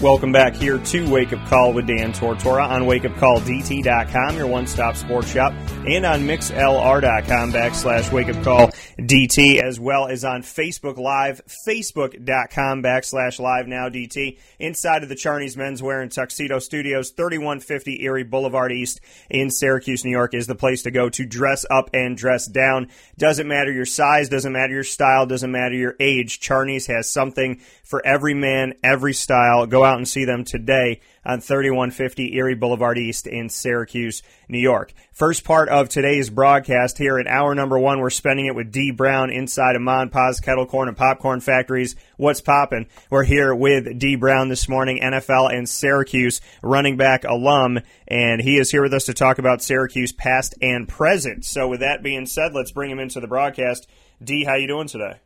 Welcome 0.00 0.30
back 0.30 0.54
here 0.54 0.78
to 0.78 1.10
Wake 1.10 1.32
Up 1.32 1.44
Call 1.48 1.72
with 1.72 1.88
Dan 1.88 2.12
Tortora 2.12 2.68
on 2.68 2.82
wakeupcalldt.com, 2.82 4.36
your 4.36 4.46
one-stop 4.46 4.94
sports 4.94 5.28
shop, 5.28 5.52
and 5.94 6.04
on 6.04 6.20
mixlr.com 6.20 7.52
backslash 7.52 8.12
wake 8.12 8.28
up 8.28 8.42
call 8.44 8.68
DT, 8.98 9.62
as 9.62 9.80
well 9.80 10.06
as 10.06 10.24
on 10.24 10.42
Facebook 10.42 10.98
Live, 10.98 11.40
facebook.com 11.66 12.82
backslash 12.82 13.38
live 13.38 13.66
now 13.66 13.88
DT, 13.88 14.38
inside 14.58 15.02
of 15.02 15.08
the 15.08 15.14
Charney's 15.14 15.56
Menswear 15.56 16.02
and 16.02 16.12
Tuxedo 16.12 16.58
Studios, 16.58 17.10
3150 17.10 18.02
Erie 18.02 18.22
Boulevard 18.22 18.72
East 18.72 19.00
in 19.30 19.50
Syracuse, 19.50 20.04
New 20.04 20.10
York 20.10 20.34
is 20.34 20.46
the 20.46 20.54
place 20.54 20.82
to 20.82 20.90
go 20.90 21.08
to 21.08 21.24
dress 21.24 21.64
up 21.70 21.90
and 21.94 22.16
dress 22.16 22.46
down. 22.46 22.88
Doesn't 23.16 23.48
matter 23.48 23.72
your 23.72 23.86
size, 23.86 24.28
doesn't 24.28 24.52
matter 24.52 24.74
your 24.74 24.84
style, 24.84 25.26
doesn't 25.26 25.50
matter 25.50 25.74
your 25.74 25.96
age. 26.00 26.40
Charney's 26.40 26.86
has 26.86 27.10
something 27.10 27.60
for 27.82 28.04
every 28.04 28.34
man, 28.34 28.74
every 28.82 29.14
style. 29.14 29.66
Go 29.66 29.84
out 29.84 29.96
and 29.96 30.06
see 30.06 30.24
them 30.26 30.44
today 30.44 31.00
on 31.24 31.40
3150 31.40 32.36
Erie 32.36 32.54
Boulevard 32.54 32.98
East 32.98 33.26
in 33.26 33.48
Syracuse, 33.48 34.22
New 34.48 34.58
York. 34.58 34.92
First 35.12 35.44
part 35.44 35.68
of 35.68 35.88
today's 35.88 36.30
broadcast 36.30 36.98
here 36.98 37.18
in 37.18 37.26
hour 37.26 37.54
number 37.54 37.78
one, 37.78 38.00
we're 38.00 38.10
spending 38.10 38.46
it 38.46 38.54
with 38.54 38.72
Dee 38.72 38.90
Brown 38.90 39.30
inside 39.30 39.76
of 39.76 39.82
Mon 39.82 40.10
Kettle 40.10 40.66
Corn 40.66 40.88
and 40.88 40.96
Popcorn 40.96 41.40
Factories. 41.40 41.96
What's 42.16 42.40
poppin'? 42.40 42.86
We're 43.10 43.24
here 43.24 43.54
with 43.54 43.98
Dee 43.98 44.16
Brown 44.16 44.48
this 44.48 44.68
morning, 44.68 45.00
NFL 45.02 45.52
and 45.52 45.68
Syracuse 45.68 46.40
running 46.62 46.96
back 46.96 47.24
alum, 47.24 47.80
and 48.06 48.40
he 48.40 48.56
is 48.56 48.70
here 48.70 48.82
with 48.82 48.94
us 48.94 49.06
to 49.06 49.14
talk 49.14 49.38
about 49.38 49.62
Syracuse 49.62 50.12
past 50.12 50.54
and 50.62 50.88
present. 50.88 51.44
So 51.44 51.68
with 51.68 51.80
that 51.80 52.02
being 52.02 52.26
said, 52.26 52.52
let's 52.54 52.72
bring 52.72 52.90
him 52.90 52.98
into 52.98 53.20
the 53.20 53.26
broadcast. 53.26 53.88
D, 54.22 54.44
how 54.44 54.56
you 54.56 54.66
doing 54.66 54.88
today? 54.88 55.20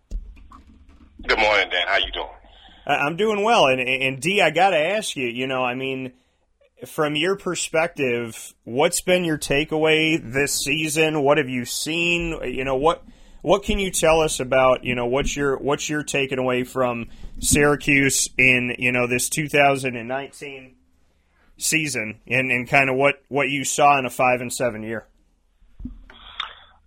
Good 1.26 1.38
morning, 1.38 1.68
Dan. 1.70 1.86
How 1.86 1.98
you 1.98 2.10
doing? 2.12 2.41
I'm 2.86 3.16
doing 3.16 3.42
well, 3.42 3.66
and 3.66 3.80
and 3.80 4.20
D, 4.20 4.40
I 4.40 4.50
got 4.50 4.70
to 4.70 4.78
ask 4.78 5.16
you. 5.16 5.28
You 5.28 5.46
know, 5.46 5.64
I 5.64 5.74
mean, 5.74 6.12
from 6.86 7.14
your 7.14 7.36
perspective, 7.36 8.54
what's 8.64 9.00
been 9.00 9.24
your 9.24 9.38
takeaway 9.38 10.20
this 10.20 10.52
season? 10.54 11.22
What 11.22 11.38
have 11.38 11.48
you 11.48 11.64
seen? 11.64 12.38
You 12.42 12.64
know, 12.64 12.76
what 12.76 13.04
what 13.42 13.62
can 13.62 13.78
you 13.78 13.90
tell 13.90 14.20
us 14.20 14.40
about? 14.40 14.84
You 14.84 14.94
know, 14.94 15.06
what's 15.06 15.36
your 15.36 15.58
what's 15.58 15.88
your 15.88 16.02
taking 16.02 16.38
away 16.38 16.64
from 16.64 17.08
Syracuse 17.40 18.28
in 18.36 18.74
you 18.78 18.92
know 18.92 19.06
this 19.06 19.28
2019 19.28 20.74
season, 21.58 22.20
and 22.26 22.50
and 22.50 22.68
kind 22.68 22.90
of 22.90 22.96
what 22.96 23.22
what 23.28 23.48
you 23.48 23.64
saw 23.64 23.98
in 23.98 24.06
a 24.06 24.10
five 24.10 24.40
and 24.40 24.52
seven 24.52 24.82
year. 24.82 25.06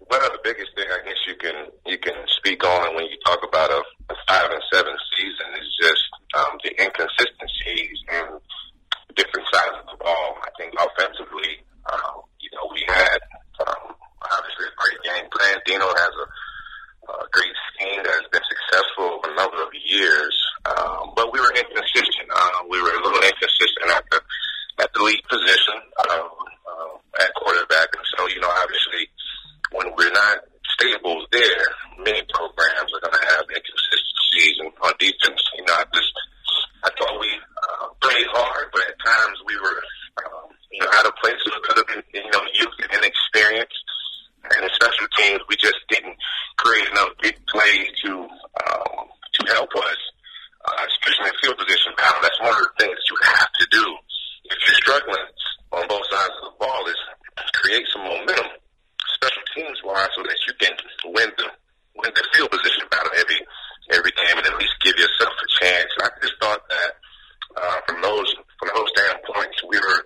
Well, 0.10 0.22
the 0.22 0.40
biggest 0.44 0.70
thing 0.76 0.86
I 0.90 1.04
guess 1.06 1.18
you 1.28 1.36
can 1.36 1.68
you 1.86 1.98
can 1.98 2.16
speak 2.38 2.64
on 2.64 2.96
when 2.96 3.06
you 3.06 3.18
talk 3.26 3.40
about 3.48 3.72
a, 3.72 3.82
a 4.10 4.16
five 4.28 4.52
and 4.52 4.62
seven 4.72 4.94
season 5.18 5.35
the 6.66 6.74
inconsistencies 6.82 7.98
and 8.10 8.42
different 9.14 9.46
sides 9.54 9.78
of 9.86 9.86
the 9.94 10.00
ball. 10.02 10.42
I 10.42 10.50
think 10.58 10.74
offensively, 10.74 11.62
um, 11.86 12.26
you 12.42 12.50
know, 12.58 12.66
we 12.74 12.82
had 12.90 13.22
um, 13.62 13.94
obviously 14.26 14.66
a 14.66 14.76
great 14.76 15.00
game 15.06 15.30
plan. 15.30 15.62
Dino 15.70 15.86
has 15.86 16.14
a, 16.18 16.28
a 17.22 17.28
great 17.30 17.56
scheme 17.70 18.02
that 18.02 18.18
has 18.18 18.28
been 18.34 18.46
successful 18.50 19.22
for 19.22 19.30
a 19.30 19.36
number 19.38 19.62
of 19.62 19.70
years, 19.78 20.34
um, 20.66 21.14
but 21.14 21.30
we 21.30 21.38
were 21.38 21.54
inconsistent. 21.54 22.28
Uh, 22.34 22.66
we 22.66 22.82
were 22.82 22.98
a 22.98 23.02
little 23.06 23.22
inconsistent 23.22 23.94
at 23.94 24.04
the 24.10 24.20
at 24.82 24.90
the 24.92 25.02
lead 25.06 25.22
position 25.30 25.78
um, 26.10 26.28
uh, 26.66 27.24
at 27.24 27.30
quarterback, 27.38 27.94
and 27.94 28.06
so 28.18 28.28
you 28.28 28.42
know, 28.42 28.50
obviously 28.50 29.06
when 29.72 29.88
we're 29.96 30.12
not 30.12 30.42
stable 30.76 31.26
there, 31.32 31.68
many 32.02 32.26
programs 32.34 32.92
are 32.92 33.02
going 33.06 33.16
to 33.16 33.26
have 33.38 33.46
inconsistencies 33.54 34.56
and 34.60 34.72
on 34.82 34.94
defense. 35.00 35.42
You 35.56 35.64
know, 35.64 35.74
I 35.78 35.86
just 35.94 36.14
I 36.84 36.90
thought 37.00 37.18
we 37.20 37.32
uh, 37.34 37.88
played 38.02 38.28
hard, 38.30 38.70
but 38.72 38.86
at 38.86 38.98
times 39.02 39.38
we 39.48 39.56
were 39.58 39.82
um, 40.22 40.54
you 40.72 40.80
know 40.82 40.90
out 40.94 41.06
of 41.06 41.16
place. 41.18 41.34
It 41.34 41.64
could 41.64 41.78
have 41.82 41.90
been 41.90 42.04
you 42.14 42.30
know 42.30 42.44
youth 42.54 42.78
and 42.84 42.92
inexperience, 43.02 43.76
and 44.54 44.64
in 44.64 44.70
special 44.70 45.08
teams 45.18 45.42
we 45.50 45.56
just 45.58 45.82
didn't 45.90 46.16
create 46.58 46.88
enough 46.94 47.18
big 47.22 47.38
plays 47.50 47.90
to 48.06 48.12
um, 48.70 49.10
to 49.10 49.42
help 49.50 49.74
us, 49.82 50.02
uh, 50.70 50.86
especially 50.94 51.34
in 51.34 51.36
field 51.42 51.58
position 51.58 51.92
battle. 51.98 52.22
That's 52.22 52.40
one 52.40 52.54
of 52.54 52.62
the 52.62 52.76
things 52.86 52.98
you 53.10 53.18
have 53.34 53.50
to 53.50 53.66
do 53.72 53.86
if 54.46 54.58
you're 54.62 54.82
struggling 54.86 55.26
on 55.74 55.88
both 55.90 56.06
sides 56.14 56.38
of 56.44 56.54
the 56.54 56.56
ball 56.62 56.86
is 56.86 57.02
create 57.58 57.86
some 57.92 58.06
momentum 58.06 58.46
special 59.18 59.44
teams 59.58 59.80
wise 59.84 60.14
so 60.16 60.22
that 60.22 60.38
you 60.46 60.54
can 60.62 60.76
win 61.10 61.30
the 61.42 61.50
win 61.98 62.12
the 62.14 62.24
field 62.30 62.52
position 62.52 62.86
battle 62.92 63.12
every 63.18 63.42
every 63.92 64.12
game 64.12 64.38
and 64.38 64.48
at 64.48 64.58
least 64.58 64.74
give 64.82 64.96
yourself 64.98 65.34
a 65.34 65.48
chance. 65.62 65.90
And 65.98 66.04
I 66.06 66.10
just 66.22 66.36
thought 66.42 66.62
that 66.70 66.92
uh, 67.58 67.78
from 67.88 68.02
those 68.02 68.30
from 68.60 68.70
those 68.74 68.90
standpoints 68.96 69.58
we 69.70 69.78
were 69.78 70.02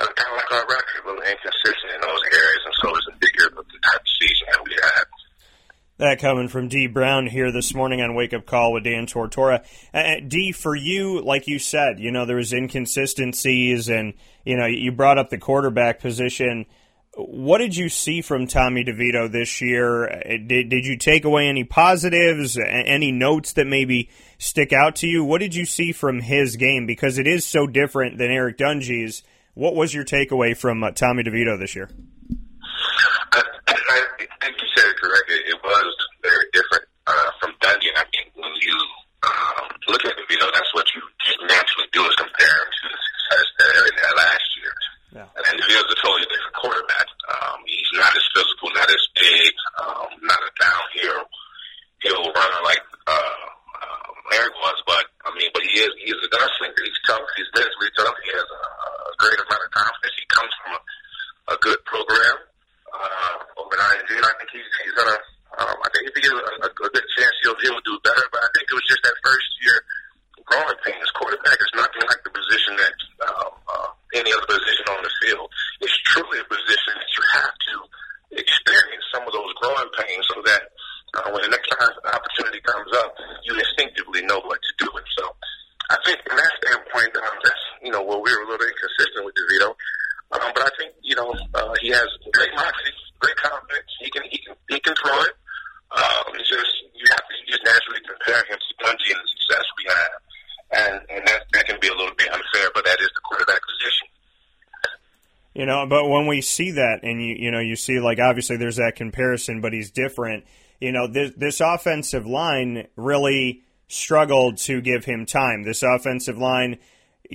uh, 0.00 0.06
kind 0.14 0.30
of 0.30 0.36
like 0.38 0.52
our 0.52 0.66
record, 0.68 0.98
a 1.02 1.06
little 1.08 1.22
inconsistent 1.22 1.90
in 1.94 2.00
those 2.00 2.22
areas, 2.30 2.62
and 2.64 2.74
so 2.80 2.94
it's 2.94 3.08
indicative 3.12 3.58
of 3.58 3.66
the 3.66 3.78
type 3.82 4.00
of 4.00 4.10
season 4.20 4.46
that 4.52 4.62
we 4.64 4.72
had. 4.78 5.04
From 6.48 6.68
Dee 6.68 6.86
Brown 6.86 7.26
here 7.26 7.52
this 7.52 7.74
morning 7.74 8.00
on 8.00 8.14
Wake 8.14 8.34
Up 8.34 8.46
Call 8.46 8.72
with 8.72 8.84
Dan 8.84 9.06
Tortora. 9.06 9.64
Uh, 9.92 10.20
D, 10.26 10.52
for 10.52 10.74
you, 10.74 11.20
like 11.20 11.46
you 11.46 11.58
said, 11.58 12.00
you 12.00 12.10
know 12.10 12.26
there 12.26 12.36
was 12.36 12.52
inconsistencies, 12.52 13.88
and 13.88 14.14
you 14.44 14.56
know 14.56 14.66
you 14.66 14.92
brought 14.92 15.18
up 15.18 15.30
the 15.30 15.38
quarterback 15.38 16.00
position. 16.00 16.66
What 17.14 17.58
did 17.58 17.76
you 17.76 17.88
see 17.88 18.22
from 18.22 18.46
Tommy 18.46 18.84
DeVito 18.84 19.30
this 19.30 19.60
year? 19.60 20.22
Did, 20.46 20.68
did 20.68 20.86
you 20.86 20.96
take 20.96 21.24
away 21.24 21.48
any 21.48 21.64
positives, 21.64 22.56
any 22.58 23.12
notes 23.12 23.54
that 23.54 23.66
maybe 23.66 24.10
stick 24.38 24.72
out 24.72 24.96
to 24.96 25.08
you? 25.08 25.24
What 25.24 25.40
did 25.40 25.54
you 25.54 25.66
see 25.66 25.92
from 25.92 26.20
his 26.20 26.56
game? 26.56 26.86
Because 26.86 27.18
it 27.18 27.26
is 27.26 27.44
so 27.44 27.66
different 27.66 28.18
than 28.18 28.30
Eric 28.30 28.58
Dungey's. 28.58 29.22
What 29.54 29.74
was 29.74 29.92
your 29.92 30.04
takeaway 30.04 30.56
from 30.56 30.84
uh, 30.84 30.92
Tommy 30.92 31.24
DeVito 31.24 31.58
this 31.58 31.74
year? 31.74 31.90
I, 33.32 33.42
I 33.66 34.46
think 34.46 34.54
you 34.54 34.68
said 34.76 34.86
it 34.86 34.96
correctly. 35.02 35.34
It 35.50 35.58
was 35.58 35.90
very 36.22 36.46
different 36.52 36.84
uh, 37.06 37.30
from 37.40 37.50
Dungey. 37.58 37.90
I 37.96 38.06
think 38.14 38.30
when 38.38 38.54
you 38.54 38.78
um, 39.26 39.66
look 39.88 40.04
at 40.06 40.14
DeVito, 40.14 40.46
that's 40.54 40.72
what 40.74 40.86
you 40.94 41.02
just 41.26 41.42
naturally 41.42 41.90
do 41.90 42.06
is 42.06 42.14
compare 42.14 42.54
him 42.54 42.70
to 42.70 42.84
the 42.86 42.98
success 43.02 43.46
that 43.58 43.68
Eric 43.82 43.94
had 43.98 44.14
last 44.14 44.48
year. 44.62 44.74
Yeah. 45.10 45.26
And 45.50 45.58
DeVito's 45.58 45.90
a 45.90 45.98
totally 46.06 46.26
different 46.30 46.54
quarterback. 46.54 47.08
Um, 47.26 47.58
he's 47.66 47.92
not 47.98 48.14
as 48.14 48.26
physical, 48.30 48.70
not 48.78 48.86
as 48.86 49.04
big, 49.18 49.50
um, 49.82 50.08
not 50.22 50.38
a 50.38 50.52
downhill 50.62 51.26
hill 51.98 52.30
runner 52.30 52.62
like 52.62 52.78
uh, 53.10 53.42
uh, 53.82 54.08
Eric 54.38 54.54
was, 54.62 54.78
but 54.86 55.04
I 55.24 55.34
mean, 55.36 55.50
but 55.52 55.62
he 55.64 55.80
is 55.80 55.90
he 55.98 56.12
is 56.12 56.20
a 56.20 56.30
gunslinger. 56.30 56.82
He's 56.84 57.00
tough. 57.08 57.24
He's 57.36 57.50
mentally 57.56 57.90
tough. 57.96 58.16
He 58.24 58.30
has 58.32 58.48
a, 58.48 58.62
a 59.08 59.14
great 59.18 59.40
amount 59.40 59.64
of 59.64 59.70
confidence. 59.72 60.16
He 60.16 60.26
comes 60.28 60.52
from 60.62 60.70
a, 60.76 60.80
a 61.52 61.56
good 61.64 61.80
program 61.84 62.36
uh, 62.92 63.36
over 63.60 63.72
at 63.76 64.04
IMG, 64.04 64.10
and 64.16 64.26
I 64.26 64.34
think 64.38 64.50
he's 64.52 64.68
he's 64.84 64.96
gonna. 64.96 65.18
Um, 65.58 65.74
I 65.80 65.88
think 65.90 66.06
if 66.06 66.14
he 66.14 66.22
gets 66.22 66.36
a, 66.36 66.44
a, 66.64 66.68
a 66.68 66.90
good 66.92 67.08
chance, 67.16 67.34
he'll 67.42 67.58
he'll 67.64 67.82
do 67.82 67.96
better. 68.04 68.24
But 68.30 68.44
I 68.44 68.48
think 68.54 68.68
it 68.68 68.76
was 68.76 68.86
just 68.88 69.02
that 69.04 69.16
first 69.24 69.48
year 69.64 69.76
growing 70.44 70.80
pains. 70.84 71.08
Quarterback 71.16 71.58
is 71.60 71.72
nothing 71.74 72.04
like 72.08 72.22
the 72.24 72.32
position 72.32 72.72
that 72.76 72.94
uh, 73.24 73.48
uh, 73.48 73.88
any 74.14 74.32
other 74.32 74.48
position 74.48 74.86
on 74.92 75.00
the 75.04 75.12
field. 75.24 75.48
It's 75.80 75.96
truly 76.08 76.40
a 76.40 76.46
position 76.48 76.92
that 76.96 77.10
you 77.16 77.24
have 77.36 77.52
to 77.52 77.74
experience 78.38 79.04
some 79.12 79.24
of 79.24 79.32
those 79.32 79.52
growing 79.60 79.90
pains 79.96 80.24
so 80.28 80.40
that 80.44 80.72
uh, 81.16 81.32
when 81.32 81.42
the 81.42 81.52
next 81.52 81.68
time 81.72 81.92
opportunity 82.12 82.60
comes 82.60 82.90
up, 82.96 83.16
you 83.44 83.56
instinctively 83.56 84.22
know 84.28 84.40
what 84.44 84.60
to 84.60 84.72
do. 84.84 84.88
And 84.92 85.08
so 85.16 85.24
I 85.90 85.96
think 86.04 86.20
from 86.24 86.36
that 86.36 86.52
standpoint, 86.60 87.12
um, 87.16 87.36
that's, 87.44 87.64
you 87.82 87.92
know, 87.92 88.04
where 88.04 88.20
we 88.20 88.28
were 88.28 88.44
a 88.44 88.48
little 88.48 88.68
inconsistent 88.68 89.24
with 89.24 89.34
DeVito. 89.36 89.72
Um, 90.32 90.52
but 90.52 90.68
I 90.68 90.70
think, 90.76 90.92
you 91.00 91.16
know, 91.16 91.32
uh, 91.32 91.72
he 91.80 91.88
has 91.88 92.08
great 92.32 92.52
moxie, 92.54 92.92
great 93.20 93.36
confidence. 93.36 93.88
He 94.00 94.10
can, 94.10 94.22
he 94.28 94.38
can, 94.38 94.54
he 94.68 94.78
can 94.80 94.94
throw 95.00 95.16
it. 95.24 95.34
Um, 95.88 96.36
it's 96.36 96.52
just, 96.52 96.68
you 96.92 97.06
have 97.16 97.24
to 97.24 97.34
just 97.48 97.64
naturally 97.64 98.04
compare 98.04 98.44
him 98.44 98.60
to 98.60 98.72
Dungey 98.84 99.16
and 99.16 99.24
the 99.24 99.28
success 99.40 99.64
we 99.80 99.84
have. 99.88 100.20
And, 100.68 100.94
and 101.08 101.22
that, 101.24 101.48
that 101.56 101.64
can 101.64 101.80
be 101.80 101.88
a 101.88 101.96
little 101.96 102.14
bit 102.14 102.28
unfair, 102.28 102.68
but 102.74 102.84
that 102.84 103.00
is 103.00 103.08
the 103.16 103.24
quarterback 103.24 103.60
position. 103.64 104.06
You 105.54 105.64
know, 105.64 105.86
see 106.42 106.72
that, 106.72 107.00
and 107.02 107.22
you 107.22 107.36
you 107.38 107.50
know, 107.50 107.60
you 107.60 107.76
see 107.76 108.00
like 108.00 108.18
obviously 108.18 108.56
there's 108.56 108.76
that 108.76 108.96
comparison, 108.96 109.60
but 109.60 109.72
he's 109.72 109.90
different. 109.90 110.44
You 110.80 110.92
know, 110.92 111.06
this 111.06 111.32
this 111.36 111.60
offensive 111.60 112.26
line 112.26 112.86
really 112.96 113.62
struggled 113.88 114.58
to 114.58 114.80
give 114.80 115.04
him 115.04 115.26
time. 115.26 115.62
This 115.62 115.82
offensive 115.82 116.38
line 116.38 116.78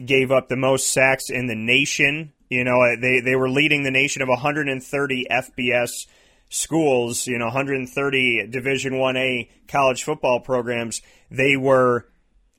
gave 0.06 0.32
up 0.32 0.50
the 0.50 0.56
most 0.56 0.92
sacks 0.92 1.30
in 1.30 1.48
the 1.48 1.56
nation. 1.56 2.34
You 2.50 2.64
know, 2.64 2.82
uh, 2.82 2.96
they 3.00 3.20
they 3.20 3.36
were 3.36 3.50
leading 3.50 3.84
the 3.84 3.92
nation 3.92 4.22
of 4.22 4.30
130 4.30 5.28
FBS 5.30 6.08
schools. 6.50 7.28
You 7.28 7.40
know, 7.40 7.46
130 7.46 8.48
Division 8.48 8.98
One 8.98 9.18
A 9.18 9.50
college 9.68 10.04
football 10.04 10.40
programs. 10.40 11.02
They 11.32 11.58
were 11.58 12.08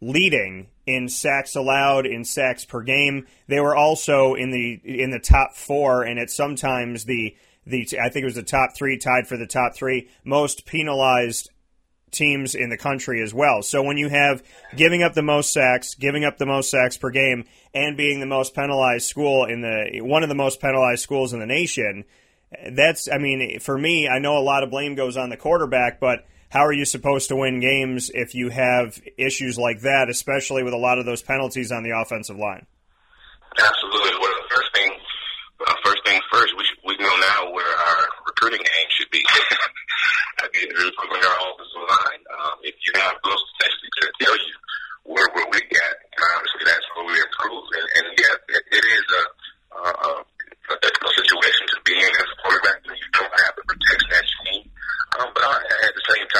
leading 0.04 0.68
in 0.86 1.08
sacks 1.08 1.56
allowed, 1.56 2.06
in 2.06 2.24
sacks 2.24 2.64
per 2.64 2.82
game. 2.82 3.26
They 3.48 3.60
were 3.60 3.76
also 3.76 4.34
in 4.34 4.50
the 4.50 4.80
in 4.84 5.10
the 5.10 5.18
top 5.18 5.56
four, 5.56 6.02
and 6.02 6.18
at 6.18 6.30
sometimes 6.30 7.04
the 7.04 7.36
the 7.66 7.86
I 8.00 8.08
think 8.08 8.22
it 8.22 8.26
was 8.26 8.34
the 8.34 8.42
top 8.42 8.76
three, 8.76 8.98
tied 8.98 9.26
for 9.26 9.36
the 9.36 9.46
top 9.46 9.74
three 9.74 10.08
most 10.24 10.66
penalized 10.66 11.50
teams 12.10 12.54
in 12.54 12.70
the 12.70 12.76
country 12.76 13.22
as 13.22 13.34
well. 13.34 13.62
So 13.62 13.82
when 13.82 13.96
you 13.96 14.08
have 14.08 14.42
giving 14.76 15.02
up 15.02 15.14
the 15.14 15.22
most 15.22 15.52
sacks, 15.52 15.94
giving 15.94 16.24
up 16.24 16.38
the 16.38 16.46
most 16.46 16.70
sacks 16.70 16.96
per 16.96 17.10
game, 17.10 17.44
and 17.74 17.96
being 17.96 18.20
the 18.20 18.26
most 18.26 18.54
penalized 18.54 19.06
school 19.06 19.44
in 19.44 19.62
the 19.62 20.00
one 20.02 20.22
of 20.22 20.28
the 20.28 20.34
most 20.34 20.60
penalized 20.60 21.02
schools 21.02 21.32
in 21.32 21.40
the 21.40 21.46
nation, 21.46 22.04
that's 22.72 23.08
I 23.10 23.18
mean 23.18 23.58
for 23.60 23.76
me, 23.76 24.08
I 24.08 24.18
know 24.18 24.36
a 24.36 24.40
lot 24.44 24.62
of 24.62 24.70
blame 24.70 24.94
goes 24.94 25.16
on 25.16 25.30
the 25.30 25.36
quarterback, 25.36 25.98
but 25.98 26.26
how 26.54 26.62
are 26.62 26.72
you 26.72 26.86
supposed 26.86 27.34
to 27.34 27.36
win 27.36 27.58
games 27.58 28.14
if 28.14 28.32
you 28.32 28.48
have 28.48 29.02
issues 29.18 29.58
like 29.58 29.82
that, 29.82 30.06
especially 30.08 30.62
with 30.62 30.72
a 30.72 30.78
lot 30.78 31.02
of 31.02 31.04
those 31.04 31.20
penalties 31.20 31.74
on 31.74 31.82
the 31.82 31.90
offensive 31.90 32.38
line? 32.38 32.64
Absolutely. 33.58 34.14
Well, 34.22 34.30
the 34.30 34.54
first 34.54 34.70
thing, 34.70 34.90
uh, 35.66 35.74
first 35.82 36.02
thing 36.06 36.20
first, 36.30 36.54
we 36.54 36.62
should, 36.62 36.78
we 36.86 36.94
know 37.02 37.10
now 37.10 37.50
where 37.50 37.66
our 37.66 38.06
recruiting 38.30 38.62
aim 38.62 38.86
should 38.94 39.10
be. 39.10 39.18
I 39.26 40.46
mean, 40.54 40.70
improving 40.70 41.26
our 41.26 41.38
offensive 41.42 41.86
line. 41.90 42.22
Um, 42.38 42.56
if 42.62 42.78
you 42.86 42.92
have 43.02 43.18
those 43.26 43.42
statistics 43.58 43.98
that 44.06 44.12
tell 44.22 44.38
you 44.38 44.54
where 45.10 45.26
we're 45.34 45.50
weak 45.50 45.74
at, 45.74 45.94
obviously 46.38 46.70
that's 46.70 46.86
where 46.94 47.06
we 47.10 47.18
improve. 47.18 47.66
And, 47.82 47.86
and 47.98 48.06
yeah, 48.14 48.54
it, 48.54 48.62
it 48.78 48.84
is 48.94 49.06
a, 49.10 49.22
a 49.90 50.76
difficult 50.86 51.14
situation 51.18 51.66
to 51.66 51.76
be 51.82 51.98
in 51.98 52.12
as 52.14 52.30
a 52.30 52.38
quarterback 52.46 52.78
when 52.86 52.94
you 52.94 53.10
don't 53.10 53.34
have 53.42 53.58
the 53.58 53.66
protection 53.66 54.06
that 54.14 54.22
you 54.22 54.38
need. 54.54 54.70
Um, 55.14 55.30
but 55.34 55.46
I, 55.46 55.64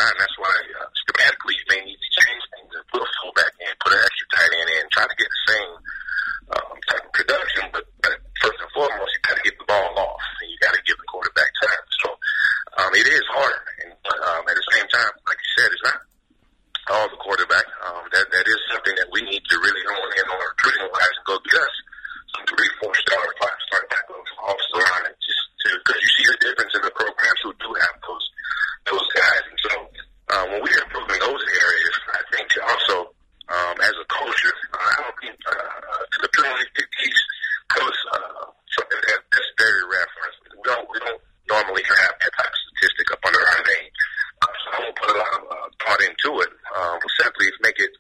at 0.05 0.17
the 0.17 0.25
that's 0.25 0.37
why 0.37 0.57
uh, 0.81 0.89
schematically 1.05 1.55
you 1.57 1.67
may 1.73 1.81
need 1.85 2.01
to 2.01 2.11
change 2.13 2.43
things 2.53 2.73
and 2.77 2.85
put 2.93 3.01
a 3.01 3.09
fullback 3.23 3.53
in, 3.61 3.73
put 3.81 3.93
an 3.97 4.03
extra 4.05 4.27
tight 4.37 4.53
end 4.53 4.71
in, 4.77 4.85
try 4.93 5.05
to 5.09 5.17
get 5.17 5.31
the 5.31 5.43
same 5.49 5.71
um, 6.53 6.77
type 6.89 7.05
of 7.05 7.13
production. 7.13 7.63
But, 7.73 7.85
but 8.05 8.13
first 8.41 8.59
and 8.61 8.73
foremost, 8.77 9.13
you 9.17 9.21
got 9.25 9.37
to 9.41 9.45
get 9.45 9.57
the 9.57 9.69
ball 9.69 9.91
off, 9.97 10.25
and 10.45 10.49
you 10.53 10.59
got 10.61 10.75
to 10.77 10.83
give 10.85 10.99
the 11.01 11.09
quarterback 11.09 11.51
time. 11.63 11.85
So 12.05 12.09
um, 12.85 12.93
it 12.93 13.07
is 13.09 13.25
hard, 13.33 13.65
and 13.87 13.97
um, 13.97 14.43
at 14.45 14.57
the 14.57 14.67
same 14.77 14.89
time, 14.93 15.13
like 15.25 15.41
you 15.41 15.51
said, 15.57 15.69
it's 15.73 15.85
not 15.89 16.01
all 16.93 17.09
the 17.09 17.21
quarterback. 17.21 17.65
Um, 17.81 18.05
that 18.13 18.29
that 18.29 18.45
is 18.45 18.61
something 18.69 18.93
that 19.01 19.09
we 19.09 19.25
need 19.25 19.41
to 19.41 19.57
really 19.57 19.85
hone 19.89 20.13
in 20.21 20.27
on 20.29 20.39
recruiting 20.53 20.89
wise 20.93 21.17
and 21.17 21.25
go 21.25 21.41
get 21.49 21.57
us 21.57 21.77
some 22.37 22.45
three, 22.51 22.71
four 22.83 22.93
star, 23.09 23.25
five 23.41 23.59
star 23.71 23.83
type 23.89 24.09
of 24.13 24.21
offensive 24.21 24.85
line, 24.85 25.17
just 25.17 25.43
to 25.65 25.69
because 25.81 26.01
you 26.03 26.11
see 26.19 26.27
the 26.29 26.39
difference 26.45 26.73
in 26.77 26.83
the 26.85 26.93
programs 26.93 27.41
who 27.41 27.53
do 27.57 27.71
have 27.73 27.97
those 28.05 28.27
those 28.91 29.09
guys. 29.17 29.45
And 29.49 29.61
so 29.65 29.73
um, 30.35 30.45
when 30.53 30.61
we're 30.63 30.83
improving 30.83 31.21
those 31.21 31.43
areas, 31.45 31.95
I 32.13 32.23
think 32.33 32.49
also 32.65 32.97
um, 33.49 33.77
as 33.81 33.95
a 33.97 34.07
culture, 34.09 34.57
uh, 34.73 34.81
I 34.81 34.97
don't 35.05 35.19
think 35.21 35.37
uh, 35.47 36.05
to 36.11 36.19
the 36.21 36.31
penalty 36.33 36.85
piece 37.01 37.23
goes 37.73 37.99
uh, 38.13 38.45
something 38.77 39.01
that, 39.09 39.21
that's 39.33 39.51
very 39.59 39.83
rare 39.89 40.09
for 40.17 40.23
us. 40.29 40.37
We 40.53 40.65
don't 40.65 40.87
we 40.93 40.99
don't 41.01 41.21
normally 41.49 41.85
have 41.85 42.13
that 42.19 42.33
type 42.37 42.53
of 42.53 42.61
statistic 42.73 43.13
up 43.13 43.21
under 43.25 43.41
our 43.41 43.63
name. 43.69 43.91
Uh, 44.43 44.55
so 44.65 44.67
I 44.73 44.79
won't 44.85 44.97
put 44.97 45.11
a 45.13 45.17
lot 45.17 45.33
of 45.39 45.43
uh, 45.49 45.69
thought 45.85 46.03
into 46.03 46.31
it. 46.41 46.51
Um, 46.77 46.99
we'll 47.01 47.17
simply 47.21 47.47
make 47.63 47.79
it 47.81 47.93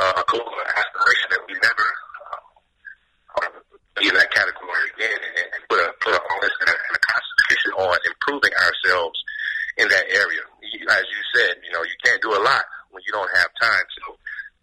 uh, 0.00 0.20
a 0.20 0.24
goal 0.28 0.48
or 0.48 0.64
aspiration 0.64 1.28
that 1.32 1.42
we 1.44 1.54
never 1.60 1.86
uh, 2.32 3.52
be 4.00 4.08
in 4.08 4.14
that 4.16 4.32
category 4.32 4.84
again 4.96 5.12
and, 5.12 5.48
and 5.54 5.60
put 5.68 5.80
a 5.80 5.88
put 6.00 6.12
a 6.16 6.20
onus 6.20 6.56
and 6.64 6.68
a, 6.72 6.76
and 6.76 6.94
a 6.96 7.02
concentration 7.04 7.72
on 7.76 7.96
improving 8.08 8.54
ourselves 8.64 9.20
in 9.80 9.88
that 9.88 10.06
area. 10.12 10.44
As 10.92 11.04
you 11.08 11.20
said, 11.34 11.56
you 11.64 11.72
know, 11.72 11.82
you 11.82 11.96
can't 12.04 12.20
do 12.22 12.32
a 12.36 12.40
lot 12.40 12.64
when 12.90 13.02
you 13.06 13.12
don't 13.12 13.30
have 13.36 13.48
time. 13.60 13.86
So, 14.02 14.16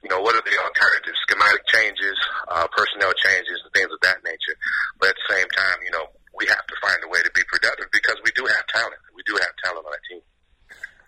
you 0.03 0.09
know, 0.09 0.21
what 0.21 0.35
are 0.35 0.45
the 0.45 0.55
alternatives? 0.61 1.17
Schematic 1.27 1.65
changes, 1.67 2.15
uh, 2.47 2.67
personnel 2.69 3.13
changes, 3.17 3.57
and 3.63 3.73
things 3.73 3.89
of 3.91 3.99
that 4.05 4.21
nature. 4.23 4.55
But 4.99 5.09
at 5.09 5.17
the 5.17 5.27
same 5.33 5.49
time, 5.55 5.77
you 5.83 5.91
know, 5.91 6.05
we 6.37 6.45
have 6.47 6.65
to 6.67 6.75
find 6.81 7.01
a 7.03 7.09
way 7.09 7.21
to 7.23 7.31
be 7.33 7.41
productive 7.49 7.89
because 7.91 8.17
we 8.23 8.31
do 8.37 8.45
have 8.45 8.63
talent. 8.67 9.01
We 9.15 9.23
do 9.25 9.33
have 9.41 9.51
talent 9.63 9.85
on 9.85 9.91
our 9.91 10.03
team. 10.05 10.21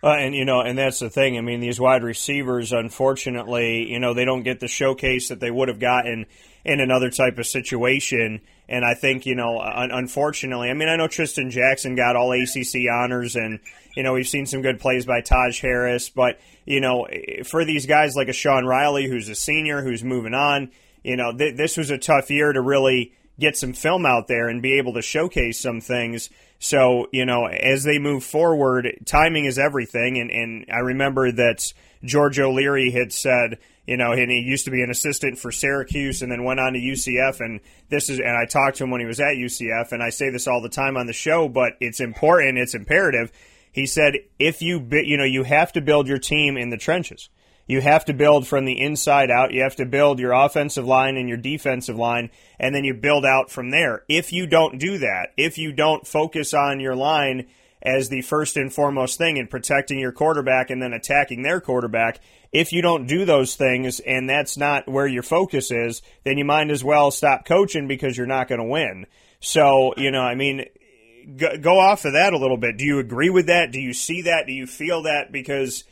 Uh, 0.01 0.15
and 0.15 0.28
you 0.39 0.45
know, 0.45 0.61
and 0.61 0.77
that's 0.77 0.99
the 0.99 1.09
thing. 1.09 1.37
I 1.37 1.41
mean, 1.41 1.59
these 1.59 1.81
wide 1.81 2.01
receivers, 2.01 2.71
unfortunately, 2.71 3.91
you 3.91 3.99
know, 3.99 4.13
they 4.13 4.23
don't 4.23 4.43
get 4.43 4.61
the 4.61 4.69
showcase 4.69 5.27
that 5.27 5.41
they 5.41 5.51
would 5.51 5.67
have 5.67 5.81
gotten 5.81 6.27
in 6.63 6.79
another 6.79 7.09
type 7.09 7.37
of 7.39 7.45
situation. 7.45 8.39
And 8.69 8.85
I 8.85 8.93
think, 8.93 9.25
you 9.25 9.35
know, 9.35 9.59
un- 9.59 9.91
unfortunately, 9.91 10.69
I 10.69 10.73
mean, 10.75 10.87
I 10.87 10.95
know 10.95 11.09
Trishton 11.09 11.49
Jackson 11.49 11.93
got 11.95 12.15
all 12.15 12.31
ACC 12.31 12.87
honors, 12.89 13.35
and 13.35 13.59
you 13.97 14.03
know, 14.03 14.13
we've 14.13 14.29
seen 14.29 14.45
some 14.45 14.61
good 14.61 14.79
plays 14.79 15.05
by 15.05 15.19
Taj 15.19 15.59
Harris. 15.59 16.07
But 16.07 16.39
you 16.63 16.79
know, 16.79 17.05
for 17.43 17.65
these 17.65 17.85
guys 17.85 18.15
like 18.15 18.29
a 18.29 18.33
Sean 18.33 18.65
Riley, 18.65 19.09
who's 19.09 19.27
a 19.27 19.35
senior, 19.35 19.81
who's 19.81 20.05
moving 20.05 20.33
on, 20.33 20.71
you 21.03 21.17
know, 21.17 21.37
th- 21.37 21.57
this 21.57 21.75
was 21.75 21.89
a 21.89 21.97
tough 21.97 22.31
year 22.31 22.53
to 22.53 22.61
really 22.61 23.11
get 23.37 23.57
some 23.57 23.73
film 23.73 24.05
out 24.05 24.29
there 24.29 24.47
and 24.47 24.61
be 24.61 24.77
able 24.77 24.93
to 24.93 25.01
showcase 25.01 25.59
some 25.59 25.81
things. 25.81 26.29
So, 26.59 27.07
you 27.13 27.25
know, 27.25 27.45
as 27.45 27.85
they 27.85 27.99
move 27.99 28.23
forward, 28.23 28.99
timing 29.05 29.45
is 29.45 29.57
everything. 29.57 30.19
And, 30.19 30.29
and 30.29 30.65
I 30.71 30.79
remember 30.79 31.31
that 31.31 31.73
George 32.03 32.37
O'Leary 32.37 32.91
had 32.91 33.13
said, 33.13 33.59
you 33.87 33.95
know, 33.95 34.11
and 34.11 34.29
he 34.29 34.39
used 34.41 34.65
to 34.65 34.71
be 34.71 34.83
an 34.83 34.91
assistant 34.91 35.39
for 35.39 35.51
Syracuse 35.51 36.21
and 36.21 36.31
then 36.31 36.43
went 36.43 36.59
on 36.59 36.73
to 36.73 36.79
UCF. 36.79 37.39
And 37.39 37.61
this 37.87 38.09
is, 38.09 38.19
and 38.19 38.37
I 38.37 38.45
talked 38.45 38.77
to 38.77 38.83
him 38.83 38.91
when 38.91 38.99
he 38.99 39.07
was 39.07 39.21
at 39.21 39.35
UCF, 39.35 39.93
and 39.93 40.03
I 40.03 40.09
say 40.09 40.29
this 40.29 40.47
all 40.47 40.61
the 40.61 40.69
time 40.69 40.97
on 40.97 41.07
the 41.07 41.13
show, 41.13 41.47
but 41.47 41.73
it's 41.79 42.01
important, 42.01 42.57
it's 42.57 42.75
imperative. 42.75 43.31
He 43.71 43.85
said, 43.85 44.15
if 44.37 44.61
you, 44.61 44.85
you 44.91 45.17
know, 45.17 45.23
you 45.23 45.43
have 45.43 45.71
to 45.73 45.81
build 45.81 46.07
your 46.07 46.19
team 46.19 46.57
in 46.57 46.69
the 46.69 46.77
trenches. 46.77 47.29
You 47.69 47.81
have 47.81 48.05
to 48.05 48.13
build 48.13 48.47
from 48.47 48.65
the 48.65 48.81
inside 48.81 49.29
out. 49.29 49.53
You 49.53 49.61
have 49.61 49.75
to 49.75 49.85
build 49.85 50.17
your 50.17 50.31
offensive 50.31 50.87
line 50.87 51.17
and 51.17 51.29
your 51.29 51.37
defensive 51.37 51.95
line, 51.95 52.31
and 52.59 52.73
then 52.73 52.83
you 52.83 52.95
build 52.95 53.25
out 53.25 53.51
from 53.51 53.69
there. 53.69 54.03
If 54.09 54.33
you 54.33 54.47
don't 54.47 54.79
do 54.79 54.97
that, 54.97 55.33
if 55.37 55.59
you 55.59 55.71
don't 55.71 56.07
focus 56.07 56.55
on 56.55 56.79
your 56.79 56.95
line 56.95 57.45
as 57.79 58.09
the 58.09 58.23
first 58.23 58.57
and 58.57 58.73
foremost 58.73 59.19
thing 59.19 59.37
in 59.37 59.45
protecting 59.45 59.99
your 59.99 60.11
quarterback 60.11 60.71
and 60.71 60.81
then 60.81 60.93
attacking 60.93 61.43
their 61.43 61.61
quarterback, 61.61 62.19
if 62.51 62.73
you 62.73 62.81
don't 62.81 63.05
do 63.05 63.23
those 63.23 63.55
things 63.55 63.99
and 63.99 64.27
that's 64.27 64.57
not 64.57 64.87
where 64.87 65.05
your 65.05 65.21
focus 65.21 65.69
is, 65.69 66.01
then 66.23 66.39
you 66.39 66.45
might 66.45 66.71
as 66.71 66.83
well 66.83 67.11
stop 67.11 67.45
coaching 67.45 67.87
because 67.87 68.17
you're 68.17 68.25
not 68.25 68.47
going 68.47 68.59
to 68.59 68.65
win. 68.65 69.05
So, 69.41 69.93
you 69.95 70.09
know, 70.09 70.23
I 70.23 70.33
mean, 70.33 70.65
go 71.37 71.79
off 71.79 72.03
of 72.05 72.13
that 72.13 72.33
a 72.33 72.39
little 72.39 72.57
bit. 72.57 72.77
Do 72.77 72.85
you 72.85 72.97
agree 72.97 73.29
with 73.29 73.45
that? 73.45 73.71
Do 73.71 73.79
you 73.79 73.93
see 73.93 74.23
that? 74.23 74.47
Do 74.47 74.53
you 74.53 74.65
feel 74.65 75.03
that? 75.03 75.31
Because 75.31 75.83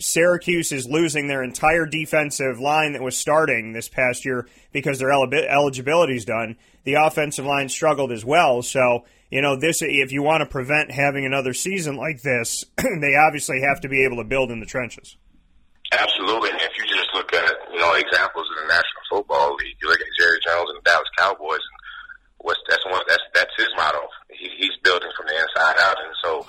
Syracuse 0.00 0.70
is 0.70 0.86
losing 0.86 1.26
their 1.26 1.42
entire 1.42 1.84
defensive 1.84 2.60
line 2.60 2.92
that 2.92 3.02
was 3.02 3.16
starting 3.16 3.72
this 3.72 3.88
past 3.88 4.24
year 4.24 4.46
because 4.72 5.00
their 5.00 5.10
eligibility 5.10 6.16
is 6.16 6.24
done. 6.24 6.56
The 6.84 6.94
offensive 6.94 7.44
line 7.44 7.68
struggled 7.68 8.12
as 8.12 8.24
well. 8.24 8.62
So, 8.62 9.04
you 9.30 9.42
know, 9.42 9.56
this 9.56 9.82
if 9.82 10.12
you 10.12 10.22
want 10.22 10.42
to 10.42 10.46
prevent 10.46 10.92
having 10.92 11.26
another 11.26 11.52
season 11.52 11.96
like 11.96 12.22
this, 12.22 12.64
they 12.76 13.16
obviously 13.16 13.60
have 13.62 13.80
to 13.80 13.88
be 13.88 14.04
able 14.04 14.18
to 14.18 14.24
build 14.24 14.52
in 14.52 14.60
the 14.60 14.66
trenches. 14.66 15.16
Absolutely. 15.90 16.50
And 16.50 16.60
if 16.60 16.72
you 16.78 16.84
just 16.84 17.08
look 17.14 17.32
at, 17.32 17.54
you 17.72 17.80
know, 17.80 17.94
examples 17.94 18.46
in 18.54 18.68
the 18.68 18.68
National 18.68 19.02
Football 19.10 19.56
League, 19.56 19.76
you 19.82 19.88
look 19.88 20.00
at 20.00 20.06
Jerry 20.18 20.38
Jones 20.46 20.70
and 20.70 20.78
the 20.78 20.84
Dallas 20.84 21.08
Cowboys, 21.18 21.58
and 21.58 21.78
what's 22.38 22.60
that's 22.68 22.84
one 22.86 23.02
that's 23.08 23.24
that's 23.34 23.50
his 23.56 23.68
motto. 23.74 24.06
He, 24.30 24.48
he's 24.58 24.76
building 24.84 25.10
from 25.16 25.26
the 25.26 25.34
inside 25.34 25.76
out, 25.80 25.96
and 25.98 26.14
so 26.22 26.46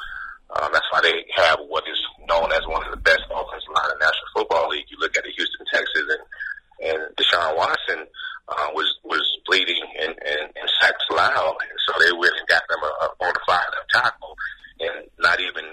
um, 0.57 0.69
that's 0.73 0.89
why 0.91 1.01
they 1.01 1.25
have 1.35 1.59
what 1.67 1.83
is 1.85 1.99
known 2.27 2.51
as 2.51 2.65
one 2.65 2.85
of 2.85 2.91
the 2.91 3.01
best 3.05 3.21
offensive 3.29 3.73
line 3.73 3.91
in 3.93 3.99
the 3.99 4.05
National 4.05 4.29
Football 4.33 4.69
League. 4.69 4.89
You 4.89 4.97
look 4.97 5.15
at 5.17 5.23
the 5.23 5.33
Houston 5.35 5.65
Texans 5.71 6.09
and 6.09 6.23
and 6.79 6.99
Deshaun 7.15 7.57
Watson 7.57 8.07
uh, 8.47 8.69
was 8.73 8.87
was 9.03 9.23
bleeding 9.45 9.83
and, 9.99 10.15
and, 10.25 10.47
and 10.55 10.67
sacks 10.81 11.03
loud, 11.11 11.55
so 11.85 11.93
they 11.99 12.11
went 12.17 12.33
and 12.37 12.47
got 12.47 12.63
them 12.69 12.81
a, 12.81 12.91
a 13.05 13.07
bona 13.19 13.39
fide 13.45 13.71
left 13.75 13.89
tackle, 13.91 14.35
and 14.79 15.05
not 15.19 15.39
even 15.39 15.65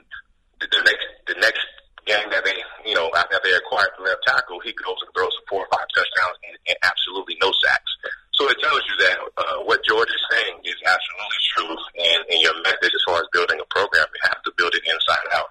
the, 0.61 0.67
the 0.69 0.83
next 0.85 1.07
the 1.27 1.39
next 1.41 1.67
game 2.05 2.29
that 2.31 2.45
they 2.45 2.57
you 2.85 2.95
know 2.95 3.11
after 3.17 3.39
they 3.45 3.55
acquired 3.55 3.91
the 3.97 4.05
left 4.05 4.23
tackle, 4.27 4.61
he 4.61 4.73
goes 4.77 4.99
and 5.01 5.11
throws 5.15 5.33
four 5.49 5.65
or 5.65 5.71
five 5.71 5.87
touchdowns 5.95 6.37
and, 6.49 6.57
and 6.69 6.77
absolutely 6.83 7.37
no 7.41 7.51
sacks. 7.65 7.93
So 8.35 8.45
it 8.51 8.61
tells 8.61 8.83
you 8.85 8.97
that 9.09 9.17
uh, 9.41 9.59
what 9.65 9.81
George 9.89 10.13
is 10.13 10.25
saying 10.31 10.61
is 10.65 10.77
absolutely 10.85 11.41
true, 11.57 11.77
and, 11.97 12.21
and 12.29 12.39
your 12.43 12.57
method 12.61 12.93
as 12.93 13.05
far 13.09 13.25
as 13.25 13.29
building 13.33 13.57
a 13.57 13.69
program, 13.73 14.05
you 14.13 14.21
have 14.29 14.43
to 14.45 14.53
build 14.59 14.75
it 14.75 14.85
inside 14.85 15.27
out. 15.33 15.49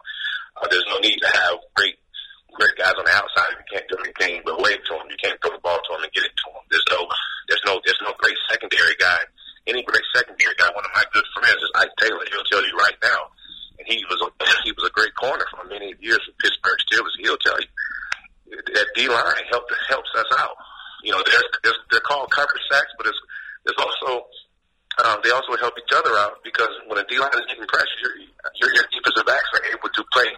Uh, 0.61 0.67
there's 0.69 0.85
no 0.87 0.99
need 0.99 1.17
to 1.17 1.29
have 1.33 1.57
great 1.73 1.97
great 2.55 2.75
guys 2.79 2.95
on 2.95 3.03
the 3.03 3.11
outside 3.11 3.51
if 3.51 3.59
you 3.67 3.69
can't 3.75 3.87
do 3.91 3.99
anything 3.99 4.41
but 4.47 4.55
wave 4.63 4.79
to 4.87 4.95
them. 4.95 5.07
You 5.11 5.19
can't 5.19 5.35
throw 5.43 5.51
the 5.51 5.61
ball 5.61 5.75
to 5.77 5.89
them 5.95 6.03
and 6.07 6.11
get 6.15 6.23
it 6.23 6.31
to 6.31 6.47
them. 6.55 6.63
There's 6.71 6.87
no 6.89 7.03
there's 7.51 7.65
no 7.67 7.73
there's 7.83 8.01
no 8.01 8.15
great 8.17 8.39
secondary 8.49 8.95
guy. 8.97 9.21
Any 9.67 9.83
great 9.83 10.05
secondary 10.15 10.55
guy. 10.55 10.71
One 10.71 10.85
of 10.85 10.93
my 10.95 11.03
good 11.11 11.27
friends 11.35 11.59
is 11.59 11.71
Ike 11.75 11.95
Taylor. 11.99 12.23
He'll 12.31 12.47
tell 12.47 12.63
you 12.63 12.75
right 12.79 12.97
now, 13.03 13.21
and 13.77 13.85
he 13.85 14.01
was 14.07 14.19
a 14.23 14.29
he 14.63 14.71
was 14.71 14.87
a 14.87 14.93
great 14.95 15.13
corner 15.15 15.45
for 15.51 15.67
many 15.67 15.93
years 15.99 16.21
with 16.25 16.39
Pittsburgh 16.39 16.79
Steelers. 16.87 17.15
He'll 17.19 17.41
tell 17.43 17.59
you 17.59 17.69
that 18.55 18.87
D 18.95 19.07
line 19.11 19.45
helped 19.51 19.71
helps 19.89 20.09
us 20.15 20.31
out. 20.39 20.55
You 21.03 21.11
know, 21.11 21.21
there's, 21.25 21.49
there's 21.61 21.79
they're 21.91 22.07
called 22.07 22.31
coverage 22.31 22.63
sacks, 22.71 22.93
but 22.97 23.07
it's 23.07 23.19
there's 23.65 23.77
also 23.77 24.25
other 26.05 26.13
out 26.21 26.37
because 26.43 26.69
when 26.85 27.01
the 27.01 27.07
D 27.09 27.17
line 27.17 27.33
is 27.33 27.47
getting 27.49 27.65
pressure, 27.65 27.97
your, 28.03 28.13
your, 28.61 28.69
your 28.75 28.85
defensive 28.93 29.25
backs 29.25 29.49
are 29.57 29.65
able 29.73 29.89
to 29.89 30.03
play 30.13 30.29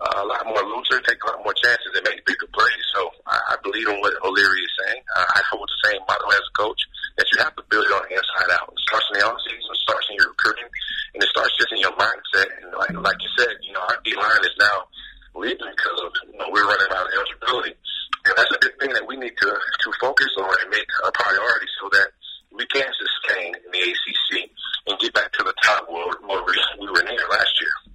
uh, 0.00 0.24
a 0.24 0.26
lot 0.26 0.42
more 0.48 0.64
looser, 0.64 0.98
take 1.06 1.22
a 1.22 1.26
lot 1.30 1.44
more 1.44 1.54
chances, 1.54 1.92
and 1.94 2.02
make 2.02 2.18
bigger 2.26 2.50
plays. 2.50 2.84
So 2.96 3.12
I, 3.30 3.54
I 3.54 3.56
believe 3.62 3.86
in 3.86 4.00
what 4.02 4.16
O'Leary 4.26 4.58
is 4.58 4.74
saying. 4.82 5.02
Uh, 5.14 5.38
I 5.38 5.40
hold 5.52 5.68
the 5.68 5.80
same 5.86 6.02
model 6.08 6.32
as 6.32 6.42
a 6.42 6.54
coach 6.58 6.80
that 7.16 7.26
you 7.30 7.38
have 7.44 7.54
to 7.54 7.64
build 7.70 7.86
it 7.86 7.94
on 7.94 8.02
the 8.10 8.18
inside 8.18 8.50
out. 8.58 8.72
It 8.72 8.82
starts 8.88 9.06
in 9.12 9.20
the 9.20 9.24
offseason, 9.28 9.70
it 9.70 9.82
starts 9.86 10.06
in 10.10 10.18
your 10.18 10.28
recruiting, 10.34 10.68
and 11.14 11.22
it 11.22 11.30
starts 11.30 11.54
just 11.54 11.70
in 11.70 11.80
your 11.84 11.94
mindset. 11.94 12.48
And 12.58 12.74
like, 12.74 12.94
like 12.98 13.20
you 13.22 13.30
said, 13.38 13.54
you 13.62 13.72
know, 13.76 13.84
our 13.86 14.00
D 14.02 14.16
line 14.18 14.42
is 14.42 14.56
now 14.58 14.90
leaving 15.38 15.70
because 15.70 15.98
of 16.02 16.10
you 16.26 16.38
know, 16.40 16.50
we're 16.50 16.66
running 16.66 16.90
out 16.90 17.06
of 17.06 17.12
eligibility. 17.14 17.76
And 18.24 18.32
that's 18.40 18.50
a 18.56 18.60
big 18.60 18.74
thing 18.80 18.92
that 18.96 19.04
we 19.04 19.20
need 19.20 19.36
to 19.36 19.50
to 19.52 19.88
focus 20.00 20.32
on 20.40 20.56
and 20.64 20.70
make 20.72 20.88
a 21.04 21.12
priority 21.12 21.68
so 21.76 21.92
that 21.92 22.08
we 22.56 22.66
can 22.66 22.86
sustain 22.94 23.52
in 23.54 23.70
the 23.72 23.82
ACC 23.82 24.50
and 24.86 24.98
get 24.98 25.12
back 25.12 25.32
to 25.32 25.42
the 25.42 25.54
top 25.62 25.88
where, 25.90 26.06
where 26.26 26.42
we 26.80 26.86
were 26.86 27.02
near 27.02 27.28
last 27.30 27.60
year. 27.60 27.94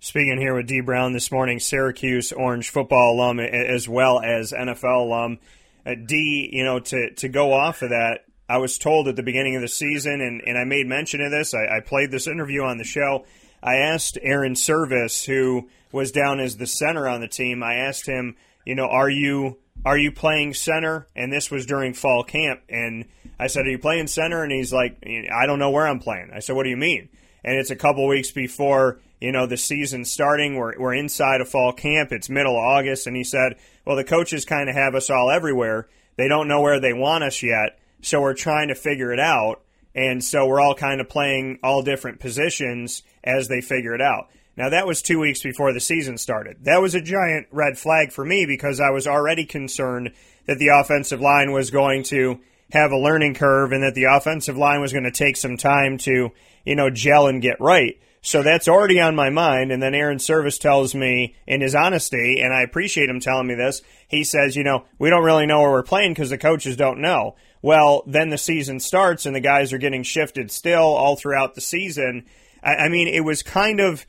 Speaking 0.00 0.38
here 0.38 0.54
with 0.54 0.57
Dee 0.68 0.80
Brown 0.80 1.12
this 1.12 1.32
morning, 1.32 1.58
Syracuse 1.58 2.30
Orange 2.30 2.70
football 2.70 3.14
alum 3.14 3.40
as 3.40 3.88
well 3.88 4.20
as 4.20 4.52
NFL 4.52 5.06
alum. 5.06 5.38
Uh, 5.84 5.94
D, 5.94 6.50
you 6.52 6.62
know, 6.62 6.78
to 6.78 7.14
to 7.14 7.28
go 7.28 7.52
off 7.52 7.82
of 7.82 7.88
that, 7.88 8.26
I 8.48 8.58
was 8.58 8.78
told 8.78 9.08
at 9.08 9.16
the 9.16 9.22
beginning 9.22 9.56
of 9.56 9.62
the 9.62 9.68
season, 9.68 10.20
and, 10.20 10.42
and 10.46 10.58
I 10.58 10.64
made 10.64 10.86
mention 10.86 11.22
of 11.22 11.30
this. 11.30 11.54
I, 11.54 11.78
I 11.78 11.80
played 11.80 12.10
this 12.10 12.26
interview 12.26 12.62
on 12.62 12.78
the 12.78 12.84
show. 12.84 13.24
I 13.62 13.76
asked 13.76 14.18
Airon 14.22 14.54
Servais, 14.54 15.24
who 15.24 15.68
was 15.90 16.12
down 16.12 16.38
as 16.38 16.56
the 16.56 16.66
center 16.66 17.08
on 17.08 17.20
the 17.20 17.28
team. 17.28 17.62
I 17.62 17.74
asked 17.74 18.06
him, 18.06 18.36
you 18.64 18.74
know, 18.74 18.86
are 18.86 19.10
you 19.10 19.58
are 19.84 19.96
you 19.96 20.12
playing 20.12 20.54
center? 20.54 21.06
And 21.16 21.32
this 21.32 21.50
was 21.50 21.66
during 21.66 21.94
fall 21.94 22.24
camp. 22.24 22.60
And 22.68 23.06
I 23.38 23.46
said, 23.46 23.66
are 23.66 23.70
you 23.70 23.78
playing 23.78 24.08
center? 24.08 24.42
And 24.42 24.52
he's 24.52 24.72
like, 24.72 25.02
I 25.06 25.46
don't 25.46 25.58
know 25.58 25.70
where 25.70 25.86
I'm 25.86 26.00
playing. 26.00 26.30
I 26.34 26.40
said, 26.40 26.56
what 26.56 26.64
do 26.64 26.70
you 26.70 26.76
mean? 26.76 27.08
And 27.44 27.56
it's 27.56 27.70
a 27.70 27.76
couple 27.76 28.06
weeks 28.06 28.30
before, 28.30 29.00
you 29.20 29.32
know, 29.32 29.46
the 29.46 29.56
season 29.56 30.04
starting. 30.04 30.56
We're, 30.56 30.78
we're 30.78 30.94
inside 30.94 31.40
of 31.40 31.48
fall 31.48 31.72
camp. 31.72 32.12
It's 32.12 32.28
middle 32.28 32.56
of 32.56 32.64
August. 32.64 33.06
And 33.06 33.16
he 33.16 33.24
said, 33.24 33.56
well, 33.84 33.96
the 33.96 34.04
coaches 34.04 34.44
kind 34.44 34.68
of 34.68 34.74
have 34.74 34.94
us 34.94 35.10
all 35.10 35.30
everywhere. 35.30 35.88
They 36.16 36.28
don't 36.28 36.48
know 36.48 36.60
where 36.60 36.80
they 36.80 36.92
want 36.92 37.24
us 37.24 37.42
yet. 37.42 37.78
So 38.02 38.20
we're 38.20 38.34
trying 38.34 38.68
to 38.68 38.74
figure 38.74 39.12
it 39.12 39.20
out. 39.20 39.62
And 39.94 40.22
so 40.22 40.46
we're 40.46 40.60
all 40.60 40.74
kind 40.74 41.00
of 41.00 41.08
playing 41.08 41.58
all 41.62 41.82
different 41.82 42.20
positions 42.20 43.02
as 43.24 43.48
they 43.48 43.60
figure 43.60 43.94
it 43.94 44.00
out. 44.00 44.28
Now, 44.56 44.70
that 44.70 44.86
was 44.86 45.02
two 45.02 45.20
weeks 45.20 45.42
before 45.42 45.72
the 45.72 45.80
season 45.80 46.18
started. 46.18 46.64
That 46.64 46.82
was 46.82 46.94
a 46.94 47.00
giant 47.00 47.46
red 47.52 47.78
flag 47.78 48.10
for 48.10 48.24
me 48.24 48.44
because 48.44 48.80
I 48.80 48.90
was 48.90 49.06
already 49.06 49.44
concerned 49.44 50.12
that 50.46 50.58
the 50.58 50.68
offensive 50.68 51.20
line 51.20 51.52
was 51.52 51.70
going 51.70 52.02
to 52.04 52.40
have 52.72 52.90
a 52.90 52.98
learning 52.98 53.34
curve 53.34 53.72
and 53.72 53.82
that 53.82 53.94
the 53.94 54.04
offensive 54.04 54.56
line 54.56 54.80
was 54.80 54.92
going 54.92 55.04
to 55.04 55.10
take 55.10 55.36
some 55.36 55.56
time 55.56 55.96
to, 55.98 56.30
you 56.64 56.74
know, 56.74 56.90
gel 56.90 57.28
and 57.28 57.40
get 57.40 57.60
right. 57.60 58.00
So 58.20 58.42
that's 58.42 58.68
already 58.68 59.00
on 59.00 59.14
my 59.14 59.30
mind. 59.30 59.70
And 59.70 59.82
then 59.82 59.94
Airon 59.94 60.18
Servais 60.18 60.58
tells 60.58 60.94
me 60.94 61.36
in 61.46 61.60
his 61.60 61.74
honesty, 61.74 62.40
and 62.40 62.52
I 62.52 62.62
appreciate 62.62 63.08
him 63.08 63.20
telling 63.20 63.46
me 63.46 63.54
this, 63.54 63.80
he 64.08 64.24
says, 64.24 64.56
you 64.56 64.64
know, 64.64 64.84
we 64.98 65.10
don't 65.10 65.24
really 65.24 65.46
know 65.46 65.60
where 65.60 65.70
we're 65.70 65.82
playing 65.82 66.12
because 66.12 66.30
the 66.30 66.38
coaches 66.38 66.76
don't 66.76 67.00
know. 67.00 67.36
Well, 67.62 68.02
then 68.06 68.30
the 68.30 68.38
season 68.38 68.80
starts 68.80 69.26
and 69.26 69.34
the 69.34 69.40
guys 69.40 69.72
are 69.72 69.78
getting 69.78 70.02
shifted 70.02 70.50
still 70.50 70.82
all 70.82 71.16
throughout 71.16 71.54
the 71.54 71.60
season. 71.60 72.26
I, 72.62 72.74
I 72.74 72.88
mean, 72.88 73.08
it 73.08 73.24
was 73.24 73.42
kind 73.42 73.80
of 73.80 74.06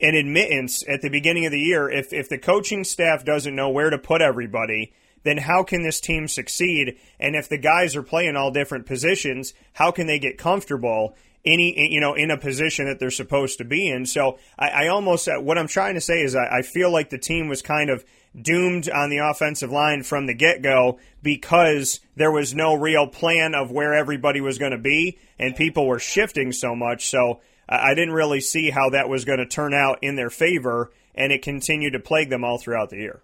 an 0.00 0.14
admittance 0.14 0.84
at 0.88 1.02
the 1.02 1.08
beginning 1.08 1.46
of 1.46 1.52
the 1.52 1.60
year 1.60 1.88
if 1.88 2.12
if 2.12 2.28
the 2.28 2.38
coaching 2.38 2.84
staff 2.84 3.24
doesn't 3.24 3.54
know 3.54 3.70
where 3.70 3.90
to 3.90 3.98
put 3.98 4.20
everybody 4.20 4.92
then 5.22 5.38
how 5.38 5.62
can 5.62 5.82
this 5.82 6.00
team 6.00 6.26
succeed 6.26 6.98
and 7.20 7.36
if 7.36 7.48
the 7.48 7.56
guys 7.56 7.94
are 7.94 8.02
playing 8.02 8.36
all 8.36 8.50
different 8.50 8.86
positions 8.86 9.54
how 9.74 9.90
can 9.90 10.06
they 10.06 10.18
get 10.18 10.36
comfortable 10.36 11.16
any 11.44 11.92
you 11.92 12.00
know 12.00 12.14
in 12.14 12.30
a 12.30 12.36
position 12.36 12.86
that 12.86 12.98
they're 12.98 13.10
supposed 13.10 13.58
to 13.58 13.64
be 13.64 13.88
in 13.88 14.06
so 14.06 14.38
i, 14.58 14.68
I 14.68 14.88
almost 14.88 15.28
uh, 15.28 15.40
what 15.40 15.58
i'm 15.58 15.68
trying 15.68 15.94
to 15.94 16.00
say 16.00 16.22
is 16.22 16.34
I, 16.34 16.58
I 16.58 16.62
feel 16.62 16.92
like 16.92 17.10
the 17.10 17.18
team 17.18 17.48
was 17.48 17.62
kind 17.62 17.90
of 17.90 18.04
doomed 18.40 18.88
on 18.90 19.10
the 19.10 19.18
offensive 19.18 19.70
line 19.70 20.02
from 20.02 20.26
the 20.26 20.34
get-go 20.34 20.98
because 21.22 22.00
there 22.16 22.32
was 22.32 22.54
no 22.54 22.74
real 22.74 23.06
plan 23.06 23.54
of 23.54 23.70
where 23.70 23.94
everybody 23.94 24.40
was 24.40 24.58
going 24.58 24.72
to 24.72 24.78
be 24.78 25.18
and 25.38 25.54
people 25.54 25.86
were 25.86 26.00
shifting 26.00 26.50
so 26.50 26.74
much 26.74 27.06
so 27.06 27.40
I 27.68 27.94
didn't 27.94 28.14
really 28.14 28.40
see 28.40 28.70
how 28.70 28.90
that 28.90 29.08
was 29.08 29.24
going 29.24 29.38
to 29.38 29.46
turn 29.46 29.72
out 29.72 30.00
in 30.02 30.16
their 30.16 30.30
favor, 30.30 30.92
and 31.14 31.32
it 31.32 31.42
continued 31.42 31.94
to 31.94 32.00
plague 32.00 32.28
them 32.28 32.44
all 32.44 32.58
throughout 32.58 32.90
the 32.90 32.96
year. 32.96 33.22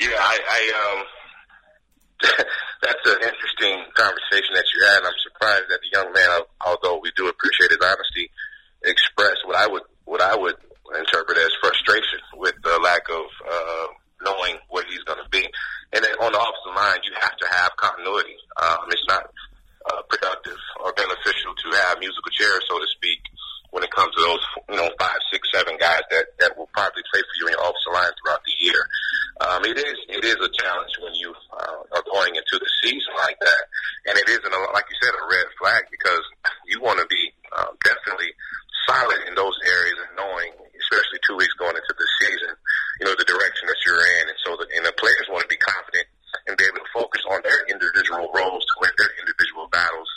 Yeah, 0.00 0.08
I, 0.18 0.38
I 0.50 1.04
um, 2.28 2.44
that's 2.82 3.06
an 3.06 3.22
interesting 3.22 3.78
conversation 3.94 4.52
that 4.58 4.66
you 4.74 4.82
had. 4.84 5.06
I'm 5.06 5.20
surprised 5.22 5.70
that 5.70 5.80
the 5.80 5.90
young 5.94 6.12
man, 6.12 6.42
although 6.66 6.98
we 6.98 7.14
do 7.16 7.28
appreciate 7.28 7.70
his 7.70 7.78
honesty, 7.80 8.28
expressed 8.84 9.46
what 9.46 9.56
I 9.56 9.66
would 9.70 9.86
what 10.04 10.20
I 10.20 10.34
would 10.34 10.58
interpret 10.98 11.38
as 11.38 11.50
frustration 11.62 12.18
with 12.34 12.54
the 12.62 12.78
lack 12.82 13.06
of 13.08 13.26
uh, 13.46 13.86
knowing 14.26 14.58
what 14.68 14.84
he's 14.90 15.02
going 15.06 15.22
to 15.22 15.30
be. 15.30 15.46
And 15.94 16.04
then 16.04 16.12
on 16.20 16.32
the 16.32 16.42
opposite 16.42 16.74
line, 16.74 17.00
you 17.06 17.12
have 17.20 17.36
to 17.38 17.46
have 17.48 17.70
continuity. 17.78 18.36
Um, 18.60 18.90
it's 18.90 19.06
not 19.06 19.30
uh, 19.86 20.02
productive 20.10 20.58
or 20.82 20.92
beneficial 20.92 21.54
to 21.54 21.68
have 21.86 21.98
musical 21.98 22.30
chairs, 22.34 22.66
so 22.68 22.78
to 22.78 22.86
speak, 22.98 23.22
when 23.72 23.80
it 23.80 23.90
comes 23.90 24.12
to 24.12 24.20
those, 24.20 24.44
you 24.68 24.76
know, 24.76 24.88
five, 25.00 25.16
six, 25.32 25.48
seven 25.48 25.80
guys 25.80 26.04
that, 26.12 26.36
that 26.38 26.52
will 26.60 26.68
probably 26.76 27.00
play 27.08 27.24
for 27.24 27.34
you 27.40 27.44
in 27.48 27.56
your 27.56 27.64
offensive 27.64 27.96
line 27.96 28.12
throughout 28.20 28.44
the 28.44 28.56
year. 28.60 28.80
Um, 29.40 29.64
it 29.64 29.80
is, 29.80 29.96
it 30.12 30.24
is 30.28 30.36
a 30.36 30.50
challenge 30.52 30.92
when 31.00 31.16
you 31.16 31.32
uh, 31.32 31.80
are 31.96 32.04
going 32.04 32.36
into 32.36 32.60
the 32.60 32.70
season 32.84 33.16
like 33.16 33.40
that. 33.40 33.64
And 34.12 34.14
it 34.20 34.28
isn't, 34.28 34.52
a, 34.52 34.60
like 34.76 34.84
you 34.92 34.98
said, 35.00 35.16
a 35.16 35.24
red 35.24 35.48
flag 35.56 35.88
because 35.88 36.20
you 36.68 36.84
want 36.84 37.00
to 37.00 37.08
be 37.08 37.32
uh, 37.56 37.72
definitely 37.80 38.36
solid 38.84 39.24
in 39.24 39.32
those 39.34 39.56
areas 39.64 39.96
and 40.04 40.20
knowing, 40.20 40.52
especially 40.76 41.18
two 41.24 41.40
weeks 41.40 41.56
going 41.56 41.72
into 41.72 41.94
the 41.96 42.08
season, 42.20 42.52
you 43.00 43.08
know, 43.08 43.16
the 43.16 43.24
direction 43.24 43.64
that 43.72 43.80
you're 43.88 44.04
in. 44.20 44.28
And 44.28 44.38
so 44.44 44.52
the, 44.60 44.68
and 44.76 44.84
the 44.84 44.92
players 45.00 45.26
want 45.32 45.48
to 45.48 45.50
be 45.50 45.56
confident 45.56 46.12
and 46.44 46.60
be 46.60 46.68
able 46.68 46.84
to 46.84 46.92
focus 46.92 47.24
on 47.30 47.40
their 47.40 47.64
individual 47.72 48.28
roles 48.36 48.64
to 48.68 48.74
win 48.84 48.92
their 49.00 49.12
individual 49.16 49.68
battles. 49.72 50.10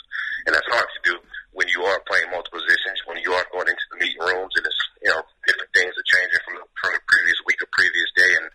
And 0.46 0.54
that's 0.54 0.66
hard 0.70 0.86
to 0.86 1.00
do 1.02 1.14
when 1.56 1.66
you 1.72 1.82
are 1.88 1.98
playing 2.04 2.28
multiple 2.30 2.60
positions, 2.60 3.00
when 3.08 3.16
you 3.24 3.32
are 3.32 3.46
going 3.48 3.66
into 3.66 3.86
the 3.90 3.98
meeting 3.98 4.20
rooms 4.20 4.52
and 4.60 4.64
it's, 4.66 4.82
you 5.02 5.10
know, 5.10 5.22
different 5.48 5.72
things 5.72 5.92
are 5.96 6.08
changing 6.10 6.42
from 6.44 6.54
the, 6.60 6.64
from 6.78 6.90
the 6.92 7.02
previous 7.08 7.38
week 7.48 7.60
or 7.64 7.68
previous 7.72 8.10
day. 8.12 8.32
And 8.36 8.46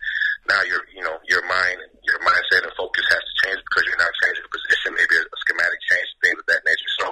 now 0.46 0.62
your, 0.70 0.86
you 0.94 1.02
know, 1.02 1.18
your 1.26 1.42
mind, 1.50 1.82
your 2.06 2.22
mindset 2.22 2.62
and 2.62 2.74
focus 2.78 3.02
has 3.10 3.22
to 3.22 3.34
change 3.46 3.60
because 3.66 3.84
you're 3.90 3.98
not 3.98 4.14
changing 4.22 4.44
the 4.46 4.54
position, 4.54 4.94
maybe 4.94 5.18
a, 5.18 5.24
a 5.26 5.38
schematic 5.42 5.80
change, 5.90 6.08
things 6.22 6.38
of 6.38 6.46
that 6.46 6.62
nature. 6.62 6.92
So 7.02 7.06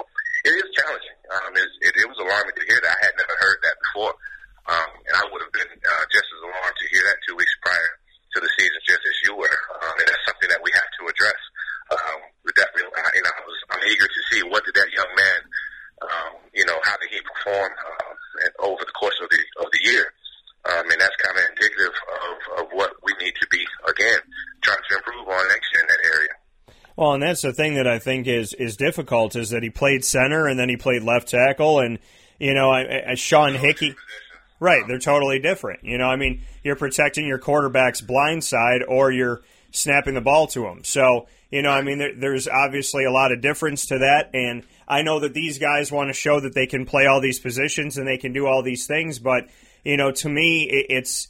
it 0.47 0.53
is 0.55 0.67
challenging. 0.73 1.17
Um, 1.27 1.51
it, 1.59 1.69
it, 1.85 1.93
it 2.01 2.07
was 2.07 2.19
alarming 2.23 2.55
to 2.55 2.65
hear 2.65 2.79
that. 2.81 2.95
I 2.95 3.01
had 3.11 3.15
never 3.19 3.35
heard 3.37 3.59
that 3.61 3.77
before. 3.83 4.13
Um, 4.71 4.91
and 5.05 5.15
I 5.17 5.23
would 5.27 5.43
have 5.43 5.53
been 5.53 5.71
uh, 5.75 6.05
just 6.09 6.27
as 6.27 6.41
alarmed 6.41 6.77
to 6.79 6.87
hear 6.87 7.03
that 7.05 7.19
two 7.27 7.35
weeks 7.35 7.53
prior 7.61 7.91
to 8.31 8.37
the 8.39 8.51
season, 8.55 8.79
just 8.87 9.03
as 9.03 9.17
you 9.27 9.35
were. 9.35 9.59
Um, 9.83 9.95
and 9.99 10.07
that's 10.07 10.23
something 10.23 10.47
that 10.47 10.63
we 10.63 10.71
have 10.71 10.87
to 10.87 11.11
address. 11.11 11.41
Um, 11.91 12.19
we 12.47 12.55
definitely, 12.55 12.87
uh, 12.87 13.11
you 13.11 13.23
know, 13.27 13.33
I 13.35 13.43
was, 13.43 13.59
I'm 13.75 13.83
eager 13.91 14.07
to 14.07 14.21
see 14.31 14.39
what 14.47 14.63
did 14.63 14.75
that 14.79 14.87
young 14.95 15.11
man, 15.11 15.39
um, 16.01 16.31
you 16.55 16.63
know, 16.63 16.79
how 16.87 16.95
did 16.97 17.11
he 17.11 17.19
perform 17.19 17.67
um, 17.67 18.15
over 18.71 18.81
the 18.87 18.95
course 18.95 19.19
of 19.21 19.27
the 19.29 19.41
of 19.59 19.67
the 19.75 19.81
year. 19.83 20.13
Um, 20.63 20.85
and 20.87 21.01
that's 21.01 21.17
kind 21.17 21.35
of 21.35 21.43
indicative 21.51 21.91
of, 21.91 22.63
of 22.63 22.65
what 22.71 22.93
we 23.03 23.11
need 23.19 23.33
to 23.41 23.47
be 23.49 23.65
again 23.89 24.21
trying 24.61 24.77
to 24.89 24.95
improve 24.95 25.27
on 25.27 25.47
next 25.49 25.67
year 25.73 25.81
in 25.81 25.89
that 25.89 26.03
area. 26.05 26.33
Well, 26.95 27.13
and 27.13 27.20
that's 27.31 27.41
the 27.43 27.53
thing 27.53 27.75
that 27.75 27.87
I 27.87 27.97
think 27.97 28.27
is 28.27 28.53
is 28.53 28.75
difficult 28.75 29.37
is 29.37 29.51
that 29.51 29.63
he 29.63 29.69
played 29.69 30.03
center 30.03 30.47
and 30.47 30.59
then 30.59 30.67
he 30.67 30.75
played 30.75 31.01
left 31.01 31.29
tackle, 31.29 31.79
and 31.79 31.97
you 32.39 32.53
know, 32.53 32.69
I, 32.69 33.11
I, 33.11 33.15
Sean 33.15 33.55
Hickey. 33.55 33.95
Right, 34.59 34.83
they're 34.87 34.99
totally 34.99 35.39
different. 35.39 35.83
You 35.83 35.97
know, 35.97 36.05
I 36.05 36.17
mean, 36.17 36.43
you're 36.61 36.75
protecting 36.75 37.25
your 37.25 37.39
quarterback's 37.39 37.99
blind 37.99 38.43
side 38.43 38.83
or 38.87 39.11
you're 39.11 39.41
snapping 39.71 40.13
the 40.13 40.21
ball 40.21 40.45
to 40.47 40.67
him. 40.67 40.83
So, 40.83 41.27
you 41.49 41.63
know, 41.63 41.71
I 41.71 41.81
mean, 41.81 41.97
there, 41.97 42.13
there's 42.15 42.47
obviously 42.47 43.05
a 43.05 43.11
lot 43.11 43.31
of 43.31 43.41
difference 43.41 43.87
to 43.87 43.97
that. 43.97 44.29
And 44.35 44.61
I 44.87 45.01
know 45.01 45.19
that 45.21 45.33
these 45.33 45.57
guys 45.57 45.91
want 45.91 46.09
to 46.09 46.13
show 46.13 46.39
that 46.41 46.53
they 46.53 46.67
can 46.67 46.85
play 46.85 47.07
all 47.07 47.19
these 47.21 47.39
positions 47.39 47.97
and 47.97 48.07
they 48.07 48.19
can 48.19 48.33
do 48.33 48.45
all 48.45 48.61
these 48.61 48.85
things. 48.85 49.17
But, 49.17 49.47
you 49.83 49.97
know, 49.97 50.11
to 50.11 50.29
me, 50.29 50.69
it, 50.69 50.85
it's. 50.89 51.27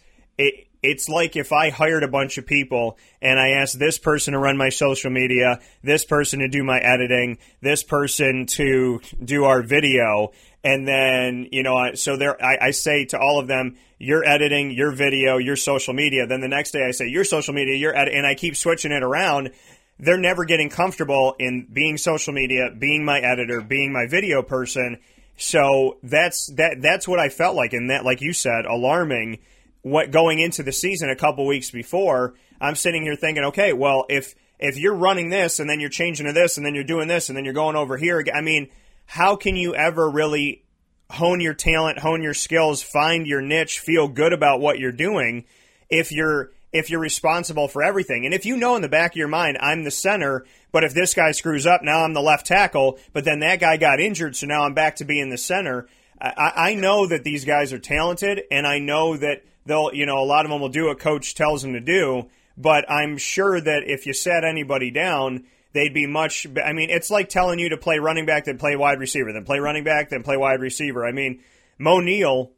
It, 0.82 0.92
it's 0.92 1.10
like 1.10 1.36
if 1.36 1.52
I 1.52 1.70
hired 1.70 2.04
a 2.04 2.08
bunch 2.08 2.38
of 2.38 2.46
people 2.46 2.98
and 3.22 3.40
I 3.40 3.62
asked 3.62 3.80
this 3.80 3.98
person 3.98 4.34
to 4.34 4.40
run 4.40 4.58
my 4.58 4.70
social 4.70 5.10
media, 5.10 5.60
this 5.84 6.06
person 6.06 6.40
to 6.40 6.48
do 6.48 6.64
my 6.64 6.80
editing, 6.80 7.38
this 7.62 7.84
person 7.84 8.46
to 8.48 9.00
do 9.24 9.46
our 9.46 9.62
video, 9.62 10.32
and 10.64 10.88
then 10.88 11.48
you 11.52 11.64
know 11.64 11.94
so 11.96 12.18
there 12.18 12.44
I, 12.44 12.68
I, 12.68 12.72
say 12.72 13.06
to 13.06 13.20
all 13.20 13.40
of 13.40 13.48
them 13.48 13.78
you're 13.98 14.24
editing 14.24 14.72
your 14.72 14.92
video 14.92 15.38
your 15.38 15.56
social 15.56 15.94
media. 15.94 16.28
Then 16.28 16.42
the 16.42 16.48
next 16.48 16.72
day 16.72 16.86
i 16.88 16.92
say 16.92 17.08
your 17.08 17.24
social 17.24 17.54
media 17.54 17.76
your 17.76 17.96
edit 17.96 18.14
and 18.14 18.28
i 18.28 18.36
keep 18.36 18.56
switching 18.56 18.92
it 18.92 19.04
around. 19.04 19.52
They're 20.00 20.20
never 20.20 20.46
getting 20.46 20.70
comfortable 20.70 21.36
in 21.40 21.68
being 21.72 21.98
social 21.98 22.34
media 22.34 22.70
being 22.78 23.04
my 23.06 23.20
editor 23.20 23.62
being 23.62 23.92
my 23.92 24.08
video 24.08 24.44
person. 24.44 25.00
So 25.38 25.98
that's 26.04 26.48
that 26.58 26.82
that's 26.82 27.08
what 27.08 27.20
i 27.20 27.30
felt 27.30 27.56
like 27.56 27.74
and 27.74 27.90
that 27.90 28.06
like 28.06 28.22
you 28.22 28.34
said 28.34 28.66
alarming 28.66 29.40
what 29.82 30.12
going 30.12 30.40
into 30.40 30.64
the 30.64 30.72
season 30.72 31.10
a 31.10 31.16
couple 31.16 31.46
weeks 31.46 31.72
before 31.72 32.34
i'm 32.60 32.76
sitting 32.76 33.02
here 33.04 33.16
thinking 33.16 33.44
okay 33.44 33.74
well 33.74 34.06
if 34.10 34.36
if 34.60 34.78
you're 34.78 34.96
running 34.96 35.30
this 35.30 35.60
and 35.60 35.70
then 35.70 35.80
you're 35.80 35.90
changing 35.90 36.26
to 36.26 36.34
this 36.34 36.58
and 36.58 36.66
then 36.66 36.76
you're 36.76 36.84
doing 36.84 37.08
this 37.08 37.30
and 37.30 37.38
then 37.38 37.46
you're 37.46 37.54
going 37.54 37.76
over 37.76 37.98
here 37.98 38.24
i 38.34 38.42
mean 38.42 38.70
how 39.06 39.36
can 39.36 39.56
you 39.56 39.76
ever 39.76 40.10
really 40.10 40.64
hone 41.12 41.42
your 41.42 41.54
talent, 41.54 42.00
hone 42.00 42.22
your 42.22 42.34
skills, 42.34 42.82
find 42.82 43.28
your 43.28 43.42
niche, 43.42 43.80
feel 43.80 44.08
good 44.08 44.34
about 44.34 44.60
what 44.60 44.80
you're 44.80 44.92
doing 44.92 45.46
if 45.90 46.12
you're 46.12 46.52
if 46.72 46.90
you're 46.90 47.02
responsible 47.02 47.68
for 47.68 47.84
everything. 47.84 48.24
And 48.24 48.34
if 48.34 48.46
you 48.46 48.56
know 48.56 48.78
in 48.78 48.82
the 48.82 48.88
back 48.88 49.12
of 49.12 49.18
your 49.18 49.28
mind, 49.28 49.58
I'm 49.60 49.84
the 49.84 49.92
center, 49.92 50.46
but 50.72 50.86
if 50.86 50.94
this 50.94 51.14
guy 51.14 51.34
screws 51.34 51.68
up, 51.68 51.84
now 51.84 52.06
I'm 52.06 52.14
the 52.14 52.22
left 52.22 52.46
tackle, 52.46 52.98
but 53.12 53.26
then 53.26 53.40
that 53.42 53.60
guy 53.60 53.76
got 53.76 54.00
injured, 54.00 54.38
so 54.38 54.48
now 54.48 54.64
I'm 54.64 54.74
back 54.74 54.96
to 54.98 55.06
being 55.06 55.30
the 55.30 55.38
center. 55.38 55.90
I, 56.22 56.54
I 56.56 56.74
know 56.76 57.08
that 57.08 57.26
these 57.26 57.44
guys 57.44 57.74
are 57.74 57.80
talented, 57.80 58.44
and 58.50 58.66
I 58.66 58.80
know 58.80 59.18
that 59.18 59.44
they'll, 59.66 59.94
you 59.94 60.06
know, 60.06 60.20
a 60.20 60.26
lot 60.26 60.46
of 60.46 60.52
them 60.52 60.62
will 60.62 60.70
do 60.70 60.88
what 60.88 61.00
coach 61.00 61.36
tells 61.36 61.62
them 61.62 61.74
to 61.74 61.80
do, 61.80 62.30
but 62.58 62.90
I'm 62.90 63.18
sure 63.18 63.60
that 63.60 63.84
if 63.86 64.06
you 64.06 64.14
sat 64.14 64.44
anybody 64.44 64.92
down, 64.92 65.46
they'd 65.74 65.94
be 65.94 66.08
much. 66.08 66.48
I 66.64 66.74
mean, 66.74 66.90
it's 66.90 67.10
like 67.10 67.30
telling 67.30 67.60
you 67.60 67.70
to 67.70 67.78
play 67.78 68.00
running 68.00 68.26
back, 68.26 68.46
then 68.46 68.58
play 68.58 68.76
wide 68.76 69.00
receiver, 69.00 69.32
then 69.32 69.46
play 69.46 69.60
running 69.60 69.84
back, 69.84 70.10
then 70.10 70.24
play 70.24 70.38
wide 70.38 70.60
receiver. 70.60 71.06
I 71.06 71.12
mean, 71.12 71.42
Moe 71.78 72.00
Neal, 72.00 72.52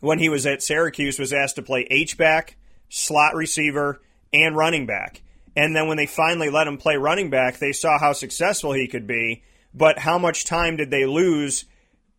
when 0.00 0.18
he 0.18 0.28
was 0.28 0.46
at 0.46 0.62
Syracuse, 0.62 1.18
was 1.18 1.32
asked 1.32 1.56
to 1.56 1.62
play 1.62 1.86
H 1.90 2.16
back, 2.16 2.56
slot 2.88 3.34
receiver, 3.34 4.00
and 4.32 4.56
running 4.56 4.86
back. 4.86 5.22
And 5.56 5.74
then 5.74 5.86
when 5.86 5.96
they 5.96 6.06
finally 6.06 6.50
let 6.50 6.66
him 6.66 6.78
play 6.78 6.96
running 6.96 7.30
back, 7.30 7.58
they 7.58 7.72
saw 7.72 7.98
how 7.98 8.12
successful 8.12 8.72
he 8.72 8.88
could 8.88 9.06
be. 9.06 9.42
But 9.72 9.98
how 9.98 10.18
much 10.18 10.44
time 10.44 10.76
did 10.76 10.90
they 10.90 11.06
lose 11.06 11.64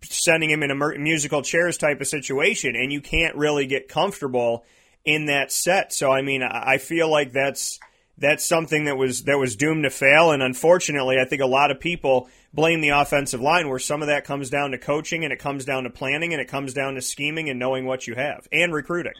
sending 0.09 0.49
him 0.49 0.63
in 0.63 0.71
a 0.71 0.75
musical 0.75 1.41
chairs 1.41 1.77
type 1.77 2.01
of 2.01 2.07
situation? 2.07 2.75
And 2.75 2.91
you 2.91 3.01
can't 3.01 3.35
really 3.35 3.67
get 3.67 3.87
comfortable 3.87 4.65
in 5.03 5.27
that 5.27 5.51
set. 5.51 5.93
So 5.93 6.11
I 6.11 6.21
mean, 6.21 6.43
I 6.43 6.77
feel 6.77 7.09
like 7.09 7.31
that's 7.31 7.79
that's 8.17 8.45
something 8.45 8.85
that 8.85 8.97
was 8.97 9.23
that 9.23 9.37
was 9.37 9.55
doomed 9.55 9.83
to 9.83 9.89
fail. 9.89 10.31
And 10.31 10.41
unfortunately, 10.41 11.17
I 11.19 11.25
think 11.25 11.41
a 11.41 11.47
lot 11.47 11.71
of 11.71 11.79
people 11.79 12.29
blame 12.53 12.81
the 12.81 12.89
offensive 12.89 13.41
line, 13.41 13.69
where 13.69 13.79
some 13.79 14.01
of 14.01 14.07
that 14.07 14.23
comes 14.23 14.49
down 14.49 14.71
to 14.71 14.77
coaching 14.77 15.23
and 15.23 15.33
it 15.33 15.39
comes 15.39 15.65
down 15.65 15.83
to 15.83 15.89
planning 15.89 16.33
and 16.33 16.41
it 16.41 16.47
comes 16.47 16.73
down 16.73 16.95
to 16.95 17.01
scheming 17.01 17.49
and 17.49 17.59
knowing 17.59 17.85
what 17.85 18.07
you 18.07 18.15
have 18.15 18.47
and 18.51 18.73
recruiting. 18.73 19.13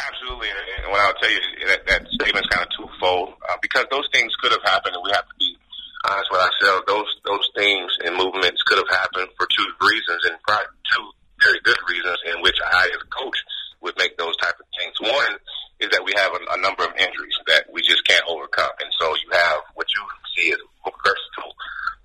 Absolutely, 0.00 0.48
and 0.48 0.90
what 0.90 1.00
I'll 1.00 1.14
tell 1.14 1.30
you 1.30 1.40
that 1.66 1.86
that 1.86 2.06
statement's 2.08 2.48
kind 2.48 2.66
of 2.66 2.70
twofold 2.76 3.34
uh, 3.48 3.56
because 3.60 3.84
those 3.90 4.08
things 4.12 4.32
could 4.40 4.52
have 4.52 4.62
happened, 4.64 4.94
and 4.94 5.04
we 5.04 5.10
have 5.12 5.26
to 5.28 5.34
be 5.38 5.56
honest 6.04 6.30
with 6.30 6.40
ourselves. 6.40 6.84
Those 6.86 7.10
those 7.24 7.48
things 7.56 7.90
and 8.04 8.16
movements 8.16 8.62
could 8.62 8.78
have 8.78 8.90
happened 8.90 9.28
for 9.38 9.46
two 9.46 9.68
reasons, 9.80 10.24
and 10.26 10.36
two 10.46 11.04
very 11.40 11.60
good 11.64 11.78
reasons 11.88 12.18
in 12.26 12.42
which 12.42 12.58
I, 12.64 12.86
as 12.86 13.02
a 13.02 13.10
coach, 13.10 13.38
would 13.82 13.98
make 13.98 14.16
those 14.16 14.36
type 14.38 14.54
of 14.58 14.66
things. 14.78 14.94
One 15.00 15.36
is 15.82 15.90
that 15.90 16.06
we 16.06 16.14
have 16.14 16.30
a, 16.30 16.40
a 16.54 16.58
number 16.62 16.86
of 16.86 16.94
injuries 16.94 17.34
that 17.50 17.66
we 17.74 17.82
just 17.82 18.06
can't 18.06 18.22
overcome. 18.30 18.70
And 18.78 18.90
so 18.98 19.10
you 19.18 19.28
have 19.34 19.66
what 19.74 19.90
you 19.90 20.02
see 20.34 20.54
as 20.54 20.62
versatile 21.02 21.54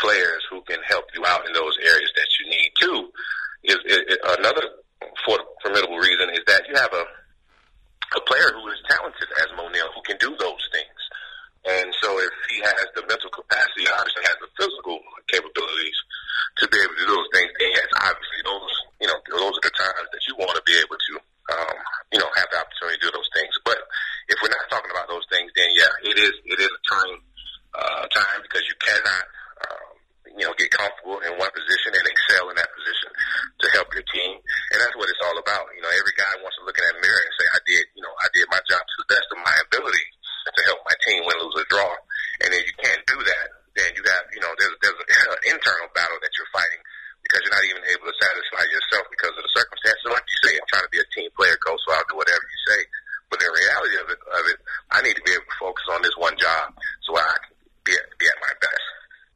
players 0.01 0.42
who 0.50 0.62
can 0.66 0.82
help 0.89 1.06
you 1.13 1.22
out 1.25 1.46
in 1.46 1.54
those 1.54 1.77
areas 1.86 2.12
that 2.18 2.30
you 2.42 2.50
need. 2.50 2.70
Two 2.82 3.00
is, 3.63 3.77
is, 3.86 4.18
is 4.18 4.20
another 4.42 4.66
formidable 5.62 6.01
reason 6.01 6.34
is 6.34 6.42
that 6.50 6.66
you 6.68 6.75
have 6.75 6.92
a 6.94 7.06
a 8.16 8.24
player 8.24 8.56
who 8.56 8.63
is 8.72 8.80
talented 8.88 9.27
as 9.44 9.51
Moe 9.60 9.68
who 9.68 10.01
can 10.08 10.16
do 10.16 10.32
those 10.39 10.63
things. 10.72 11.00
And 11.68 11.92
so 12.00 12.08
if 12.24 12.32
he 12.48 12.63
has 12.63 12.88
the 12.96 13.04
mental 13.04 13.27
capacity, 13.27 13.84
obviously 13.84 14.24
has 14.24 14.39
the 14.39 14.48
physical 14.56 15.04
capabilities 15.27 16.00
to 16.63 16.72
be 16.72 16.80
able 16.80 16.96
to 16.96 17.04
do 17.04 17.12
those 17.12 17.30
things, 17.36 17.51
then 17.60 17.68
yes, 17.75 17.92
obviously 18.00 18.42
those, 18.48 18.74
you 19.04 19.08
know, 19.12 19.20
those 19.28 19.60
are 19.60 19.65
the 19.68 19.75
times 19.75 20.08
that 20.08 20.24
you 20.24 20.39
want 20.39 20.56
to 20.56 20.63
be 20.63 20.80
able 20.80 20.96
to 20.96 21.20
um, 21.48 21.78
you 22.12 22.20
know, 22.20 22.28
have 22.36 22.48
the 22.51 22.60
opportunity 22.60 23.00
to 23.00 23.04
do 23.08 23.12
those 23.15 23.32
things. 23.32 23.54
But 23.63 23.80
if 24.28 24.36
we're 24.44 24.51
not 24.51 24.68
talking 24.68 24.92
about 24.92 25.08
those 25.08 25.24
things, 25.32 25.51
then 25.56 25.72
yeah, 25.75 25.92
it 26.04 26.18
is 26.20 26.34
it 26.44 26.60
is 26.60 26.72
a 26.72 26.82
trying 26.84 27.20
uh, 27.75 28.04
time 28.12 28.39
because 28.44 28.68
you 28.68 28.75
cannot, 28.84 29.25
um, 29.63 29.92
you 30.36 30.44
know, 30.44 30.54
get 30.60 30.72
comfortable 30.75 31.24
in 31.24 31.32
one 31.39 31.51
position 31.56 31.96
and 31.96 32.04
excel 32.04 32.51
in 32.51 32.56
that 32.60 32.72
position 32.75 33.12
to 33.63 33.65
help 33.75 33.88
your 33.96 34.04
team. 34.12 34.36
And 34.75 34.78
that's 34.84 34.96
what 35.00 35.08
it's 35.08 35.24
all 35.24 35.39
about. 35.39 35.72
You 35.75 35.84
know, 35.84 35.92
every 35.96 36.15
guy 36.19 36.32
wants 36.43 36.60
to 36.60 36.67
look 36.67 36.76
in 36.76 36.84
that 36.84 37.00
mirror 37.00 37.22
and 37.24 37.34
say, 37.39 37.48
I 37.48 37.62
did, 37.63 37.84
you 37.95 38.04
know, 38.04 38.13
I 38.19 38.28
did 38.36 38.45
my 38.52 38.62
job 38.67 38.84
to 38.84 38.95
the 39.04 39.12
best 39.12 39.28
of 39.32 39.39
my 39.39 39.56
ability 39.72 40.08
to 40.48 40.62
help 40.63 40.80
my 40.88 40.95
team 41.04 41.28
win, 41.28 41.36
lose, 41.43 41.60
or 41.60 41.67
draw. 41.67 41.91
And 42.43 42.56
if 42.56 42.63
you 42.63 42.76
can't 42.80 43.04
do 43.08 43.19
that, 43.19 43.48
then 43.76 43.89
you 43.95 44.02
got, 44.04 44.24
you 44.34 44.41
know, 44.41 44.52
there's 44.60 44.76
there's 44.84 45.00
an 45.00 45.43
internal 45.48 45.88
battle 45.95 46.17
that 46.19 46.34
you're 46.36 46.50
fighting 46.52 46.82
because 47.28 47.43
you're 47.43 47.58
not 47.60 47.67
even 47.67 47.84
able 47.91 48.08
to 48.08 48.15
satisfy 48.24 48.63
yourself 48.72 49.06
because 49.12 49.36
of 49.36 49.43
the 49.43 49.52
circumstances. 49.52 50.08
Like 50.08 50.24
you 50.24 50.39
say, 50.48 50.52
I'm 50.56 50.69
trying 50.72 50.88
to 50.88 50.93
be 50.95 51.04
a 51.04 51.10
team 51.12 51.30
player, 51.36 51.60
coach, 51.60 51.80
so 51.84 51.91
I'll 51.91 52.08
do 52.08 52.15
whatever 52.15 52.39
you 52.39 52.60
say. 52.72 52.80
But 53.28 53.43
the 53.43 53.52
reality 53.52 53.95
of 54.00 54.08
it, 54.08 54.19
of 54.24 54.43
it, 54.48 54.60
I 54.95 55.04
need 55.04 55.19
to 55.19 55.26
be 55.28 55.36
able 55.36 55.43
to 55.43 55.60
focus 55.60 55.84
on 55.91 56.00
this 56.00 56.15
one 56.15 56.39
job 56.39 56.72
so 57.04 57.19
I 57.19 57.36
can 57.43 57.54
be 57.84 57.91
at, 57.91 58.08
be 58.15 58.26
at 58.32 58.39
my 58.39 58.54
best. 58.63 58.88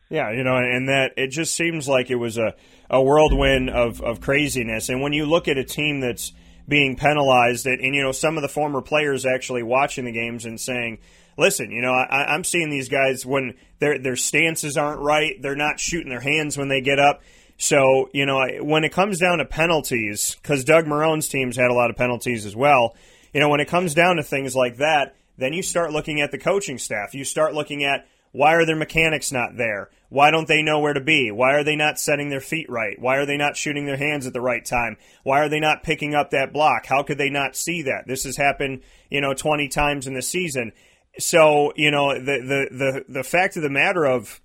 Yeah, 0.08 0.31
you 0.42 0.46
know, 0.46 0.58
and 0.58 0.90
that 0.90 1.12
it 1.18 1.28
just 1.28 1.54
seems 1.54 1.88
like 1.88 2.10
it 2.10 2.16
was 2.16 2.40
a, 2.40 2.56
a 2.90 3.00
whirlwind 3.00 3.70
of, 3.70 4.02
of 4.02 4.22
craziness. 4.22 4.90
And 4.90 5.00
when 5.00 5.14
you 5.14 5.28
look 5.28 5.48
at 5.48 5.60
a 5.60 5.64
team 5.64 6.00
that's 6.00 6.34
being 6.68 6.96
penalized, 6.96 7.68
and, 7.68 7.80
and 7.80 7.94
you 7.94 8.02
know, 8.02 8.12
some 8.12 8.38
of 8.38 8.42
the 8.42 8.50
former 8.50 8.82
players 8.82 9.24
actually 9.24 9.62
watching 9.62 10.06
the 10.06 10.12
games 10.12 10.46
and 10.46 10.60
saying, 10.60 10.98
listen, 11.38 11.70
you 11.70 11.84
know, 11.84 11.92
I, 11.92 12.34
I'm 12.34 12.44
seeing 12.44 12.72
these 12.72 12.90
guys 12.90 13.24
when 13.24 13.54
their 13.78 14.00
their 14.00 14.16
stances 14.16 14.78
aren't 14.78 15.02
right, 15.02 15.40
they're 15.40 15.56
not 15.56 15.80
shooting 15.80 16.10
their 16.10 16.20
hands 16.20 16.58
when 16.58 16.70
they 16.70 16.82
get 16.82 16.98
up. 16.98 17.22
So, 17.58 18.10
you 18.12 18.26
know, 18.26 18.44
when 18.64 18.84
it 18.84 18.92
comes 18.92 19.20
down 19.20 19.38
to 19.38 19.46
penalties, 19.46 20.38
because 20.42 20.64
Doug 20.64 20.88
Marrone's 20.88 21.30
teams 21.30 21.56
had 21.56 21.70
a 21.70 21.76
lot 21.76 21.92
of 21.92 21.98
penalties 21.98 22.48
as 22.48 22.56
well, 22.56 22.96
you 23.32 23.42
know, 23.42 23.50
when 23.50 23.60
it 23.60 23.68
comes 23.68 23.94
down 23.94 24.16
to 24.16 24.24
things 24.24 24.56
like 24.56 24.78
that, 24.78 25.16
then 25.38 25.54
you 25.54 25.62
start 25.62 25.92
looking 25.92 26.20
at 26.20 26.32
the 26.32 26.40
coaching 26.40 26.80
staff. 26.80 27.14
You 27.14 27.26
start 27.26 27.54
looking 27.54 27.84
at 27.84 28.08
why 28.32 28.56
are 28.56 28.66
their 28.66 28.76
mechanics 28.76 29.32
not 29.32 29.58
there? 29.58 29.90
Why 30.10 30.32
don't 30.32 30.48
they 30.48 30.62
know 30.62 30.80
where 30.80 30.94
to 30.94 31.02
be? 31.02 31.32
Why 31.32 31.54
are 31.54 31.64
they 31.64 31.76
not 31.76 32.00
setting 32.00 32.30
their 32.30 32.42
feet 32.42 32.70
right? 32.70 33.00
Why 33.00 33.18
are 33.18 33.26
they 33.26 33.38
not 33.38 33.56
shooting 33.56 33.86
their 33.86 33.98
hands 33.98 34.28
at 34.28 34.34
the 34.34 34.42
right 34.42 34.64
time? 34.64 34.98
Why 35.24 35.40
are 35.40 35.50
they 35.50 35.60
not 35.60 35.84
picking 35.84 36.14
up 36.16 36.32
that 36.32 36.52
block? 36.52 36.86
How 36.86 37.04
could 37.04 37.18
they 37.18 37.30
not 37.30 37.56
see 37.56 37.84
that? 37.84 38.08
This 38.08 38.24
has 38.26 38.38
happened, 38.38 38.82
you 39.10 39.22
know, 39.22 39.34
20 39.34 39.68
times 39.70 40.08
in 40.08 40.14
the 40.14 40.22
season. 40.22 40.74
So, 41.18 41.74
you 41.76 41.92
know, 41.92 42.14
the 42.14 42.20
the 42.22 42.78
the 42.78 43.06
the 43.08 43.24
fact 43.24 43.58
of 43.58 43.64
the 43.64 43.70
matter 43.70 44.06
of 44.06 44.42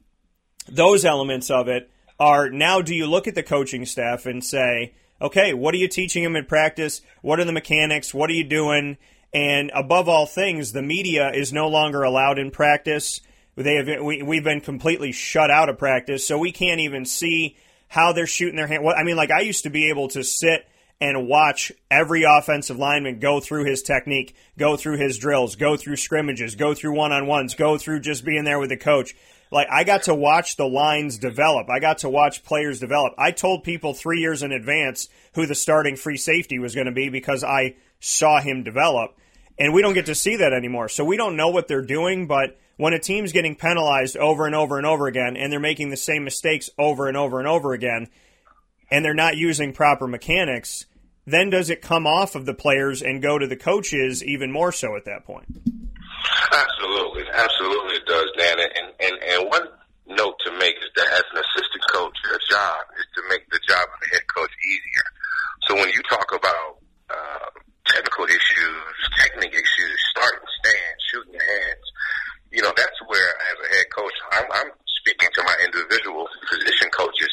those 0.69 1.05
elements 1.05 1.51
of 1.51 1.69
it 1.69 1.91
are 2.19 2.51
now 2.51 2.81
do 2.81 2.95
you 2.95 3.07
look 3.07 3.29
at 3.29 3.35
the 3.35 3.43
coaching 3.43 3.85
staff 3.87 4.27
and 4.27 4.45
say, 4.45 4.95
okay, 5.21 5.55
what 5.55 5.75
are 5.75 5.79
you 5.79 5.89
teaching 5.89 6.25
them 6.25 6.37
in 6.37 6.45
practice? 6.45 7.03
What 7.23 7.41
are 7.41 7.45
the 7.45 7.53
mechanics? 7.53 8.13
What 8.13 8.31
are 8.31 8.35
you 8.35 8.45
doing? 8.45 8.99
And 9.33 9.71
above 9.75 10.09
all 10.09 10.27
things, 10.27 10.73
the 10.73 10.83
media 10.83 11.31
is 11.33 11.53
no 11.53 11.69
longer 11.69 12.03
allowed 12.03 12.39
in 12.39 12.51
practice. 12.51 13.21
They 13.57 13.75
have 13.77 14.05
we, 14.05 14.23
we've 14.23 14.45
been 14.45 14.61
completely 14.61 15.13
shut 15.13 15.51
out 15.51 15.69
of 15.69 15.79
practice, 15.79 16.27
so 16.27 16.39
we 16.39 16.53
can't 16.53 16.81
even 16.81 17.05
see 17.05 17.57
how 17.89 18.13
they're 18.13 18.27
shooting 18.27 18.57
their 18.57 18.67
hand. 18.67 18.85
What 18.85 18.99
I 18.99 19.03
mean, 19.03 19.17
like 19.17 19.31
I 19.31 19.41
used 19.41 19.65
to 19.65 19.71
be 19.71 19.91
able 19.91 20.09
to 20.09 20.23
sit 20.23 20.69
and 21.01 21.29
watch 21.29 21.73
every 21.91 22.25
offensive 22.25 22.79
lineman 22.79 23.19
go 23.19 23.41
through 23.41 23.65
his 23.65 23.83
technique, 23.83 24.35
go 24.59 24.77
through 24.77 24.99
his 24.99 25.19
drills, 25.19 25.57
go 25.57 25.77
through 25.77 25.97
scrimmages, 25.97 26.55
go 26.55 26.75
through 26.75 26.97
one 26.97 27.13
on 27.13 27.27
ones, 27.27 27.55
go 27.55 27.77
through 27.77 28.01
just 28.01 28.25
being 28.25 28.45
there 28.45 28.59
with 28.59 28.71
the 28.71 28.77
coach 28.77 29.15
like 29.51 29.69
I 29.71 29.85
got 29.85 30.05
to 30.05 30.15
watch 30.15 30.57
the 30.57 30.67
lines 30.67 31.19
develop. 31.19 31.71
I 31.71 31.79
got 31.79 31.99
to 31.99 32.09
watch 32.09 32.45
players 32.45 32.81
develop. 32.81 33.15
I 33.19 33.31
told 33.31 33.65
people 33.65 33.95
three 33.95 34.21
years 34.21 34.43
in 34.43 34.53
advance 34.53 35.09
who 35.35 35.47
the 35.47 35.55
starting 35.55 35.97
free 35.97 36.17
safety 36.17 36.59
was 36.59 36.75
going 36.75 36.87
to 36.87 36.93
be 36.93 37.09
because 37.09 37.45
I 37.45 37.77
saw 38.01 38.41
him 38.41 38.65
develop. 38.65 39.17
And 39.59 39.73
we 39.73 39.83
don't 39.83 39.95
get 39.95 40.07
to 40.07 40.15
see 40.15 40.37
that 40.37 40.53
anymore. 40.53 40.89
So 40.89 41.05
we 41.05 41.17
don't 41.17 41.37
know 41.37 41.49
what 41.49 41.69
they're 41.69 41.83
doing, 41.83 42.27
but 42.27 42.59
when 42.77 42.93
a 42.93 42.99
team's 42.99 43.33
getting 43.33 43.57
penalized 43.57 44.17
over 44.17 44.47
and 44.47 44.55
over 44.55 44.77
and 44.77 44.87
over 44.87 45.07
again 45.07 45.37
and 45.37 45.53
they're 45.53 45.61
making 45.61 45.91
the 45.91 45.97
same 45.97 46.25
mistakes 46.25 46.71
over 46.79 47.09
and 47.09 47.17
over 47.17 47.39
and 47.39 47.49
over 47.49 47.73
again 47.73 48.09
and 48.91 49.05
they're 49.05 49.15
not 49.15 49.37
using 49.37 49.73
proper 49.73 50.07
mechanics, 50.07 50.87
then 51.27 51.51
does 51.51 51.71
it 51.71 51.83
come 51.83 52.07
off 52.07 52.35
of 52.35 52.47
the 52.47 52.55
players 52.55 53.03
and 53.03 53.21
go 53.23 53.39
to 53.39 53.47
the 53.47 53.57
coaches 53.57 54.23
even 54.23 54.53
more 54.53 54.73
so 54.73 54.97
at 54.97 55.05
that 55.07 55.25
point? 55.25 55.47
Absolutely, 56.53 57.25
absolutely 57.33 57.97
it 57.97 58.07
does, 58.07 58.27
Dan. 58.39 58.57
And 58.61 58.87
and 59.01 59.15
and 59.23 59.49
one 59.49 59.67
note 60.07 60.35
to 60.45 60.53
make 60.59 60.77
is 60.77 60.91
that 60.95 61.09
as 61.13 61.25
an 61.35 61.43
assistant 61.43 61.85
coach, 61.93 62.15
your 62.25 62.39
job 62.49 62.79
is 62.99 63.07
to 63.17 63.23
make 63.29 63.49
the 63.51 63.61
job 63.67 63.83
of 63.83 63.99
the 64.01 64.09
head 64.15 64.23
coach 64.35 64.51
easier. 64.65 65.07
So 65.67 65.75
when 65.75 65.89
you 65.91 66.03
talk 66.09 66.31
about 66.31 66.79
uh, 67.11 67.51
technical 67.87 68.25
issues, 68.27 68.95
technique 69.19 69.55
issues, 69.55 69.99
starting 70.15 70.47
stand, 70.63 70.95
shooting 71.11 71.35
your 71.35 71.43
hands, 71.43 71.87
you 72.57 72.65
know 72.65 72.73
that's 72.73 72.97
where 73.05 73.31
as 73.53 73.57
a 73.61 73.69
head 73.77 73.87
coach, 73.93 74.17
I'm, 74.33 74.49
I'm 74.49 74.71
speaking 75.05 75.29
to 75.29 75.43
my 75.45 75.57
individual 75.61 76.25
position 76.49 76.89
coaches 76.89 77.31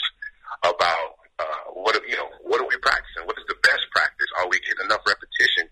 about 0.68 1.24
uh, 1.40 1.64
what 1.80 1.96
you 2.04 2.20
know 2.20 2.28
what 2.44 2.60
are 2.60 2.68
we 2.68 2.76
practicing? 2.84 3.24
What 3.24 3.40
is 3.40 3.48
the 3.48 3.56
best 3.64 3.88
practice? 3.96 4.28
Are 4.38 4.52
we 4.52 4.60
getting 4.60 4.92
enough 4.92 5.08
repetition? 5.08 5.72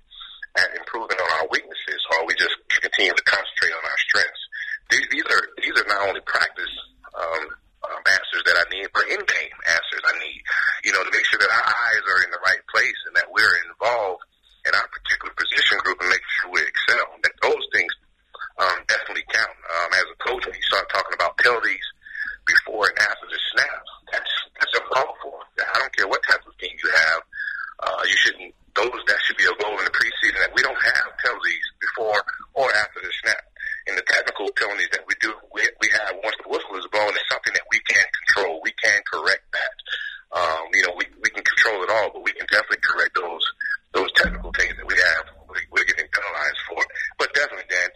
at 0.57 0.75
improving 0.75 1.15
on 1.15 1.29
our 1.39 1.47
weaknesses, 1.47 2.01
or 2.11 2.27
we 2.27 2.35
just 2.35 2.55
continue 2.67 3.13
to 3.15 3.23
concentrate 3.23 3.71
on 3.71 3.83
our 3.87 3.99
strengths. 4.03 4.43
These, 4.91 5.07
these 5.07 5.27
are 5.31 5.43
these 5.63 5.75
are 5.79 5.87
not 5.87 6.11
only 6.11 6.19
practice 6.27 6.73
um, 7.15 7.43
um, 7.87 8.01
answers 8.03 8.43
that 8.43 8.59
I 8.59 8.65
need, 8.67 8.91
but 8.91 9.07
in-game 9.07 9.57
answers 9.63 10.03
I 10.03 10.15
need. 10.19 10.41
You 10.83 10.91
know, 10.91 11.03
to 11.03 11.11
make 11.11 11.23
sure 11.23 11.39
that 11.39 11.51
our 11.51 11.67
eyes 11.71 12.03
are 12.03 12.21
in 12.27 12.31
the 12.35 12.43
right 12.43 12.63
place 12.67 12.99
and 13.07 13.15
that 13.15 13.31
we're 13.31 13.55
involved 13.71 14.27
in 14.67 14.75
our 14.75 14.87
particular 14.91 15.31
position 15.39 15.79
group 15.87 15.97
and 16.03 16.11
make 16.11 16.25
sure 16.39 16.51
we 16.51 16.61
excel. 16.67 17.07
That 17.23 17.35
those 17.39 17.65
things 17.71 17.91
um, 18.59 18.77
definitely 18.87 19.23
count. 19.31 19.55
Um, 19.69 19.89
as 19.95 20.05
a 20.11 20.17
coach, 20.19 20.43
when 20.45 20.55
you 20.55 20.67
start 20.67 20.89
talking 20.89 21.13
about 21.15 21.37
penalties 21.37 21.85
before 22.45 22.89
and 22.89 22.97
after 22.99 23.27
the 23.29 23.39
snap. 23.53 23.83
that's 24.11 24.33
that's 24.59 24.73
a 24.75 24.81
uncalled 24.81 25.17
for. 25.21 25.37
I 25.61 25.77
don't 25.79 25.93
care 25.95 26.07
what 26.07 26.21
type 26.27 26.41
of 26.45 26.57
team 26.57 26.75
you 26.83 26.89
have. 26.89 27.21
Uh, 27.81 28.01
you 28.05 28.17
shouldn't. 28.17 28.53
Those 28.75 29.03
that 29.07 29.19
should 29.27 29.35
be 29.35 29.43
a 29.43 29.55
goal 29.59 29.75
in 29.75 29.83
the 29.83 29.91
preseason 29.91 30.39
that 30.39 30.55
we 30.55 30.63
don't 30.63 30.79
have 30.79 31.07
penalties 31.19 31.65
before 31.79 32.23
or 32.55 32.71
after 32.71 33.03
the 33.03 33.11
snap. 33.23 33.43
And 33.87 33.97
the 33.97 34.05
technical 34.07 34.47
penalties 34.55 34.87
that 34.95 35.03
we 35.03 35.15
do, 35.19 35.33
we, 35.51 35.67
we 35.81 35.89
have 35.91 36.15
once 36.23 36.37
the 36.39 36.47
whistle 36.47 36.79
is 36.79 36.87
blown, 36.87 37.11
is 37.11 37.27
something 37.27 37.51
that 37.51 37.67
we 37.67 37.83
can't 37.83 38.07
control. 38.07 38.61
We 38.63 38.71
can 38.79 39.01
correct 39.11 39.43
that. 39.51 39.75
Um, 40.31 40.71
you 40.71 40.87
know, 40.87 40.95
we, 40.95 41.03
we 41.19 41.29
can 41.35 41.43
control 41.43 41.83
it 41.83 41.91
all, 41.91 42.15
but 42.15 42.23
we 42.23 42.31
can 42.31 42.47
definitely 42.47 42.79
correct 42.79 43.11
those 43.19 43.43
those 43.91 44.11
technical 44.15 44.55
things 44.55 44.71
that 44.79 44.87
we 44.87 44.95
have. 44.95 45.25
We're 45.51 45.83
getting 45.83 46.07
penalized 46.07 46.61
for. 46.71 46.79
But 47.19 47.33
definitely, 47.35 47.67
Dan, 47.67 47.91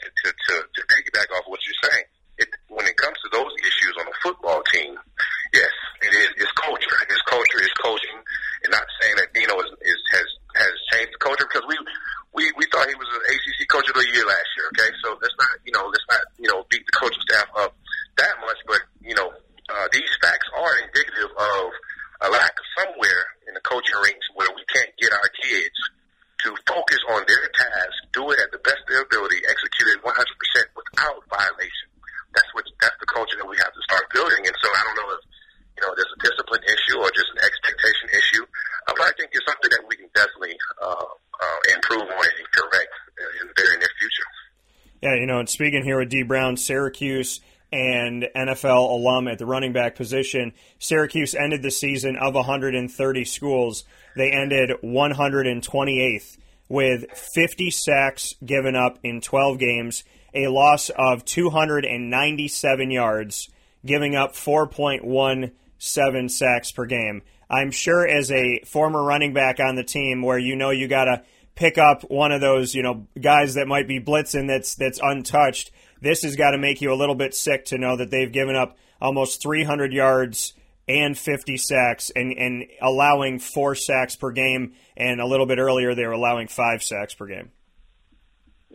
and 45.39 45.49
speaking 45.49 45.83
here 45.83 45.99
with 45.99 46.09
Dee 46.09 46.23
Brown, 46.23 46.57
Syracuse 46.57 47.41
and 47.71 48.27
NFL 48.35 48.89
alum 48.89 49.27
at 49.27 49.37
the 49.37 49.45
running 49.45 49.73
back 49.73 49.95
position. 49.95 50.53
Syracuse 50.79 51.35
ended 51.35 51.61
the 51.61 51.71
season 51.71 52.15
of 52.15 52.33
130 52.35 53.25
schools. 53.25 53.83
They 54.15 54.31
ended 54.31 54.71
128th 54.83 56.37
with 56.69 57.11
50 57.11 57.69
sacks 57.71 58.35
given 58.43 58.75
up 58.75 58.99
in 59.03 59.21
12 59.21 59.59
games, 59.59 60.03
a 60.33 60.47
loss 60.47 60.89
of 60.89 61.25
297 61.25 62.91
yards, 62.91 63.49
giving 63.85 64.15
up 64.15 64.33
4.17 64.33 66.31
sacks 66.31 66.71
per 66.71 66.85
game. 66.85 67.21
I'm 67.49 67.71
sure 67.71 68.07
as 68.07 68.31
a 68.31 68.61
former 68.65 69.03
running 69.03 69.33
back 69.33 69.59
on 69.59 69.75
the 69.75 69.83
team 69.83 70.21
where 70.21 70.39
you 70.39 70.55
know 70.55 70.71
you 70.71 70.87
got 70.87 71.05
to 71.05 71.23
pick 71.55 71.77
up 71.77 72.03
one 72.09 72.31
of 72.31 72.41
those, 72.41 72.75
you 72.75 72.83
know, 72.83 73.07
guys 73.19 73.55
that 73.55 73.67
might 73.67 73.87
be 73.87 73.99
blitzing 73.99 74.47
that's 74.47 74.75
that's 74.75 74.99
untouched 75.01 75.71
this 76.01 76.23
has 76.23 76.35
got 76.35 76.51
to 76.51 76.57
make 76.57 76.81
you 76.81 76.93
a 76.93 76.95
little 76.95 77.15
bit 77.15 77.33
sick 77.33 77.65
to 77.65 77.77
know 77.77 77.97
that 77.97 78.11
they've 78.11 78.31
given 78.31 78.55
up 78.55 78.77
almost 79.01 79.41
300 79.41 79.91
yards 79.93 80.53
and 80.87 81.17
50 81.17 81.57
sacks 81.57 82.11
and, 82.15 82.31
and 82.37 82.65
allowing 82.81 83.39
four 83.39 83.75
sacks 83.75 84.15
per 84.15 84.31
game. 84.31 84.73
And 84.95 85.19
a 85.19 85.25
little 85.25 85.45
bit 85.45 85.57
earlier, 85.57 85.95
they 85.95 86.05
were 86.05 86.13
allowing 86.13 86.47
five 86.47 86.83
sacks 86.83 87.13
per 87.13 87.25
game. 87.25 87.51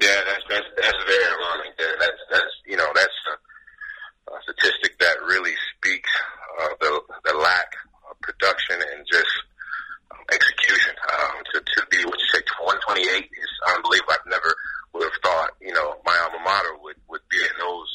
Yeah, 0.01 0.17
that's 0.27 0.45
that's, 0.49 0.67
that's 0.77 1.05
very 1.07 1.25
alarming. 1.39 1.73
That's 1.79 2.23
that's 2.31 2.55
you 2.67 2.77
know 2.77 2.89
that's 2.95 3.19
a, 3.29 4.33
a 4.33 4.43
statistic 4.43 4.99
that 4.99 5.19
really 5.27 5.53
speaks 5.77 6.11
of 6.63 6.79
the 6.81 7.01
the 7.27 7.35
lack 7.37 7.75
of 8.11 8.19
production 8.21 8.77
and 8.77 9.07
just 9.11 9.31
um, 10.11 10.25
execution. 10.33 10.95
Um, 11.13 11.43
to 11.53 11.61
to 11.61 11.87
be 11.91 12.05
what 12.07 12.20
you 12.97 13.05
say, 13.07 13.23
128 13.23 13.31
is 13.31 13.53
unbelievable. 13.77 14.15
I've 14.15 14.31
never 14.31 14.51
would 14.93 15.07
have 15.07 15.21
thought, 15.23 15.51
you 15.63 15.73
know, 15.73 16.03
my 16.03 16.17
alma 16.19 16.43
mater 16.43 16.75
would, 16.83 16.99
would 17.07 17.23
be 17.31 17.39
in 17.39 17.55
those 17.63 17.91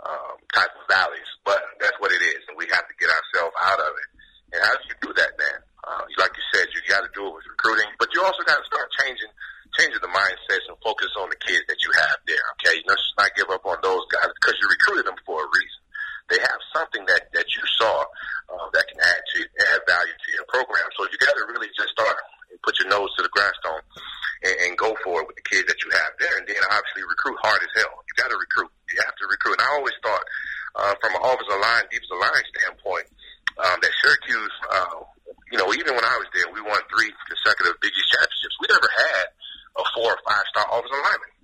um, 0.00 0.40
type 0.56 0.72
of 0.72 0.84
valleys. 0.88 1.28
But 1.44 1.60
that's 1.80 1.96
what 2.00 2.12
it 2.12 2.22
is, 2.24 2.40
and 2.48 2.56
we 2.56 2.64
have 2.72 2.86
to 2.88 2.94
get 2.96 3.12
ourselves 3.12 3.52
out 3.60 3.80
of 3.80 3.92
it. 3.92 4.08
And 4.56 4.60
how 4.64 4.72
do 4.76 4.82
you 4.88 4.96
do 5.04 5.12
that, 5.14 5.36
man? 5.36 5.58
Uh, 5.84 6.04
like 6.18 6.32
you 6.36 6.44
said, 6.52 6.68
you 6.72 6.80
got 6.88 7.04
to 7.04 7.12
do 7.12 7.28
it 7.28 7.34
with 7.34 7.46
recruiting, 7.48 7.88
but 7.98 8.08
you 8.12 8.20
also 8.20 8.42
got 8.44 8.60
to 8.60 8.66
start 8.66 8.88
changing 9.00 9.30
changing 9.78 10.02
the 10.02 10.10
mindsets 10.10 10.66
and 10.66 10.74
focus 10.82 11.14
on 11.14 11.30
the 11.30 11.38
kids 11.38 11.62
that 11.70 11.78
you 11.86 11.90
have 11.94 12.18
there. 12.26 12.42
Okay, 12.58 12.82
you 12.82 12.84
know, 12.90 12.98
just 12.98 13.14
not 13.14 13.30
give 13.38 13.46
up 13.54 13.62
on 13.62 13.78
those 13.86 14.02
guys 14.10 14.26
because 14.42 14.58
you 14.58 14.66
recruited 14.66 15.06
them 15.06 15.18
for 15.22 15.38
a 15.38 15.46
reason. 15.46 15.80
They 16.26 16.42
have 16.42 16.60
something 16.74 17.06
that 17.06 17.30
that 17.32 17.46
you 17.54 17.62
saw 17.78 18.02
uh, 18.50 18.66
that 18.74 18.84
can 18.90 18.98
add 18.98 19.22
to 19.22 19.38
add 19.70 19.80
value 19.86 20.14
to 20.14 20.28
your 20.34 20.46
program. 20.50 20.86
So 20.98 21.06
you 21.06 21.16
got 21.22 21.38
to 21.38 21.46
really 21.46 21.70
just 21.78 21.94
start 21.94 22.18
and 22.50 22.58
put 22.62 22.78
your 22.82 22.90
nose 22.90 23.10
to 23.16 23.22
the 23.22 23.30
grindstone 23.30 23.82
and, 24.42 24.56
and 24.66 24.72
go 24.78 24.94
for 25.02 25.22
it 25.22 25.26
with 25.26 25.38
the 25.38 25.46
kids 25.46 25.66
that 25.70 25.78
you 25.82 25.90
have 25.94 26.12
there. 26.18 26.34
And 26.38 26.46
then 26.46 26.60
obviously 26.70 27.06
recruit 27.06 27.38
hard 27.42 27.62
as 27.62 27.72
hell. 27.78 27.94
You 28.06 28.14
got 28.18 28.30
to 28.30 28.38
recruit. 28.38 28.70
You 28.90 28.98
have 29.06 29.16
to 29.22 29.26
recruit. 29.30 29.58
And 29.58 29.64
I 29.64 29.70
always 29.78 29.96
thought, 30.02 30.24
uh, 30.78 30.94
from 31.02 31.14
an 31.18 31.22
offensive 31.22 31.60
line, 31.60 31.86
defensive 31.90 32.20
line 32.20 32.46
standpoint, 32.58 33.06
um, 33.58 33.76
that 33.82 33.92
Syracuse, 34.02 34.56
uh, 34.70 35.02
you 35.52 35.58
know, 35.58 35.74
even 35.74 35.94
when 35.94 36.06
I 36.06 36.16
was 36.18 36.30
there, 36.32 36.48
we 36.54 36.62
won 36.62 36.80
three 36.88 37.10
consecutive 37.26 37.78
Big 37.82 37.92
East 37.92 38.10
championships. 38.14 38.56
We 38.62 38.70
never 38.70 38.86
had 38.86 39.26
a 39.78 39.84
four 39.94 40.10
or 40.14 40.20
five 40.26 40.46
star 40.50 40.66
offensive 40.70 41.04
lineman. 41.04 41.34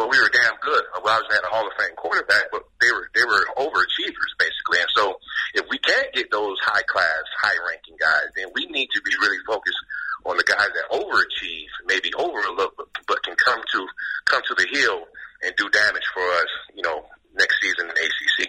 But 0.00 0.08
we 0.08 0.16
were 0.16 0.32
damn 0.32 0.56
good. 0.64 0.84
Well, 1.04 1.14
I 1.14 1.20
was 1.20 1.28
at 1.36 1.44
a 1.44 1.52
Hall 1.52 1.68
of 1.68 1.74
Fame 1.76 1.94
quarterback, 2.00 2.48
but 2.50 2.64
they 2.80 2.90
were 2.90 3.12
they 3.14 3.24
were 3.28 3.44
overachievers 3.60 4.32
basically. 4.40 4.80
And 4.80 4.92
so, 4.96 5.20
if 5.54 5.68
we 5.68 5.78
can't 5.78 6.08
get 6.16 6.32
those 6.32 6.56
high 6.64 6.82
class, 6.88 7.22
high 7.38 7.56
ranking 7.68 8.00
guys, 8.00 8.32
then 8.34 8.48
we 8.56 8.66
need 8.72 8.88
to 8.96 9.00
be 9.04 9.12
really 9.20 9.38
focused 9.46 9.78
on 10.24 10.36
the 10.36 10.44
guys 10.44 10.70
that 10.74 10.88
overachieve, 10.90 11.68
maybe 11.86 12.12
overlook, 12.14 12.74
but, 12.76 12.86
but 13.06 13.22
can 13.22 13.34
come 13.36 13.60
to 13.72 13.86
come 14.24 14.42
to 14.48 14.54
the 14.54 14.66
hill 14.70 15.04
and 15.42 15.54
do 15.56 15.68
damage 15.70 16.06
for 16.14 16.22
us, 16.22 16.50
you 16.74 16.82
know, 16.82 17.04
next 17.34 17.60
season 17.60 17.90
in 17.90 17.96
ACC. 17.96 18.48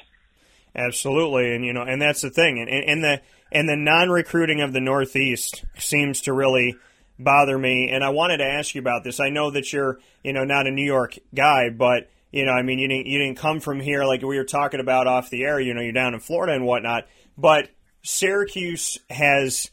Absolutely, 1.06 1.54
and 1.54 1.66
you 1.66 1.74
know, 1.74 1.82
and 1.82 2.02
that's 2.02 2.22
the 2.22 2.30
thing, 2.30 2.60
and, 2.60 2.70
and 2.70 3.04
the 3.04 3.22
and 3.52 3.68
the 3.68 3.76
non-recruiting 3.76 4.62
of 4.62 4.72
the 4.72 4.80
Northeast 4.80 5.66
seems 5.78 6.22
to 6.22 6.32
really 6.32 6.78
bother 7.20 7.60
me. 7.60 7.90
And 7.92 8.06
I 8.06 8.10
wanted 8.10 8.38
to 8.38 8.46
ask 8.46 8.74
you 8.74 8.80
about 8.80 9.04
this. 9.04 9.20
I 9.20 9.28
know 9.28 9.52
that 9.52 9.74
you're, 9.74 10.00
you 10.24 10.32
know, 10.32 10.46
not 10.46 10.66
a 10.66 10.72
New 10.72 10.86
York 10.86 11.20
guy, 11.36 11.70
but 11.70 12.10
you 12.32 12.46
know, 12.46 12.54
I 12.54 12.62
mean, 12.62 12.80
you 12.80 12.88
didn't 12.88 13.08
you 13.08 13.20
didn't 13.20 13.38
come 13.38 13.60
from 13.60 13.82
here 13.82 14.06
like 14.06 14.22
we 14.22 14.38
were 14.38 14.46
talking 14.46 14.80
about 14.80 15.06
off 15.06 15.30
the 15.30 15.44
air. 15.44 15.60
You 15.60 15.74
know, 15.74 15.82
you're 15.82 15.92
down 15.92 16.14
in 16.14 16.22
Florida 16.22 16.54
and 16.54 16.66
whatnot, 16.66 17.06
but 17.38 17.68
Syracuse 18.02 18.98
has 19.10 19.72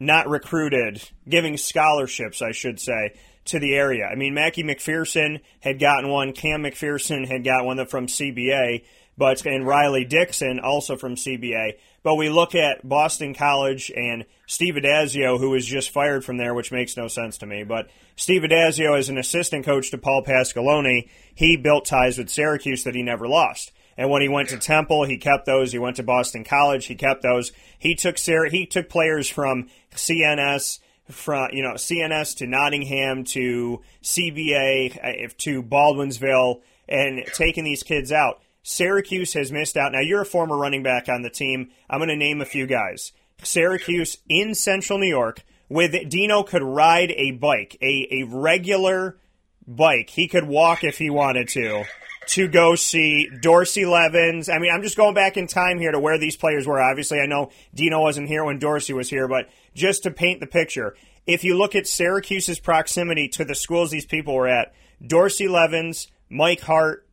not 0.00 0.28
recruited, 0.28 1.08
giving 1.28 1.56
scholarships, 1.56 2.42
I 2.42 2.50
should 2.50 2.80
say, 2.80 3.14
to 3.44 3.60
the 3.60 3.76
area. 3.76 4.06
I 4.06 4.16
mean, 4.16 4.34
Mackie 4.34 4.64
McPherson 4.64 5.40
had 5.60 5.78
gotten 5.78 6.10
one, 6.10 6.32
Cam 6.32 6.64
McPherson 6.64 7.28
had 7.28 7.44
got 7.44 7.64
one 7.64 7.86
from 7.86 8.08
CBA, 8.08 8.82
but 9.16 9.44
and 9.46 9.66
Riley 9.66 10.04
Dixon 10.04 10.60
also 10.60 10.96
from 10.96 11.14
CBA. 11.14 11.74
But 12.02 12.16
we 12.16 12.28
look 12.28 12.54
at 12.54 12.86
Boston 12.86 13.34
College 13.34 13.90
and 13.94 14.26
Steve 14.46 14.74
Addazio, 14.74 15.38
who 15.38 15.50
was 15.50 15.64
just 15.64 15.90
fired 15.90 16.24
from 16.24 16.36
there, 16.36 16.54
which 16.54 16.72
makes 16.72 16.96
no 16.96 17.08
sense 17.08 17.38
to 17.38 17.46
me. 17.46 17.64
But 17.64 17.88
Steve 18.16 18.42
Addazio, 18.42 18.98
as 18.98 19.08
an 19.08 19.18
assistant 19.18 19.64
coach 19.64 19.90
to 19.90 19.98
Paul 19.98 20.22
Pasqualoni, 20.22 21.08
he 21.34 21.56
built 21.56 21.86
ties 21.86 22.18
with 22.18 22.28
Syracuse 22.30 22.84
that 22.84 22.94
he 22.94 23.02
never 23.02 23.26
lost. 23.26 23.72
And 23.96 24.10
when 24.10 24.22
he 24.22 24.28
went 24.28 24.48
to 24.48 24.58
Temple, 24.58 25.04
he 25.04 25.18
kept 25.18 25.46
those. 25.46 25.72
He 25.72 25.78
went 25.78 25.96
to 25.96 26.02
Boston 26.02 26.44
College, 26.44 26.86
he 26.86 26.94
kept 26.94 27.22
those. 27.22 27.52
He 27.78 27.94
took 27.94 28.18
he 28.18 28.66
took 28.66 28.88
players 28.88 29.28
from 29.28 29.68
CNS 29.94 30.80
from 31.10 31.50
you 31.52 31.62
know 31.62 31.74
CNS 31.74 32.36
to 32.38 32.46
Nottingham 32.46 33.24
to 33.24 33.82
CBA 34.02 35.26
uh, 35.26 35.28
to 35.38 35.62
Baldwinsville 35.62 36.60
and 36.88 37.24
taking 37.34 37.64
these 37.64 37.82
kids 37.82 38.12
out. 38.12 38.40
Syracuse 38.64 39.34
has 39.34 39.52
missed 39.52 39.76
out. 39.76 39.92
Now 39.92 40.00
you're 40.00 40.22
a 40.22 40.26
former 40.26 40.56
running 40.56 40.82
back 40.82 41.08
on 41.08 41.22
the 41.22 41.30
team. 41.30 41.70
I'm 41.88 42.00
going 42.00 42.08
to 42.08 42.16
name 42.16 42.40
a 42.40 42.46
few 42.46 42.66
guys. 42.66 43.12
Syracuse 43.42 44.16
in 44.28 44.54
Central 44.54 44.98
New 44.98 45.06
York 45.06 45.44
with 45.68 46.08
Dino 46.08 46.42
could 46.42 46.62
ride 46.62 47.12
a 47.12 47.32
bike, 47.32 47.76
a, 47.82 48.08
a 48.10 48.22
regular 48.24 49.18
bike. 49.66 50.10
He 50.10 50.28
could 50.28 50.44
walk 50.44 50.82
if 50.82 50.98
he 50.98 51.10
wanted 51.10 51.48
to 51.50 51.84
to 52.28 52.48
go 52.48 52.74
see 52.74 53.28
Dorsey 53.42 53.84
Levens. 53.84 54.48
I 54.48 54.58
mean, 54.58 54.72
I'm 54.74 54.82
just 54.82 54.96
going 54.96 55.14
back 55.14 55.36
in 55.36 55.46
time 55.46 55.78
here 55.78 55.92
to 55.92 56.00
where 56.00 56.18
these 56.18 56.36
players 56.36 56.66
were. 56.66 56.80
Obviously, 56.80 57.20
I 57.20 57.26
know 57.26 57.50
Dino 57.74 58.00
wasn't 58.00 58.28
here 58.28 58.44
when 58.44 58.58
Dorsey 58.58 58.94
was 58.94 59.10
here, 59.10 59.28
but 59.28 59.50
just 59.74 60.04
to 60.04 60.10
paint 60.10 60.40
the 60.40 60.46
picture, 60.46 60.96
if 61.26 61.44
you 61.44 61.58
look 61.58 61.74
at 61.74 61.86
Syracuse's 61.86 62.58
proximity 62.58 63.28
to 63.28 63.44
the 63.44 63.54
schools 63.54 63.90
these 63.90 64.06
people 64.06 64.34
were 64.34 64.48
at, 64.48 64.72
Dorsey 65.06 65.48
Levens, 65.48 66.08
Mike 66.30 66.60
Hart, 66.60 67.03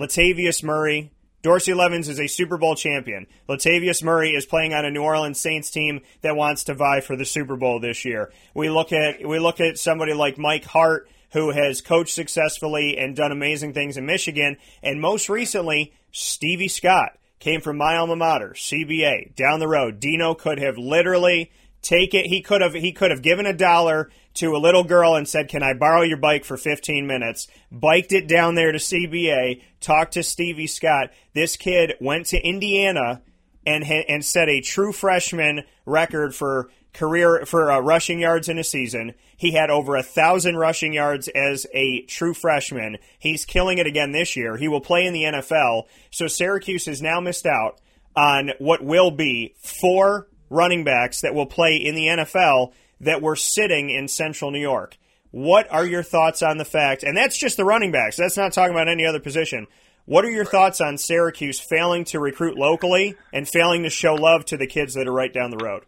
Latavius 0.00 0.64
Murray. 0.64 1.12
Dorsey 1.42 1.74
Levens 1.74 2.08
is 2.08 2.18
a 2.18 2.26
Super 2.26 2.56
Bowl 2.56 2.74
champion. 2.74 3.26
Latavius 3.46 4.02
Murray 4.02 4.30
is 4.30 4.46
playing 4.46 4.72
on 4.72 4.86
a 4.86 4.90
New 4.90 5.02
Orleans 5.02 5.38
Saints 5.38 5.70
team 5.70 6.00
that 6.22 6.36
wants 6.36 6.64
to 6.64 6.74
vie 6.74 7.02
for 7.02 7.16
the 7.16 7.26
Super 7.26 7.56
Bowl 7.56 7.80
this 7.80 8.06
year. 8.06 8.32
We 8.54 8.70
look 8.70 8.92
at 8.92 9.22
we 9.26 9.38
look 9.38 9.60
at 9.60 9.76
somebody 9.76 10.14
like 10.14 10.38
Mike 10.38 10.64
Hart 10.64 11.06
who 11.32 11.50
has 11.50 11.82
coached 11.82 12.14
successfully 12.14 12.96
and 12.96 13.14
done 13.14 13.30
amazing 13.30 13.74
things 13.74 13.98
in 13.98 14.06
Michigan. 14.06 14.56
And 14.82 15.02
most 15.02 15.28
recently, 15.28 15.92
Stevie 16.12 16.68
Scott 16.68 17.18
came 17.38 17.60
from 17.60 17.76
my 17.76 17.96
alma 17.96 18.16
mater, 18.16 18.54
CBA, 18.54 19.36
down 19.36 19.60
the 19.60 19.68
road. 19.68 20.00
Dino 20.00 20.32
could 20.32 20.58
have 20.58 20.78
literally 20.78 21.52
take 21.82 22.14
it. 22.14 22.26
He 22.26 22.40
could 22.40 22.60
have 22.60 22.74
he 22.74 22.92
could 22.92 23.10
have 23.10 23.22
given 23.22 23.46
a 23.46 23.52
dollar 23.52 24.10
to 24.34 24.54
a 24.54 24.58
little 24.58 24.84
girl 24.84 25.14
and 25.14 25.28
said, 25.28 25.48
"Can 25.48 25.62
I 25.62 25.74
borrow 25.74 26.02
your 26.02 26.16
bike 26.16 26.44
for 26.44 26.56
15 26.56 27.06
minutes?" 27.06 27.48
Biked 27.72 28.12
it 28.12 28.28
down 28.28 28.54
there 28.54 28.72
to 28.72 28.78
CBA, 28.78 29.62
talked 29.80 30.14
to 30.14 30.22
Stevie 30.22 30.66
Scott. 30.66 31.10
This 31.34 31.56
kid 31.56 31.94
went 32.00 32.26
to 32.26 32.40
Indiana 32.40 33.22
and 33.66 33.84
and 33.84 34.24
set 34.24 34.48
a 34.48 34.60
true 34.60 34.92
freshman 34.92 35.64
record 35.86 36.34
for 36.34 36.70
career 36.92 37.44
for 37.46 37.70
uh, 37.70 37.80
rushing 37.80 38.20
yards 38.20 38.48
in 38.48 38.58
a 38.58 38.64
season. 38.64 39.14
He 39.36 39.52
had 39.52 39.70
over 39.70 39.96
a 39.96 40.02
thousand 40.02 40.56
rushing 40.56 40.92
yards 40.92 41.28
as 41.28 41.66
a 41.72 42.02
true 42.02 42.34
freshman. 42.34 42.98
He's 43.18 43.44
killing 43.44 43.78
it 43.78 43.86
again 43.86 44.12
this 44.12 44.36
year. 44.36 44.56
He 44.56 44.68
will 44.68 44.80
play 44.80 45.06
in 45.06 45.14
the 45.14 45.24
NFL. 45.24 45.84
So 46.10 46.26
Syracuse 46.26 46.86
has 46.86 47.00
now 47.00 47.20
missed 47.20 47.46
out 47.46 47.80
on 48.16 48.52
what 48.58 48.84
will 48.84 49.10
be 49.10 49.54
four 49.58 50.26
running 50.50 50.84
backs 50.84 51.22
that 51.22 51.34
will 51.34 51.46
play 51.46 51.76
in 51.76 51.94
the 51.94 52.06
NFL 52.06 52.72
that 53.00 53.22
were 53.22 53.36
sitting 53.36 53.88
in 53.88 54.08
Central 54.08 54.50
New 54.50 54.60
York. 54.60 54.98
What 55.30 55.72
are 55.72 55.86
your 55.86 56.02
thoughts 56.02 56.42
on 56.42 56.58
the 56.58 56.64
fact? 56.64 57.02
And 57.04 57.16
that's 57.16 57.38
just 57.38 57.56
the 57.56 57.64
running 57.64 57.92
backs. 57.92 58.16
That's 58.16 58.36
not 58.36 58.52
talking 58.52 58.74
about 58.74 58.88
any 58.88 59.06
other 59.06 59.20
position. 59.20 59.66
What 60.04 60.24
are 60.24 60.30
your 60.30 60.44
thoughts 60.44 60.80
on 60.80 60.98
Syracuse 60.98 61.60
failing 61.60 62.04
to 62.06 62.18
recruit 62.18 62.58
locally 62.58 63.16
and 63.32 63.48
failing 63.48 63.84
to 63.84 63.90
show 63.90 64.14
love 64.14 64.44
to 64.46 64.56
the 64.56 64.66
kids 64.66 64.94
that 64.94 65.06
are 65.06 65.12
right 65.12 65.32
down 65.32 65.50
the 65.50 65.64
road? 65.64 65.84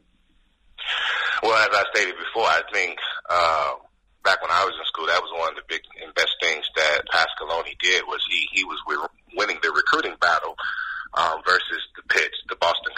Well, 1.42 1.57
as 1.57 1.70
I 1.72 1.85
stated 1.92 2.14
before, 2.14 2.46
I 2.46 2.62
think 2.72 2.98
uh, 3.29 3.72
back 4.22 4.40
when 4.40 4.53
I 4.53 4.64
was 4.64 4.75
in 4.79 4.87
school, 4.87 5.07
that 5.07 5.20
was 5.20 5.33
one 5.37 5.48
of 5.51 5.57
the 5.57 5.66
big 5.66 5.83
and 6.05 6.14
best 6.14 6.37
things 6.40 6.64
that 6.77 7.03
Pasqualoni 7.11 7.75
did 7.83 8.05
was 8.07 8.22
he 8.31 8.46
he 8.53 8.64
was 8.64 8.79
winning 9.35 9.59
the 9.62 9.72
recruiting 9.72 10.14
battle 10.20 10.55
um, 11.14 11.42
versus 11.44 11.83
the 11.96 12.03
Pitts, 12.14 12.38
the 12.48 12.57
Boston 12.57 12.91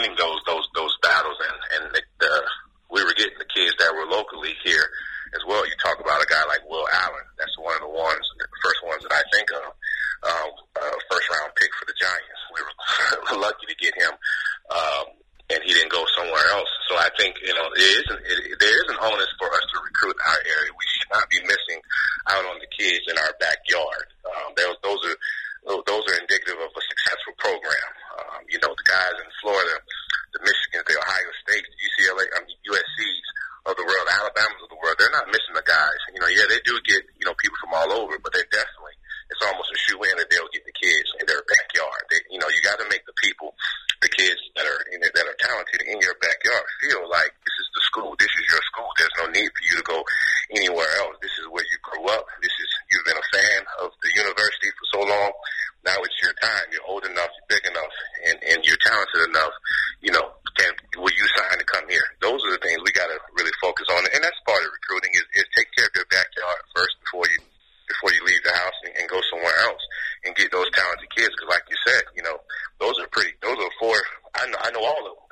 winning 0.00 0.16
those 0.16 0.40
those 0.46 0.66
those 0.74 0.96
battles, 1.02 1.36
and 1.36 1.56
and 1.76 1.94
the, 1.94 2.02
the, 2.20 2.32
we 2.90 3.04
were 3.04 3.12
getting 3.12 3.36
the 3.38 3.50
kids 3.52 3.74
that 3.78 3.92
were 3.92 4.08
locally 4.08 4.56
here 4.64 4.88
as 5.36 5.42
well. 5.46 5.62
You 5.66 5.76
talk 5.78 6.00
lucky 13.36 13.66
to 13.66 13.76
get 13.76 13.94
him. 13.94 14.12
Um, 14.70 15.06
and 15.50 15.58
he 15.66 15.74
didn't 15.74 15.90
go 15.90 16.06
somewhere 16.14 16.46
else. 16.54 16.70
So 16.86 16.94
I 16.94 17.10
think 17.18 17.34
you 17.42 17.54
know 17.54 17.66
there 17.74 17.94
is 17.98 18.06
an, 18.06 18.18
it, 18.22 18.58
there 18.62 18.70
is 18.70 18.88
an 18.88 18.98
onus 19.02 19.30
for 19.38 19.50
us 19.50 19.66
to 19.74 19.76
recruit 19.82 20.14
in 20.14 20.24
our 20.30 20.42
area. 20.46 20.70
We 20.70 20.86
should 20.94 21.10
not 21.10 21.26
be 21.26 21.42
missing 21.42 21.82
out 22.30 22.46
on 22.46 22.62
the 22.62 22.70
kids 22.70 23.02
in 23.10 23.18
our 23.18 23.34
backyard. 23.42 24.06
Um, 24.22 24.54
those, 24.54 24.78
those 24.86 25.02
are 25.10 25.18
those 25.66 26.04
are 26.06 26.16
indicative 26.22 26.56
of 26.56 26.70
a 26.70 26.84
successful 26.86 27.34
program. 27.42 27.90
Um, 28.14 28.40
you 28.46 28.62
know, 28.62 28.70
the 28.70 28.86
guys 28.86 29.16
in 29.18 29.28
Florida, 29.42 29.74
the 30.32 30.40
Michigans, 30.46 30.86
the 30.86 30.96
Ohio 30.96 31.30
States, 31.42 31.66
the 31.66 31.78
UCLA, 31.82 32.24
I 32.30 32.38
mean, 32.46 32.58
USC's 32.70 33.26
of 33.68 33.76
the 33.76 33.84
world, 33.84 34.06
Alabama's 34.08 34.64
of 34.64 34.72
the 34.72 34.80
world, 34.80 34.96
they're 34.96 35.12
not 35.12 35.28
missing 35.28 35.52
the 35.52 35.66
guys. 35.66 36.00
You 36.16 36.20
know, 36.24 36.30
yeah, 36.32 36.48
they 36.48 36.62
do 36.64 36.78
get, 36.88 37.04
you 37.20 37.28
know, 37.28 37.36
people 37.36 37.58
from 37.60 37.76
all 37.76 37.92
over, 37.92 38.16
but 38.16 38.32
they're 38.32 38.48
definitely, 38.48 38.96
it's 39.28 39.44
almost 39.44 39.68
a 39.68 39.78
shoe 39.84 40.00
in 40.00 40.16
that 40.16 40.32
they'll 40.32 40.48
get 40.48 40.64
the 40.64 40.72
kids 40.72 41.08
in 41.20 41.28
their 41.28 41.44
backyard. 41.44 42.02
They, 42.08 42.24
you 42.32 42.40
know, 42.40 42.48
you 42.48 42.60
got 42.64 42.80
to 42.80 42.88
make 42.88 43.04
the 43.04 43.14
people, 43.20 43.52
the 44.00 44.08
kids 44.08 44.40
that 44.56 44.64
are 44.64 44.80
in 44.96 45.04
that 45.04 45.28
are 45.28 45.40
talented 45.44 45.84
in 45.84 46.00
your 46.00 46.16
backyard 46.24 46.64
feel 46.80 47.04
like 47.04 47.30
this 47.44 47.56
is 47.60 47.68
the 47.76 47.84
school, 47.84 48.16
this 48.16 48.32
is 48.32 48.44
your 48.48 48.64
school. 48.72 48.88
There's 48.96 49.18
no 49.20 49.28
need 49.28 49.50
for 49.52 49.64
you 49.68 49.76
to 49.76 49.84
go 49.84 50.00
anywhere 50.56 50.88
else. 51.04 51.20
This 51.20 51.36
is 51.36 51.44
where 51.52 51.64
you 51.68 51.78
grew 51.84 52.08
up. 52.08 52.24
This 52.40 52.52
is 52.52 52.68
you've 52.90 53.04
been 53.04 53.20
a 53.20 53.28
fan 53.28 53.60
of 53.84 53.92
the 54.00 54.10
university 54.16 54.72
for 54.72 54.86
so 54.96 55.00
long. 55.04 55.30
Now 55.84 55.96
it's 56.04 56.18
your 56.20 56.36
time. 56.40 56.68
You're 56.72 56.84
old 56.84 57.04
enough, 57.08 57.32
you're 57.32 57.56
big 57.56 57.64
enough, 57.64 57.94
and 58.28 58.36
and 58.52 58.58
you're 58.64 58.80
talented 58.84 59.28
enough. 59.32 59.54
You 60.00 60.12
know, 60.12 60.32
can 60.56 60.72
will 61.00 61.12
you 61.12 61.26
sign 61.36 61.56
to 61.56 61.64
come 61.64 61.88
here? 61.88 62.04
Those 62.20 62.40
are 62.44 62.52
the 62.52 62.60
things 62.60 62.80
we 62.84 62.92
got 62.92 63.08
to 63.08 63.18
really 63.36 63.54
focus 63.60 63.88
on, 63.88 64.04
and 64.12 64.20
that's 64.20 64.36
part 64.44 64.60
of 64.60 64.68
recruiting 64.76 65.12
is, 65.16 65.24
is 65.40 65.46
take 65.56 65.68
care 65.76 65.88
of 65.88 65.94
your 65.96 66.08
backyard 66.12 66.60
first 66.76 66.96
before 67.04 67.24
you 67.32 67.40
before 67.88 68.12
you 68.14 68.22
leave 68.22 68.44
the 68.46 68.54
house 68.54 68.78
and, 68.86 68.92
and 69.02 69.04
go 69.10 69.18
somewhere 69.32 69.56
else 69.66 69.82
and 70.24 70.36
get 70.38 70.52
those 70.54 70.70
talented 70.70 71.10
kids. 71.10 71.32
Because, 71.34 71.50
like 71.50 71.66
you 71.66 71.78
said, 71.82 72.04
you 72.14 72.22
know, 72.22 72.38
those 72.78 73.00
are 73.00 73.08
pretty. 73.10 73.32
Those 73.40 73.58
are 73.58 73.72
four. 73.80 73.96
I 74.36 74.46
know. 74.52 74.60
I 74.60 74.68
know 74.70 74.84
all 74.84 75.04
of 75.08 75.16
them. 75.16 75.28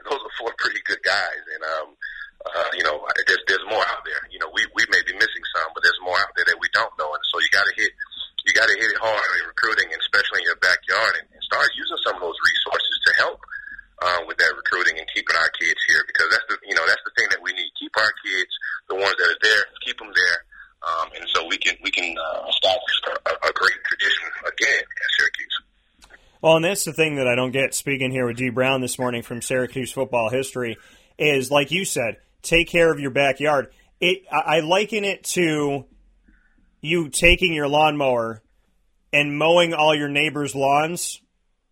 and 0.00 0.04
those 0.08 0.20
are 0.20 0.34
four 0.40 0.50
pretty 0.56 0.80
good 0.88 1.00
guys. 1.04 1.44
And 1.54 1.62
um, 1.64 1.88
uh, 2.44 2.70
you 2.72 2.84
know, 2.88 3.04
there's 3.28 3.44
there's 3.52 3.66
more 3.68 3.84
out 3.84 4.00
there. 4.08 4.24
You 4.32 4.40
know, 4.40 4.48
we 4.48 4.64
we 4.72 4.88
may 4.88 5.04
be 5.04 5.12
missing 5.12 5.44
some, 5.56 5.76
but 5.76 5.84
there's 5.84 6.00
more 6.00 6.16
out 6.16 6.32
there 6.40 6.48
that 6.48 6.56
we 6.56 6.72
don't 6.72 6.92
know. 6.96 7.12
And 7.12 7.24
so 7.28 7.36
you 7.36 7.52
got 7.52 7.68
to 7.68 7.74
hit 7.76 7.92
you 8.44 8.52
got 8.52 8.68
to 8.68 8.76
hit 8.76 8.92
it 8.92 9.00
hard 9.00 9.24
in 9.40 9.48
recruiting, 9.48 9.88
and 9.88 10.00
especially 10.04 10.44
in 10.44 10.52
your 10.52 10.60
backyard, 10.60 11.16
and, 11.16 11.26
and 11.32 11.40
start 11.48 11.64
using 11.72 11.96
some 12.04 12.20
of 12.20 12.22
those 12.22 12.36
resources 12.36 12.96
to 13.08 13.10
help 13.16 13.40
uh, 14.04 14.20
with 14.28 14.36
that 14.36 14.52
recruiting 14.52 15.00
and 15.00 15.08
keeping 15.16 15.32
our 15.32 15.48
kids 15.56 15.80
here. 15.88 16.04
Because 16.04 16.28
that's 16.28 16.44
the 16.52 16.56
you 16.68 16.76
know 16.76 16.84
that's 16.84 17.00
the 17.08 17.14
thing 17.16 17.28
that 17.32 17.40
we 17.40 17.56
need. 17.56 17.72
Keep 17.80 17.96
our 17.96 18.12
kids, 18.20 18.52
the 18.92 19.00
ones 19.00 19.16
that 19.16 19.28
are 19.32 19.42
there, 19.42 19.64
keep 19.80 19.96
them 19.96 20.12
there. 20.12 20.38
Um, 20.84 21.08
and 21.16 21.24
so 21.32 21.48
we 21.48 21.56
can 21.56 21.72
we 21.80 21.88
can 21.88 22.12
uh, 22.12 22.44
establish 22.52 22.94
a, 23.08 23.32
a 23.48 23.52
great 23.56 23.80
tradition 23.88 24.28
again 24.44 24.84
at 24.84 25.08
Syracuse. 25.16 25.56
Well, 26.44 26.60
and 26.60 26.63
that's 26.74 26.84
the 26.84 26.92
thing 26.92 27.14
that 27.14 27.28
I 27.28 27.36
don't 27.36 27.52
get 27.52 27.72
speaking 27.72 28.10
here 28.10 28.26
with 28.26 28.36
Dee 28.36 28.50
Brown 28.50 28.80
this 28.80 28.98
morning 28.98 29.22
from 29.22 29.40
Syracuse 29.40 29.92
football 29.92 30.28
history 30.28 30.76
is 31.16 31.48
like 31.48 31.70
you 31.70 31.84
said, 31.84 32.16
take 32.42 32.68
care 32.68 32.90
of 32.90 32.98
your 32.98 33.12
backyard. 33.12 33.68
It 34.00 34.24
I 34.28 34.58
liken 34.58 35.04
it 35.04 35.22
to 35.34 35.84
you 36.80 37.08
taking 37.10 37.54
your 37.54 37.68
lawnmower 37.68 38.42
and 39.12 39.38
mowing 39.38 39.72
all 39.72 39.94
your 39.94 40.08
neighbors' 40.08 40.56
lawns 40.56 41.20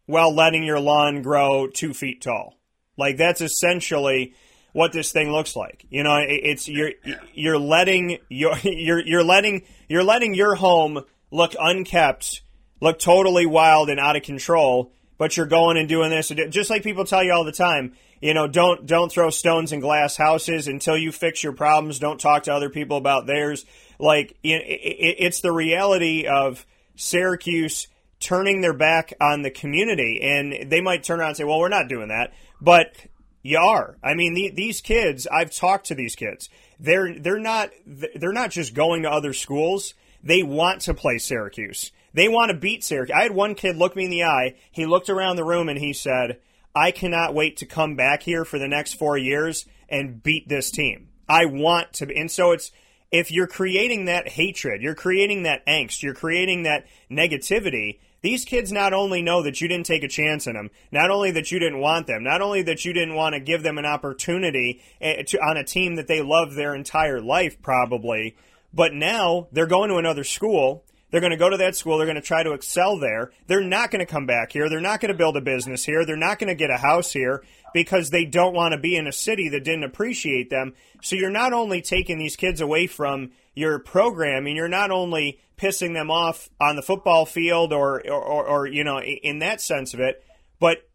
while 0.06 0.32
letting 0.32 0.62
your 0.62 0.78
lawn 0.78 1.22
grow 1.22 1.66
two 1.66 1.92
feet 1.92 2.22
tall. 2.22 2.54
Like 2.96 3.16
that's 3.16 3.40
essentially 3.40 4.34
what 4.72 4.92
this 4.92 5.10
thing 5.10 5.32
looks 5.32 5.56
like. 5.56 5.84
You 5.90 6.04
know, 6.04 6.22
it's 6.24 6.68
you're 6.68 6.92
you're 7.34 7.58
letting 7.58 8.18
your 8.28 8.56
you're 8.62 9.04
you're 9.04 9.24
letting 9.24 9.62
you're 9.88 10.04
letting 10.04 10.34
your 10.34 10.54
home 10.54 11.00
look 11.32 11.56
unkept, 11.58 12.42
look 12.82 12.98
totally 12.98 13.46
wild 13.46 13.88
and 13.88 14.00
out 14.00 14.16
of 14.16 14.24
control, 14.24 14.92
but 15.16 15.36
you're 15.36 15.46
going 15.46 15.76
and 15.76 15.88
doing 15.88 16.10
this 16.10 16.28
just 16.50 16.68
like 16.68 16.82
people 16.82 17.04
tell 17.04 17.22
you 17.22 17.32
all 17.32 17.44
the 17.44 17.52
time. 17.52 17.94
You 18.20 18.34
know, 18.34 18.48
don't 18.48 18.84
don't 18.86 19.10
throw 19.10 19.30
stones 19.30 19.72
in 19.72 19.80
glass 19.80 20.16
houses 20.16 20.68
until 20.68 20.98
you 20.98 21.12
fix 21.12 21.42
your 21.42 21.52
problems. 21.52 21.98
Don't 22.00 22.20
talk 22.20 22.42
to 22.44 22.52
other 22.52 22.68
people 22.68 22.96
about 22.96 23.26
theirs. 23.26 23.64
Like 23.98 24.36
it's 24.42 25.40
the 25.40 25.52
reality 25.52 26.26
of 26.26 26.66
Syracuse 26.96 27.86
turning 28.18 28.60
their 28.60 28.74
back 28.74 29.12
on 29.20 29.42
the 29.42 29.50
community, 29.50 30.20
and 30.22 30.70
they 30.70 30.80
might 30.80 31.04
turn 31.04 31.20
around 31.20 31.30
and 31.30 31.36
say, 31.36 31.44
"Well, 31.44 31.60
we're 31.60 31.68
not 31.68 31.88
doing 31.88 32.08
that," 32.08 32.32
but 32.60 32.94
you 33.42 33.58
are. 33.58 33.96
I 34.02 34.14
mean, 34.14 34.34
the, 34.34 34.50
these 34.50 34.80
kids. 34.80 35.26
I've 35.26 35.54
talked 35.54 35.86
to 35.86 35.94
these 35.94 36.16
kids. 36.16 36.48
They're 36.80 37.14
they're 37.18 37.38
not 37.38 37.70
they're 37.86 38.32
not 38.32 38.50
just 38.50 38.74
going 38.74 39.02
to 39.02 39.10
other 39.10 39.32
schools. 39.32 39.94
They 40.22 40.42
want 40.42 40.82
to 40.82 40.94
play 40.94 41.18
Syracuse. 41.18 41.92
They 42.14 42.28
want 42.28 42.50
to 42.50 42.56
beat 42.56 42.84
Syracuse. 42.84 43.16
I 43.16 43.22
had 43.22 43.32
one 43.32 43.54
kid 43.54 43.76
look 43.76 43.96
me 43.96 44.04
in 44.04 44.10
the 44.10 44.24
eye. 44.24 44.54
He 44.70 44.86
looked 44.86 45.08
around 45.08 45.36
the 45.36 45.44
room 45.44 45.68
and 45.68 45.78
he 45.78 45.92
said, 45.92 46.38
"I 46.74 46.90
cannot 46.90 47.34
wait 47.34 47.56
to 47.58 47.66
come 47.66 47.96
back 47.96 48.22
here 48.22 48.44
for 48.44 48.58
the 48.58 48.68
next 48.68 48.94
four 48.94 49.16
years 49.16 49.66
and 49.88 50.22
beat 50.22 50.48
this 50.48 50.70
team. 50.70 51.08
I 51.28 51.46
want 51.46 51.92
to." 51.94 52.14
And 52.14 52.30
so 52.30 52.52
it's 52.52 52.70
if 53.10 53.30
you're 53.30 53.46
creating 53.46 54.06
that 54.06 54.28
hatred, 54.28 54.82
you're 54.82 54.94
creating 54.94 55.42
that 55.42 55.64
angst, 55.66 56.02
you're 56.02 56.14
creating 56.14 56.62
that 56.62 56.86
negativity, 57.10 57.98
these 58.22 58.44
kids 58.44 58.72
not 58.72 58.92
only 58.92 59.20
know 59.20 59.42
that 59.42 59.60
you 59.60 59.68
didn't 59.68 59.86
take 59.86 60.04
a 60.04 60.08
chance 60.08 60.46
in 60.46 60.54
them, 60.54 60.70
not 60.92 61.10
only 61.10 61.32
that 61.32 61.50
you 61.50 61.58
didn't 61.58 61.80
want 61.80 62.06
them, 62.06 62.22
not 62.22 62.40
only 62.40 62.62
that 62.62 62.84
you 62.84 62.92
didn't 62.92 63.16
want 63.16 63.34
to 63.34 63.40
give 63.40 63.62
them 63.62 63.78
an 63.78 63.84
opportunity 63.84 64.80
eh, 65.00 65.24
to, 65.24 65.38
on 65.38 65.56
a 65.56 65.64
team 65.64 65.96
that 65.96 66.06
they 66.06 66.22
love 66.22 66.54
their 66.54 66.74
entire 66.74 67.20
life, 67.20 67.60
probably, 67.60 68.36
but 68.72 68.94
now 68.94 69.48
they're 69.52 69.66
going 69.66 69.90
to 69.90 69.96
another 69.96 70.24
school. 70.24 70.84
They're 71.12 71.20
going 71.20 71.32
to 71.32 71.36
go 71.36 71.50
to 71.50 71.58
that 71.58 71.76
school. 71.76 71.98
They're 71.98 72.06
going 72.06 72.16
to 72.16 72.22
try 72.22 72.42
to 72.42 72.54
excel 72.54 72.98
there. 72.98 73.32
They're 73.46 73.60
not 73.60 73.90
going 73.90 74.04
to 74.04 74.10
come 74.10 74.24
back 74.24 74.50
here. 74.50 74.70
They're 74.70 74.80
not 74.80 74.98
going 74.98 75.12
to 75.12 75.18
build 75.18 75.36
a 75.36 75.42
business 75.42 75.84
here. 75.84 76.06
They're 76.06 76.16
not 76.16 76.38
going 76.38 76.48
to 76.48 76.54
get 76.54 76.70
a 76.70 76.78
house 76.78 77.12
here 77.12 77.44
because 77.74 78.08
they 78.08 78.24
don't 78.24 78.54
want 78.54 78.72
to 78.72 78.78
be 78.78 78.96
in 78.96 79.06
a 79.06 79.12
city 79.12 79.50
that 79.50 79.62
didn't 79.62 79.84
appreciate 79.84 80.48
them. 80.48 80.72
So 81.02 81.14
you're 81.14 81.30
not 81.30 81.52
only 81.52 81.82
taking 81.82 82.18
these 82.18 82.34
kids 82.34 82.62
away 82.62 82.86
from 82.86 83.32
your 83.54 83.78
programming, 83.78 84.56
you're 84.56 84.68
not 84.68 84.90
only 84.90 85.38
pissing 85.58 85.92
them 85.92 86.10
off 86.10 86.48
on 86.58 86.76
the 86.76 86.82
football 86.82 87.26
field 87.26 87.74
or, 87.74 88.00
or, 88.06 88.22
or, 88.22 88.46
or 88.46 88.66
you 88.66 88.82
know, 88.82 88.98
in 89.00 89.40
that 89.40 89.60
sense 89.60 89.92
of 89.92 90.00
it, 90.00 90.24
but 90.58 90.88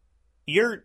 you're 0.47 0.83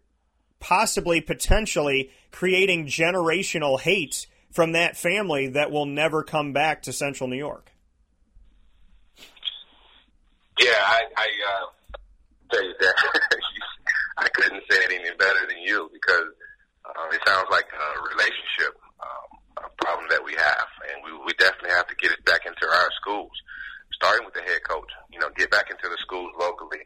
possibly 0.60 1.22
potentially 1.22 2.10
creating 2.30 2.86
generational 2.86 3.80
hate 3.80 4.26
from 4.50 4.72
that 4.72 4.94
family 4.94 5.48
that 5.48 5.70
will 5.70 5.86
never 5.86 6.22
come 6.22 6.52
back 6.52 6.82
to 6.82 6.92
Central 6.92 7.30
New 7.30 7.36
York. 7.36 7.72
Yeah, 10.60 10.71
I, 10.82 11.00
I 11.16 11.28
uh, 11.46 11.66
tell 12.50 12.64
you 12.64 12.74
that 12.80 12.94
I 14.18 14.28
couldn't 14.28 14.62
say 14.70 14.78
it 14.84 14.92
any 14.92 15.10
better 15.16 15.46
than 15.48 15.58
you 15.62 15.88
because 15.92 16.28
uh, 16.84 17.08
it 17.14 17.20
sounds 17.26 17.46
like 17.50 17.66
a 17.70 17.86
relationship 18.10 18.76
um, 19.00 19.66
a 19.66 19.70
problem 19.82 20.06
that 20.10 20.22
we 20.24 20.34
have, 20.34 20.68
and 20.92 21.04
we, 21.04 21.10
we 21.24 21.32
definitely 21.38 21.70
have 21.70 21.86
to 21.88 21.96
get 21.96 22.12
it 22.12 22.24
back 22.24 22.46
into 22.46 22.66
our 22.66 22.90
schools, 23.00 23.32
starting 23.92 24.24
with 24.26 24.34
the 24.34 24.42
head 24.42 24.62
coach. 24.66 24.90
You 25.10 25.20
know, 25.20 25.30
get 25.36 25.50
back 25.50 25.70
into 25.70 25.88
the 25.88 25.98
schools 26.00 26.32
locally 26.38 26.82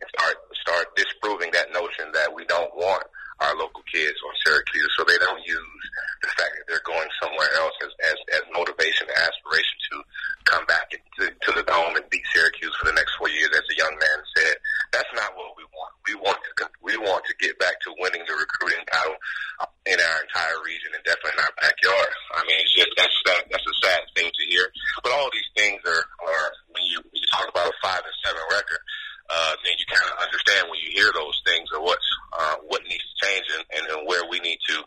and 0.00 0.06
start 0.16 0.36
start 0.62 0.96
disproving 0.96 1.50
that 1.52 1.72
notion 1.72 2.12
that 2.12 2.32
we 2.32 2.44
don't 2.46 2.74
want 2.74 3.04
our 3.40 3.56
local 3.56 3.82
kids 3.90 4.16
on 4.26 4.34
Syracuse, 4.44 4.92
so 4.96 5.04
they 5.04 5.18
don't 5.18 5.42
use 5.46 5.79
the 6.22 6.30
fact 6.36 6.52
that 6.56 6.66
they're 6.68 6.84
going 6.84 7.08
somewhere 7.20 7.50
else 7.58 7.74
as 7.82 7.92
as, 8.12 8.18
as 8.40 8.44
motivation 8.52 9.08
and 9.08 9.18
aspiration 9.18 9.76
to 9.90 9.96
come 10.44 10.64
back 10.66 10.90
to, 10.90 11.24
to 11.28 11.50
the 11.52 11.64
dome 11.64 11.96
and 11.96 12.06
beat 12.10 12.24
Syracuse 12.32 12.74
for 12.80 12.86
the 12.88 12.96
next 12.96 13.12
four 13.16 13.28
years, 13.28 13.50
as 13.52 13.66
the 13.68 13.76
young 13.76 13.94
man 13.96 14.18
said. 14.36 14.56
That's 14.92 15.12
not 15.14 15.36
what 15.36 15.54
we 15.56 15.64
want. 15.70 15.92
We 16.08 16.14
want 16.18 16.38
to 16.42 16.66
we 16.82 16.96
want 16.96 17.24
to 17.24 17.34
get 17.38 17.58
back 17.58 17.78
to 17.86 17.94
winning 18.00 18.24
the 18.26 18.34
recruiting 18.34 18.84
battle 18.90 19.16
uh, 19.60 19.70
in 19.86 19.98
our 19.98 20.18
entire 20.26 20.58
region 20.64 20.90
and 20.94 21.02
definitely 21.04 21.38
in 21.38 21.44
our 21.44 21.54
backyard. 21.60 22.12
I 22.34 22.42
mean, 22.46 22.58
it's 22.60 22.74
just 22.74 22.92
that's 22.96 23.16
that, 23.26 23.46
that's 23.50 23.66
a 23.66 23.76
sad 23.84 24.02
thing 24.16 24.28
to 24.28 24.44
hear. 24.50 24.66
But 25.02 25.12
all 25.12 25.28
these 25.32 25.50
things 25.56 25.80
are 25.86 26.04
are 26.26 26.48
when 26.72 26.84
you 26.88 26.98
when 27.04 27.20
you 27.20 27.30
talk 27.30 27.48
about 27.48 27.70
a 27.70 27.76
five 27.82 28.02
and 28.02 28.16
seven 28.24 28.42
record 28.50 28.82
uh, 29.30 29.54
then 29.62 29.78
you 29.78 29.86
kind 29.86 30.02
of 30.10 30.18
understand 30.18 30.66
when 30.66 30.82
you 30.82 30.90
hear 30.90 31.06
those 31.14 31.38
things 31.46 31.70
or 31.70 31.78
what's 31.86 32.08
uh, 32.34 32.58
what 32.66 32.82
needs 32.82 33.06
to 33.06 33.14
change 33.22 33.46
and, 33.54 33.62
and, 33.78 33.84
and 33.86 34.02
where 34.10 34.26
we 34.26 34.42
need 34.42 34.58
to 34.66 34.82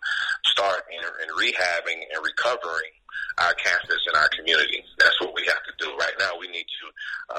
start 0.51 0.84
in, 0.91 0.99
in 0.99 1.32
rehabbing 1.32 2.03
and 2.12 2.19
recovering 2.19 2.91
our 3.39 3.56
campus 3.56 4.03
and 4.08 4.15
our 4.19 4.27
community. 4.36 4.84
That's 4.99 5.15
what 5.23 5.32
we 5.32 5.47
have 5.47 5.63
to 5.63 5.73
do 5.79 5.95
right 5.95 6.13
now. 6.19 6.36
We 6.36 6.51
need 6.51 6.67
to 6.67 6.84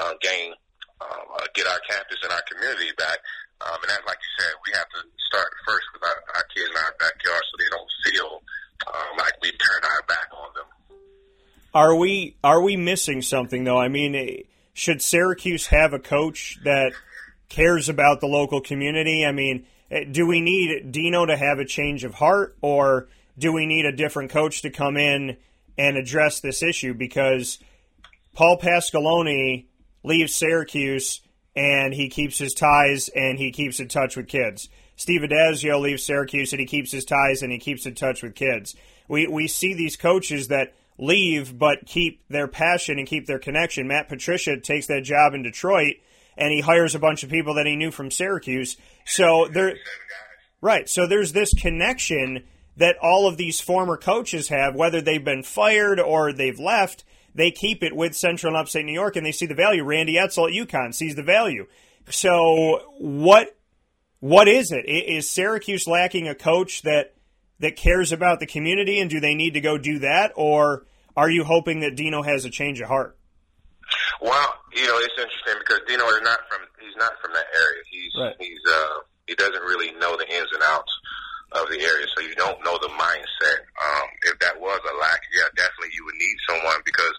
uh, 0.01 0.13
gain, 0.21 0.53
um, 0.97 1.25
uh, 1.37 1.45
get 1.53 1.69
our 1.69 1.79
campus 1.85 2.17
and 2.25 2.33
our 2.33 2.43
community 2.49 2.89
back. 2.97 3.21
Um, 3.61 3.77
and 3.85 3.89
that, 3.93 4.01
like 4.09 4.17
you 4.19 4.31
said, 4.41 4.53
we 4.65 4.73
have 4.73 4.89
to 4.89 5.01
start 5.29 5.47
first 5.65 5.85
with 5.93 6.03
our, 6.03 6.19
our 6.35 6.45
kids 6.57 6.69
in 6.73 6.77
our 6.77 6.93
backyard 6.97 7.43
so 7.45 7.53
they 7.61 7.69
don't 7.69 7.91
feel 8.03 8.41
um, 8.89 9.13
like 9.17 9.33
we 9.41 9.53
turned 9.61 9.85
our 9.85 10.03
back 10.09 10.27
on 10.33 10.49
them. 10.57 10.69
Are 11.73 11.95
we 11.95 12.35
are 12.43 12.61
we 12.61 12.77
missing 12.77 13.21
something 13.21 13.63
though? 13.63 13.77
I 13.77 13.89
mean. 13.89 14.15
It, 14.15 14.49
should 14.75 15.01
Syracuse 15.01 15.67
have 15.67 15.93
a 15.93 15.99
coach 15.99 16.59
that 16.65 16.91
cares 17.47 17.87
about 17.87 18.19
the 18.19 18.27
local 18.27 18.59
community? 18.59 19.25
I 19.25 19.31
mean, 19.31 19.65
eh, 19.89 20.03
do 20.11 20.27
we 20.27 20.41
need 20.41 20.91
Dino 20.91 21.25
to 21.25 21.37
have 21.37 21.59
a 21.59 21.65
change 21.65 22.03
of 22.03 22.13
heart, 22.13 22.57
or 22.61 23.07
do 23.39 23.53
we 23.53 23.65
need 23.65 23.85
a 23.85 23.95
different 23.95 24.31
coach 24.31 24.61
to 24.63 24.69
come 24.69 24.97
in 24.97 25.37
and 25.77 25.95
address 25.95 26.41
this 26.41 26.61
issue? 26.61 26.93
Because 26.93 27.57
Paul 28.33 28.59
Pasqualoni 28.59 29.67
leaves 30.03 30.35
Syracuse 30.35 31.21
and 31.55 31.93
he 31.93 32.09
keeps 32.09 32.37
his 32.37 32.53
ties 32.53 33.07
and 33.07 33.39
he 33.39 33.51
keeps 33.51 33.79
in 33.79 33.87
touch 33.87 34.17
with 34.17 34.27
kids. 34.27 34.67
Steve 34.97 35.21
Addazio 35.21 35.79
leaves 35.79 36.03
Syracuse 36.03 36.51
and 36.51 36.59
he 36.59 36.65
keeps 36.65 36.91
his 36.91 37.05
ties 37.05 37.41
and 37.41 37.51
he 37.51 37.59
keeps 37.59 37.85
in 37.85 37.95
touch 37.95 38.21
with 38.21 38.35
kids. 38.35 38.75
We 39.07 39.25
we 39.27 39.47
see 39.47 39.73
these 39.73 39.95
coaches 39.95 40.49
that 40.49 40.73
leave 40.97 41.57
but 41.57 41.85
keep 41.85 42.27
their 42.29 42.47
passion 42.47 42.99
and 42.99 43.07
keep 43.07 43.25
their 43.25 43.39
connection. 43.39 43.87
Matt 43.87 44.09
Patricia 44.09 44.59
takes 44.59 44.87
that 44.87 45.03
job 45.03 45.33
in 45.33 45.43
Detroit 45.43 45.95
and 46.37 46.51
he 46.51 46.61
hires 46.61 46.95
a 46.95 46.99
bunch 46.99 47.23
of 47.23 47.29
people 47.29 47.55
that 47.55 47.65
he 47.65 47.75
knew 47.75 47.91
from 47.91 48.11
Syracuse. 48.11 48.77
So 49.05 49.47
there 49.47 49.75
Right. 50.61 50.89
So 50.89 51.05
there's 51.05 51.33
this 51.33 51.53
connection 51.53 52.43
that 52.77 52.97
all 53.01 53.27
of 53.27 53.37
these 53.37 53.61
former 53.61 53.97
coaches 53.97 54.47
have, 54.47 54.75
whether 54.75 55.01
they've 55.01 55.23
been 55.23 55.43
fired 55.43 55.99
or 55.99 56.33
they've 56.33 56.59
left, 56.59 57.03
they 57.33 57.51
keep 57.51 57.83
it 57.83 57.95
with 57.95 58.15
Central 58.15 58.53
and 58.53 58.61
Upstate 58.61 58.85
New 58.85 58.93
York 58.93 59.15
and 59.15 59.25
they 59.25 59.31
see 59.31 59.45
the 59.45 59.53
value. 59.53 59.83
Randy 59.83 60.15
Edsall 60.15 60.49
at 60.49 60.67
UConn 60.67 60.93
sees 60.93 61.15
the 61.15 61.23
value. 61.23 61.67
So 62.09 62.81
what 62.97 63.55
what 64.19 64.47
is 64.47 64.71
it? 64.71 64.85
Is 64.87 65.29
Syracuse 65.29 65.87
lacking 65.87 66.27
a 66.27 66.35
coach 66.35 66.81
that 66.81 67.14
that 67.59 67.75
cares 67.75 68.11
about 68.11 68.39
the 68.39 68.45
community 68.45 68.99
and 68.99 69.09
do 69.09 69.19
they 69.19 69.35
need 69.35 69.53
to 69.53 69.61
go 69.61 69.77
do 69.77 69.99
that 69.99 70.31
or 70.35 70.85
are 71.15 71.29
you 71.29 71.43
hoping 71.43 71.79
that 71.79 71.95
Dino 71.95 72.21
has 72.21 72.45
a 72.45 72.49
change 72.49 72.81
of 72.81 72.87
heart? 72.87 73.17
Well, 74.21 74.53
you 74.73 74.85
know, 74.87 74.97
it's 74.97 75.15
interesting 75.17 75.59
because 75.59 75.81
Dino 75.87 76.03
is 76.09 76.21
not 76.23 76.39
from 76.49 76.61
he's 76.81 76.95
not 76.97 77.13
from 77.21 77.33
that 77.33 77.45
area. 77.53 77.81
He's 77.89 78.13
right. 78.19 78.35
he's 78.39 78.63
uh 78.67 78.99
he 79.27 79.35
doesn't 79.35 79.61
really 79.63 79.91
know 79.93 80.17
the 80.17 80.27
ins 80.27 80.49
and 80.53 80.63
outs 80.63 80.91
of 81.51 81.69
the 81.69 81.79
area, 81.79 82.05
so 82.15 82.21
you 82.21 82.35
don't 82.35 82.59
know 82.65 82.77
the 82.81 82.89
mindset. 82.89 83.59
Um, 83.79 84.07
if 84.23 84.39
that 84.39 84.59
was 84.59 84.79
a 84.83 84.95
lack, 84.99 85.21
yeah, 85.33 85.47
definitely 85.55 85.93
you 85.93 86.03
would 86.05 86.15
need 86.15 86.37
someone 86.49 86.81
because 86.85 87.13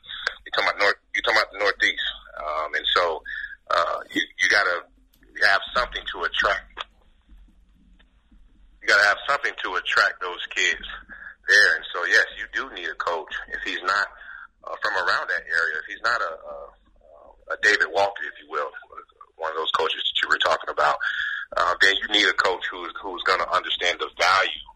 you're 0.45 0.53
talking 0.53 0.69
about 0.69 0.79
north, 0.81 1.01
you're 1.15 1.23
talking 1.23 1.41
about 1.41 1.53
the 1.53 1.59
Northeast, 1.59 2.07
um, 2.37 2.75
and 2.75 2.87
so 2.95 3.23
uh, 3.71 3.99
you, 4.13 4.23
you 4.43 4.49
got 4.51 4.65
to 4.65 5.47
have 5.47 5.61
something 5.75 6.03
to 6.13 6.25
attract. 6.25 6.85
You 8.87 8.95
got 8.95 9.03
to 9.03 9.09
have 9.11 9.19
something 9.27 9.51
to 9.51 9.75
attract 9.83 10.23
those 10.23 10.39
kids 10.55 10.87
there, 11.51 11.75
and 11.75 11.85
so 11.91 12.07
yes, 12.07 12.23
you 12.39 12.47
do 12.55 12.71
need 12.71 12.87
a 12.87 12.95
coach. 12.95 13.35
If 13.51 13.59
he's 13.67 13.83
not 13.83 14.07
uh, 14.63 14.79
from 14.79 14.95
around 14.95 15.27
that 15.27 15.43
area, 15.43 15.83
if 15.83 15.87
he's 15.91 16.03
not 16.07 16.23
a, 16.23 16.33
a, 16.39 16.55
a 17.51 17.57
David 17.67 17.91
Walker, 17.91 18.23
if 18.31 18.39
you 18.39 18.47
will, 18.47 18.71
one 19.35 19.51
of 19.51 19.57
those 19.59 19.75
coaches 19.75 19.99
that 20.07 20.23
you 20.23 20.29
were 20.31 20.39
talking 20.39 20.71
about, 20.71 21.03
uh, 21.57 21.75
then 21.83 21.99
you 21.99 22.15
need 22.15 22.31
a 22.31 22.33
coach 22.39 22.63
who's 22.71 22.95
who's 23.03 23.23
going 23.27 23.41
to 23.41 23.51
understand 23.51 23.99
the 23.99 24.07
value 24.23 24.67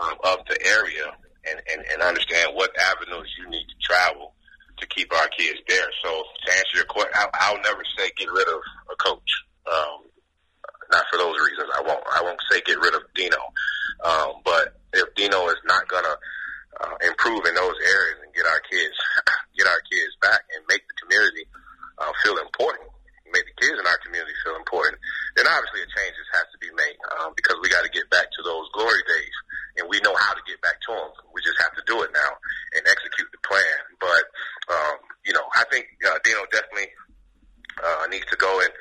um, 0.00 0.16
of 0.24 0.40
the 0.48 0.56
area 0.72 1.12
and, 1.44 1.60
and 1.76 1.84
and 1.92 2.00
understand 2.00 2.56
what 2.56 2.72
avenues 2.80 3.28
you 3.36 3.50
need 3.50 3.68
to 3.68 3.76
travel 3.84 4.32
to 4.78 4.86
keep 4.86 5.12
our 5.12 5.28
kids 5.28 5.60
there. 5.68 5.92
So 6.02 6.08
to 6.08 6.52
answer 6.56 6.76
your 6.76 6.88
question, 6.88 7.12
I, 7.12 7.28
I'll 7.34 7.60
never 7.60 7.84
say 8.00 8.08
get 8.16 8.32
rid 8.32 8.48
of 8.48 8.60
a 8.88 8.96
coach. 8.96 9.30
Um, 9.68 10.08
not 10.92 11.08
for 11.10 11.16
those 11.16 11.34
reasons. 11.40 11.72
I 11.74 11.80
won't. 11.80 12.04
I 12.12 12.22
won't 12.22 12.40
say 12.50 12.60
get 12.62 12.78
rid 12.78 12.94
of 12.94 13.02
Dino. 13.16 13.40
Um, 14.04 14.44
but 14.44 14.76
if 14.92 15.08
Dino 15.16 15.48
is 15.48 15.60
not 15.64 15.88
to 15.88 16.14
uh, 16.80 16.96
improve 17.08 17.44
in 17.48 17.54
those 17.56 17.78
areas 17.80 18.18
and 18.22 18.30
get 18.34 18.46
our 18.46 18.60
kids 18.68 18.96
get 19.58 19.66
our 19.66 19.80
kids 19.88 20.12
back 20.20 20.44
and 20.56 20.64
make 20.68 20.84
the 20.84 20.96
community 21.00 21.44
uh, 21.98 22.12
feel 22.24 22.36
important, 22.38 22.88
make 23.32 23.44
the 23.48 23.56
kids 23.60 23.76
in 23.80 23.86
our 23.88 24.00
community 24.04 24.32
feel 24.44 24.56
important, 24.56 24.96
then 25.36 25.48
obviously 25.48 25.80
a 25.80 25.88
change 25.96 26.16
has 26.32 26.48
to 26.52 26.58
be 26.60 26.68
made 26.76 26.96
um, 27.20 27.32
because 27.36 27.56
we 27.60 27.68
got 27.68 27.84
to 27.84 27.92
get 27.92 28.08
back 28.08 28.28
to 28.32 28.40
those 28.44 28.68
glory 28.72 29.00
days, 29.08 29.36
and 29.76 29.88
we 29.88 30.00
know 30.00 30.16
how 30.16 30.32
to 30.32 30.42
get 30.48 30.60
back 30.60 30.80
to 30.88 30.92
them. 30.92 31.08
We 31.32 31.40
just 31.44 31.60
have 31.60 31.76
to 31.76 31.84
do 31.88 32.00
it 32.04 32.10
now 32.12 32.32
and 32.76 32.82
execute 32.88 33.28
the 33.32 33.40
plan. 33.44 33.80
But 34.00 34.24
um, 34.68 34.96
you 35.24 35.32
know, 35.32 35.44
I 35.56 35.64
think 35.68 35.88
uh, 36.04 36.18
Dino 36.24 36.44
definitely 36.52 36.90
uh, 37.80 38.08
needs 38.08 38.26
to 38.32 38.36
go 38.36 38.60
and 38.60 38.72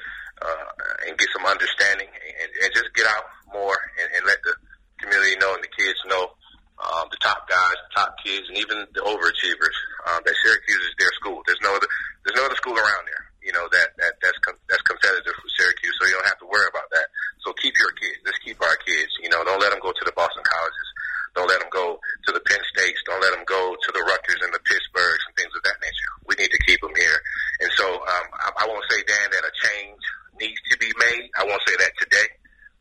uh, 0.42 1.08
and 1.08 1.18
get 1.18 1.30
some 1.34 1.46
understanding 1.46 2.08
and, 2.10 2.50
and 2.64 2.70
just 2.74 2.90
get 2.96 3.06
out 3.08 3.26
more 3.54 3.78
and, 4.02 4.10
and 4.18 4.26
let 4.26 4.42
the 4.44 4.54
community 5.00 5.38
know 5.38 5.54
and 5.56 5.64
the 5.64 5.74
kids 5.78 5.98
know 6.08 6.34
um, 6.82 7.06
the 7.14 7.22
top 7.22 7.46
guys, 7.46 7.78
the 7.78 7.94
top 7.94 8.18
kids, 8.26 8.50
and 8.50 8.58
even 8.58 8.86
the 8.98 9.06
overachievers 9.06 9.78
um, 10.10 10.22
that 10.26 10.34
Syracuse 10.42 10.82
is 10.82 10.96
their 10.98 11.14
school. 11.22 11.42
There's 11.46 11.62
no 11.62 11.76
other 11.76 11.88
there's 12.26 12.38
no 12.38 12.46
other 12.46 12.58
school 12.58 12.78
around 12.78 13.06
there 13.06 13.32
you 13.42 13.52
know 13.52 13.66
that 13.74 13.98
that 13.98 14.22
that's 14.22 14.38
com- 14.46 14.62
that's 14.70 14.82
competitive 14.86 15.34
for 15.34 15.50
Syracuse, 15.58 15.94
so 15.98 16.06
you 16.06 16.14
don't 16.14 16.30
have 16.30 16.42
to 16.46 16.50
worry 16.50 16.70
about 16.70 16.90
that. 16.94 17.10
So 17.42 17.54
keep 17.58 17.74
your 17.78 17.92
kids. 17.98 18.22
Let's 18.26 18.38
keep 18.46 18.62
our 18.62 18.78
kids. 18.86 19.10
You 19.22 19.30
know, 19.34 19.42
don't 19.44 19.60
let 19.60 19.74
them 19.74 19.82
go 19.82 19.92
to 19.92 20.06
the 20.06 20.14
Boston 20.14 20.46
colleges. 20.46 20.90
Don't 21.34 21.50
let 21.50 21.60
them 21.60 21.72
go 21.74 21.98
to 21.98 22.32
the 22.32 22.44
Penn 22.44 22.62
States. 22.76 23.02
Don't 23.08 23.22
let 23.22 23.34
them 23.34 23.46
go 23.48 23.74
to 23.74 23.90
the 23.96 24.04
Rutgers 24.04 24.42
and 24.46 24.54
the 24.54 24.62
Pittsburghs 24.62 25.22
and 25.26 25.34
things 25.40 25.54
of 25.56 25.64
that 25.64 25.80
nature. 25.82 26.12
We 26.28 26.36
need 26.38 26.52
to 26.52 26.62
keep 26.68 26.82
them 26.84 26.94
here. 26.94 27.18
And 27.64 27.72
so 27.80 27.88
um, 27.88 28.28
I, 28.36 28.48
I 28.62 28.64
won't 28.68 28.84
say, 28.92 29.00
Dan, 29.08 29.32
that 29.32 29.48
a 29.48 29.54
change 29.64 30.04
needs 30.38 30.60
to 30.70 30.78
be 30.78 30.92
made. 31.00 31.32
I 31.40 31.48
won't 31.48 31.64
say 31.66 31.76
that 31.80 31.96
today. 32.04 32.28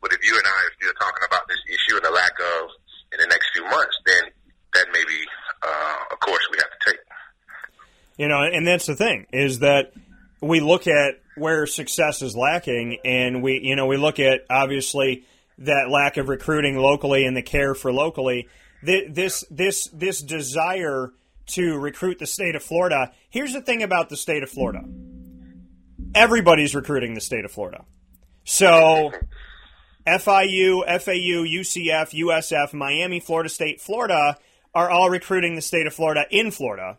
But 0.03 0.11
if 0.11 0.19
you 0.19 0.35
and 0.35 0.45
I 0.45 0.59
are 0.67 0.73
still 0.77 0.95
talking 0.99 1.23
about 1.25 1.47
this 1.47 1.63
issue 1.71 1.95
and 1.95 2.05
the 2.05 2.11
lack 2.11 2.35
of 2.35 2.75
in 3.15 3.23
the 3.23 3.29
next 3.31 3.55
few 3.55 3.63
months, 3.71 3.95
then 4.05 4.23
that 4.75 4.87
may 4.91 5.03
be 5.07 5.21
uh, 5.63 6.11
a 6.11 6.17
course 6.19 6.43
we 6.51 6.59
have 6.59 6.69
to 6.75 6.81
take. 6.91 7.01
You 8.51 8.57
and 8.57 8.67
that's 8.67 8.85
the 8.85 8.95
thing 8.95 9.27
is 9.31 9.59
that 9.59 9.93
we 10.41 10.59
look 10.59 10.87
at 10.87 11.21
where 11.35 11.65
success 11.65 12.21
is 12.21 12.35
lacking, 12.35 12.99
and 13.05 13.41
we 13.41 13.59
you 13.63 13.75
know 13.75 13.85
we 13.85 13.97
look 13.97 14.19
at 14.19 14.45
obviously 14.49 15.23
that 15.59 15.89
lack 15.89 16.17
of 16.17 16.29
recruiting 16.29 16.77
locally 16.77 17.25
and 17.25 17.35
the 17.35 17.41
care 17.41 17.75
for 17.75 17.91
locally. 17.91 18.47
This 18.83 19.45
this 19.51 19.87
this 19.93 20.21
desire 20.21 21.11
to 21.47 21.77
recruit 21.77 22.19
the 22.19 22.25
state 22.25 22.55
of 22.55 22.63
Florida. 22.63 23.11
Here's 23.29 23.53
the 23.53 23.61
thing 23.61 23.83
about 23.83 24.09
the 24.09 24.17
state 24.17 24.43
of 24.43 24.49
Florida. 24.49 24.83
Everybody's 26.15 26.75
recruiting 26.75 27.13
the 27.13 27.21
state 27.21 27.45
of 27.45 27.51
Florida. 27.51 27.85
So 28.43 29.11
FIU, 30.05 30.83
FAU, 30.85 31.45
UCF, 31.45 32.11
USF, 32.13 32.73
Miami, 32.73 33.19
Florida 33.19 33.49
State, 33.49 33.79
Florida 33.79 34.37
are 34.73 34.89
all 34.89 35.09
recruiting 35.09 35.55
the 35.55 35.61
state 35.61 35.85
of 35.85 35.93
Florida 35.93 36.25
in 36.31 36.49
Florida 36.49 36.97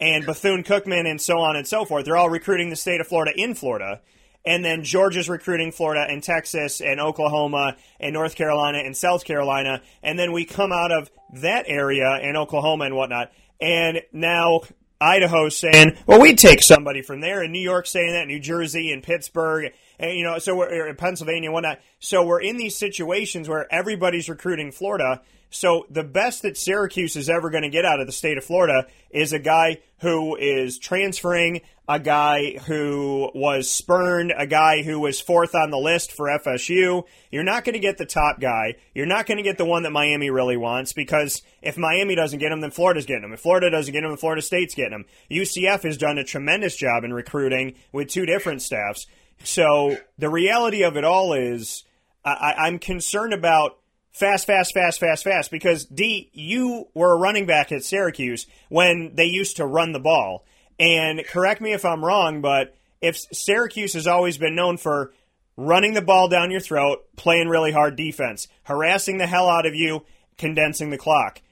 and 0.00 0.24
Bethune 0.26 0.64
Cookman 0.64 1.08
and 1.08 1.20
so 1.20 1.38
on 1.38 1.56
and 1.56 1.66
so 1.66 1.84
forth. 1.84 2.04
They're 2.04 2.16
all 2.16 2.30
recruiting 2.30 2.70
the 2.70 2.76
state 2.76 3.00
of 3.00 3.06
Florida 3.06 3.32
in 3.36 3.54
Florida. 3.54 4.00
And 4.46 4.64
then 4.64 4.84
Georgia's 4.84 5.28
recruiting 5.28 5.72
Florida 5.72 6.06
and 6.08 6.22
Texas 6.22 6.80
and 6.80 7.00
Oklahoma 7.00 7.76
and 8.00 8.12
North 8.12 8.34
Carolina 8.34 8.78
and 8.78 8.96
South 8.96 9.24
Carolina. 9.24 9.82
And 10.02 10.18
then 10.18 10.32
we 10.32 10.44
come 10.44 10.72
out 10.72 10.92
of 10.92 11.10
that 11.34 11.64
area 11.66 12.08
and 12.10 12.36
Oklahoma 12.36 12.84
and 12.84 12.96
whatnot. 12.96 13.32
And 13.60 14.00
now 14.12 14.62
Idaho's 15.00 15.56
saying, 15.56 15.96
well, 16.06 16.20
we'd 16.20 16.38
take 16.38 16.58
somebody 16.62 17.02
from 17.02 17.20
there, 17.20 17.42
and 17.42 17.52
New 17.52 17.60
York 17.60 17.86
saying 17.86 18.12
that, 18.12 18.26
New 18.26 18.40
Jersey 18.40 18.92
and 18.92 19.02
Pittsburgh, 19.02 19.72
and 19.98 20.12
you 20.12 20.24
know, 20.24 20.38
so 20.38 20.56
we're 20.56 20.94
Pennsylvania 20.94 21.48
and 21.48 21.54
whatnot. 21.54 21.80
So 22.00 22.24
we're 22.24 22.40
in 22.40 22.56
these 22.56 22.76
situations 22.76 23.48
where 23.48 23.72
everybody's 23.72 24.28
recruiting 24.28 24.72
Florida. 24.72 25.22
So 25.50 25.86
the 25.88 26.04
best 26.04 26.42
that 26.42 26.58
Syracuse 26.58 27.16
is 27.16 27.30
ever 27.30 27.48
going 27.50 27.62
to 27.62 27.70
get 27.70 27.84
out 27.84 28.00
of 28.00 28.06
the 28.06 28.12
state 28.12 28.38
of 28.38 28.44
Florida 28.44 28.86
is 29.10 29.32
a 29.32 29.38
guy 29.38 29.78
who 30.00 30.36
is 30.36 30.78
transferring, 30.78 31.62
a 31.88 31.98
guy 31.98 32.58
who 32.66 33.30
was 33.34 33.70
spurned, 33.70 34.32
a 34.36 34.46
guy 34.46 34.82
who 34.82 35.00
was 35.00 35.20
fourth 35.20 35.54
on 35.54 35.70
the 35.70 35.78
list 35.78 36.12
for 36.12 36.26
FSU. 36.26 37.04
You're 37.30 37.44
not 37.44 37.64
going 37.64 37.72
to 37.72 37.78
get 37.78 37.96
the 37.96 38.04
top 38.04 38.40
guy. 38.40 38.74
You're 38.94 39.06
not 39.06 39.24
going 39.24 39.38
to 39.38 39.42
get 39.42 39.56
the 39.56 39.64
one 39.64 39.84
that 39.84 39.90
Miami 39.90 40.28
really 40.28 40.58
wants 40.58 40.92
because 40.92 41.40
if 41.62 41.78
Miami 41.78 42.14
doesn't 42.14 42.40
get 42.40 42.52
him, 42.52 42.60
then 42.60 42.70
Florida's 42.70 43.06
getting 43.06 43.24
him. 43.24 43.32
If 43.32 43.40
Florida 43.40 43.70
doesn't 43.70 43.92
get 43.92 44.04
him, 44.04 44.10
then 44.10 44.18
Florida 44.18 44.42
State's 44.42 44.74
getting 44.74 44.92
him. 44.92 45.06
UCF 45.30 45.82
has 45.84 45.96
done 45.96 46.18
a 46.18 46.24
tremendous 46.24 46.76
job 46.76 47.04
in 47.04 47.14
recruiting 47.14 47.74
with 47.90 48.08
two 48.08 48.26
different 48.26 48.60
staffs. 48.60 49.06
So 49.42 49.96
the 50.18 50.28
reality 50.28 50.82
of 50.82 50.98
it 50.98 51.04
all 51.04 51.32
is 51.32 51.84
I, 52.22 52.54
I'm 52.58 52.78
concerned 52.78 53.32
about 53.32 53.78
fast, 54.10 54.46
fast, 54.46 54.74
fast, 54.74 55.00
fast, 55.00 55.24
fast. 55.24 55.50
Because 55.50 55.86
D, 55.86 56.28
you 56.34 56.88
were 56.92 57.14
a 57.14 57.18
running 57.18 57.46
back 57.46 57.72
at 57.72 57.82
Syracuse 57.82 58.46
when 58.68 59.12
they 59.14 59.24
used 59.24 59.56
to 59.56 59.66
run 59.66 59.92
the 59.92 60.00
ball. 60.00 60.44
And 60.78 61.24
correct 61.26 61.60
me 61.60 61.72
if 61.72 61.84
I'm 61.84 62.04
wrong, 62.04 62.40
but 62.40 62.74
if 63.00 63.16
Syracuse 63.32 63.94
has 63.94 64.06
always 64.06 64.38
been 64.38 64.54
known 64.54 64.76
for 64.76 65.12
running 65.56 65.94
the 65.94 66.02
ball 66.02 66.28
down 66.28 66.50
your 66.50 66.60
throat, 66.60 67.04
playing 67.16 67.48
really 67.48 67.72
hard 67.72 67.96
defense, 67.96 68.46
harassing 68.62 69.18
the 69.18 69.26
hell 69.26 69.48
out 69.48 69.66
of 69.66 69.74
you, 69.74 70.04
condensing 70.36 70.90
the 70.90 70.98
clock. 70.98 71.42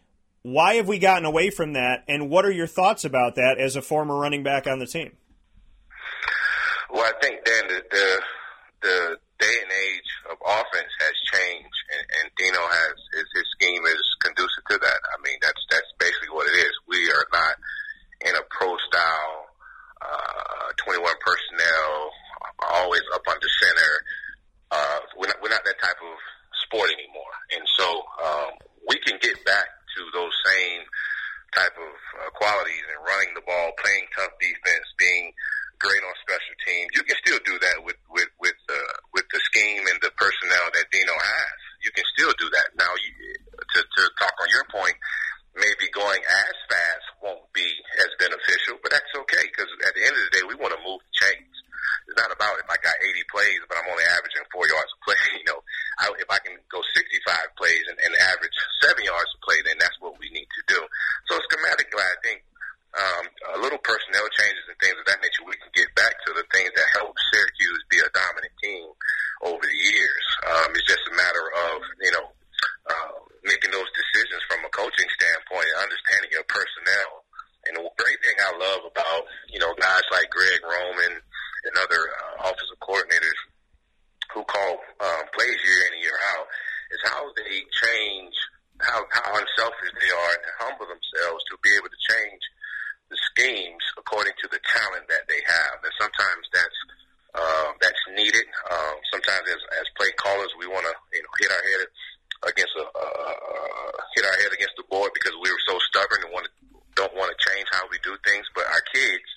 Why 0.43 0.75
have 0.75 0.87
we 0.87 1.01
gotten 1.01 1.25
away 1.25 1.51
from 1.51 1.73
that? 1.73 2.05
And 2.07 2.31
what 2.31 2.45
are 2.45 2.53
your 2.53 2.69
thoughts 2.69 3.05
about 3.05 3.35
that 3.35 3.59
as 3.59 3.75
a 3.75 3.83
former 3.83 4.17
running 4.17 4.45
back 4.45 4.69
on 4.69 4.79
the 4.79 4.87
team? 4.87 5.17
Well, 6.89 7.03
I 7.03 7.13
think 7.21 7.45
Dan, 7.45 7.67
the 7.67 7.83
the, 7.91 8.23
the 8.83 9.17
day 9.41 9.57
and 9.61 9.73
age 9.73 10.11
of 10.31 10.39
offense 10.47 10.93
has 11.01 11.17
changed, 11.35 11.81
and, 11.93 12.05
and 12.23 12.31
Dino 12.39 12.63
has 12.63 12.95
his, 13.13 13.27
his 13.35 13.47
scheme 13.59 13.83
is 13.87 14.07
conducive 14.23 14.65
to 14.71 14.79
that. 14.79 15.01
I 15.03 15.17
mean, 15.27 15.37
that's 15.43 15.61
that's 15.69 15.93
basically 15.99 16.31
what 16.31 16.47
it 16.47 16.57
is. 16.63 16.73
We 16.87 17.11
are 17.11 17.27
not 17.33 17.57
in 18.25 18.35
a 18.35 18.45
pro 18.51 18.73
style, 18.89 19.39
uh, 20.01 20.47
uh, 20.67 20.71
21 20.77 21.03
personnel, 21.21 22.11
always 22.73 23.03
up 23.15 23.23
under 23.29 23.51
center. 23.61 23.93
Uh, 24.71 25.01
we're, 25.17 25.29
not, 25.29 25.37
we're 25.43 25.53
not 25.53 25.65
that 25.65 25.79
type 25.81 26.01
of 26.01 26.17
sport 26.67 26.91
anymore. 26.91 27.35
And 27.55 27.65
so 27.77 27.87
um, 28.25 28.51
we 28.89 28.99
can 29.07 29.19
get 29.21 29.37
back 29.45 29.67
to 29.67 30.01
those 30.13 30.33
same 30.45 30.83
type 31.55 31.77
of 31.79 31.95
uh, 32.21 32.31
qualities 32.35 32.85
and 32.93 33.01
running 33.07 33.33
the 33.33 33.45
ball, 33.47 33.73
playing 33.81 34.05
tough 34.13 34.35
defense, 34.41 34.87
being 34.99 35.33
great 35.79 36.01
on 36.05 36.13
special 36.25 36.57
teams. 36.65 36.93
You 36.97 37.05
can 37.05 37.17
still 37.21 37.41
do 37.45 37.57
that 37.61 37.85
with 37.85 37.97
with 38.13 38.29
with 38.41 38.59
uh, 38.69 38.97
with 39.13 39.25
the 39.33 39.41
scheme 39.45 39.85
and 39.89 39.99
the 40.01 40.13
personnel 40.17 40.67
that 40.73 40.87
Dino 40.93 41.13
has. 41.13 41.57
You 41.85 41.93
can 41.93 42.05
still 42.17 42.33
do 42.37 42.49
that. 42.51 42.69
Now, 42.77 42.93
you, 43.01 43.11
to 43.77 43.81
to 43.81 44.03
talk 44.21 44.35
on 44.41 44.49
your 44.53 44.65
point, 44.73 44.97
maybe 45.57 45.89
going 45.93 46.21
as 46.21 46.57
fast 46.69 47.07
won't 47.25 47.49
be 47.57 47.67
as 47.99 48.13
beneficial, 48.21 48.77
but 48.85 48.93
that's 48.93 49.13
okay 49.27 49.45
because 49.49 49.69
at 49.89 49.93
the 49.97 50.05
end 50.05 50.15
of 50.15 50.23
the 50.29 50.33
day, 50.37 50.45
we 50.45 50.57
want 50.61 50.77
to 50.77 50.81
move 50.85 51.01
the 51.01 51.15
chains. 51.17 51.57
It's 52.07 52.19
not 52.21 52.31
about 52.31 52.61
if 52.63 52.69
I 52.71 52.79
got 52.79 52.95
80 53.03 53.33
plays, 53.33 53.61
but 53.67 53.81
I'm 53.81 53.91
only 53.91 54.07
averaging 54.07 54.47
four 54.55 54.69
yards 54.69 54.93
a 54.95 54.99
play. 55.03 55.19
You 55.43 55.47
know, 55.55 55.63
I, 55.99 56.11
if 56.19 56.29
I 56.31 56.39
can 56.43 56.59
go 56.71 56.83
65 56.83 57.59
plays 57.59 57.85
and, 57.87 57.99
and 58.03 58.13
average 58.35 58.55
seven 58.83 59.03
yards 59.03 59.31
a 59.35 59.41
play, 59.43 59.59
then 59.63 59.79
that's 59.79 59.95
what 60.03 60.19
we 60.19 60.31
need 60.31 60.47
to 60.47 60.63
do. 60.67 60.81
So 61.31 61.39
schematically, 61.39 62.03
I 62.03 62.19
think 62.23 62.43
um, 62.97 63.25
a 63.55 63.59
little 63.63 63.79
personnel 63.79 64.27
changes 64.35 64.65
and 64.67 64.79
things 64.81 64.99
of 64.99 65.07
that 65.07 65.23
nature, 65.23 65.47
we 65.47 65.59
can 65.61 65.71
get 65.75 65.91
back 65.95 66.15
to 66.27 66.35
the 66.35 66.47
things 66.51 66.73
that 66.75 66.97
helped 66.99 67.19
Syracuse 67.31 67.83
be 67.91 67.99
a 68.03 68.11
dominant 68.11 68.55
team 68.59 68.87
over 69.45 69.63
the 69.63 69.81
years. 69.95 70.27
Um, 70.47 70.73
it's 70.75 70.89
just 70.89 71.05
a 71.11 71.15
matter 71.15 71.47
of, 71.71 71.75
you 72.01 72.13
know, 72.17 72.27
uh, 72.89 73.19
making 73.47 73.73
those 73.73 73.89
decisions 73.95 74.43
from 74.51 74.63
a 74.67 74.71
coaching 74.75 75.09
standpoint 75.17 75.67
and 75.71 75.87
understanding 75.87 76.31
your 76.35 76.47
personnel. 76.51 77.25
And 77.67 77.73
the 77.79 77.83
great 77.99 78.21
thing 78.23 78.37
I 78.39 78.53
love 78.55 78.87
about 78.87 79.27
you 79.51 79.59
know 79.59 79.75
guys 79.79 80.07
like 80.11 80.31
Greg 80.31 80.63
Roman 80.63 81.19
and 81.19 81.75
other 81.83 81.99
uh, 81.99 82.51
offensive 82.51 82.79
coordinators 82.79 83.41
who 84.35 84.43
call 84.47 84.79
um, 85.03 85.25
plays 85.35 85.59
year 85.65 85.81
in 85.91 85.99
and 85.99 86.03
year 86.03 86.19
out 86.37 86.47
is 86.93 87.01
how 87.07 87.27
they 87.35 87.63
change 87.83 88.35
how 88.81 89.01
how 89.11 89.33
unselfish 89.33 89.93
they 89.99 90.13
are 90.13 90.33
and 90.37 90.61
humble 90.61 90.87
themselves 90.87 91.43
to 91.49 91.57
be 91.65 91.73
able 91.75 91.89
to 91.89 92.01
change 92.07 92.43
the 93.09 93.19
schemes 93.33 93.83
according 93.97 94.35
to 94.43 94.47
the 94.51 94.61
talent 94.67 95.07
that 95.09 95.25
they 95.31 95.39
have. 95.47 95.79
And 95.83 95.95
sometimes 95.97 96.45
that's 96.53 96.81
uh, 97.37 97.71
that's 97.81 98.03
needed. 98.13 98.47
Um, 98.71 98.97
sometimes 99.13 99.45
as 99.49 99.63
as 99.81 99.87
play 99.97 100.13
callers, 100.21 100.53
we 100.59 100.67
want 100.69 100.85
to 100.85 100.95
you 101.15 101.23
know 101.23 101.33
hit 101.41 101.51
our 101.51 101.65
head 101.65 101.89
against 102.53 102.75
a 102.77 102.85
uh, 102.85 103.93
hit 104.17 104.25
our 104.25 104.39
head 104.45 104.53
against 104.53 104.77
the 104.77 104.87
board 104.93 105.13
because 105.17 105.35
we 105.41 105.49
were 105.49 105.65
so 105.69 105.79
stubborn 105.89 106.25
and 106.25 106.33
want 106.33 106.45
to, 106.45 106.53
don't 106.97 107.15
want 107.17 107.33
to 107.33 107.39
change 107.41 107.69
how 107.73 107.85
we 107.89 107.97
do 108.05 108.17
things. 108.25 108.45
But 108.53 108.69
our 108.69 108.85
kids 108.93 109.29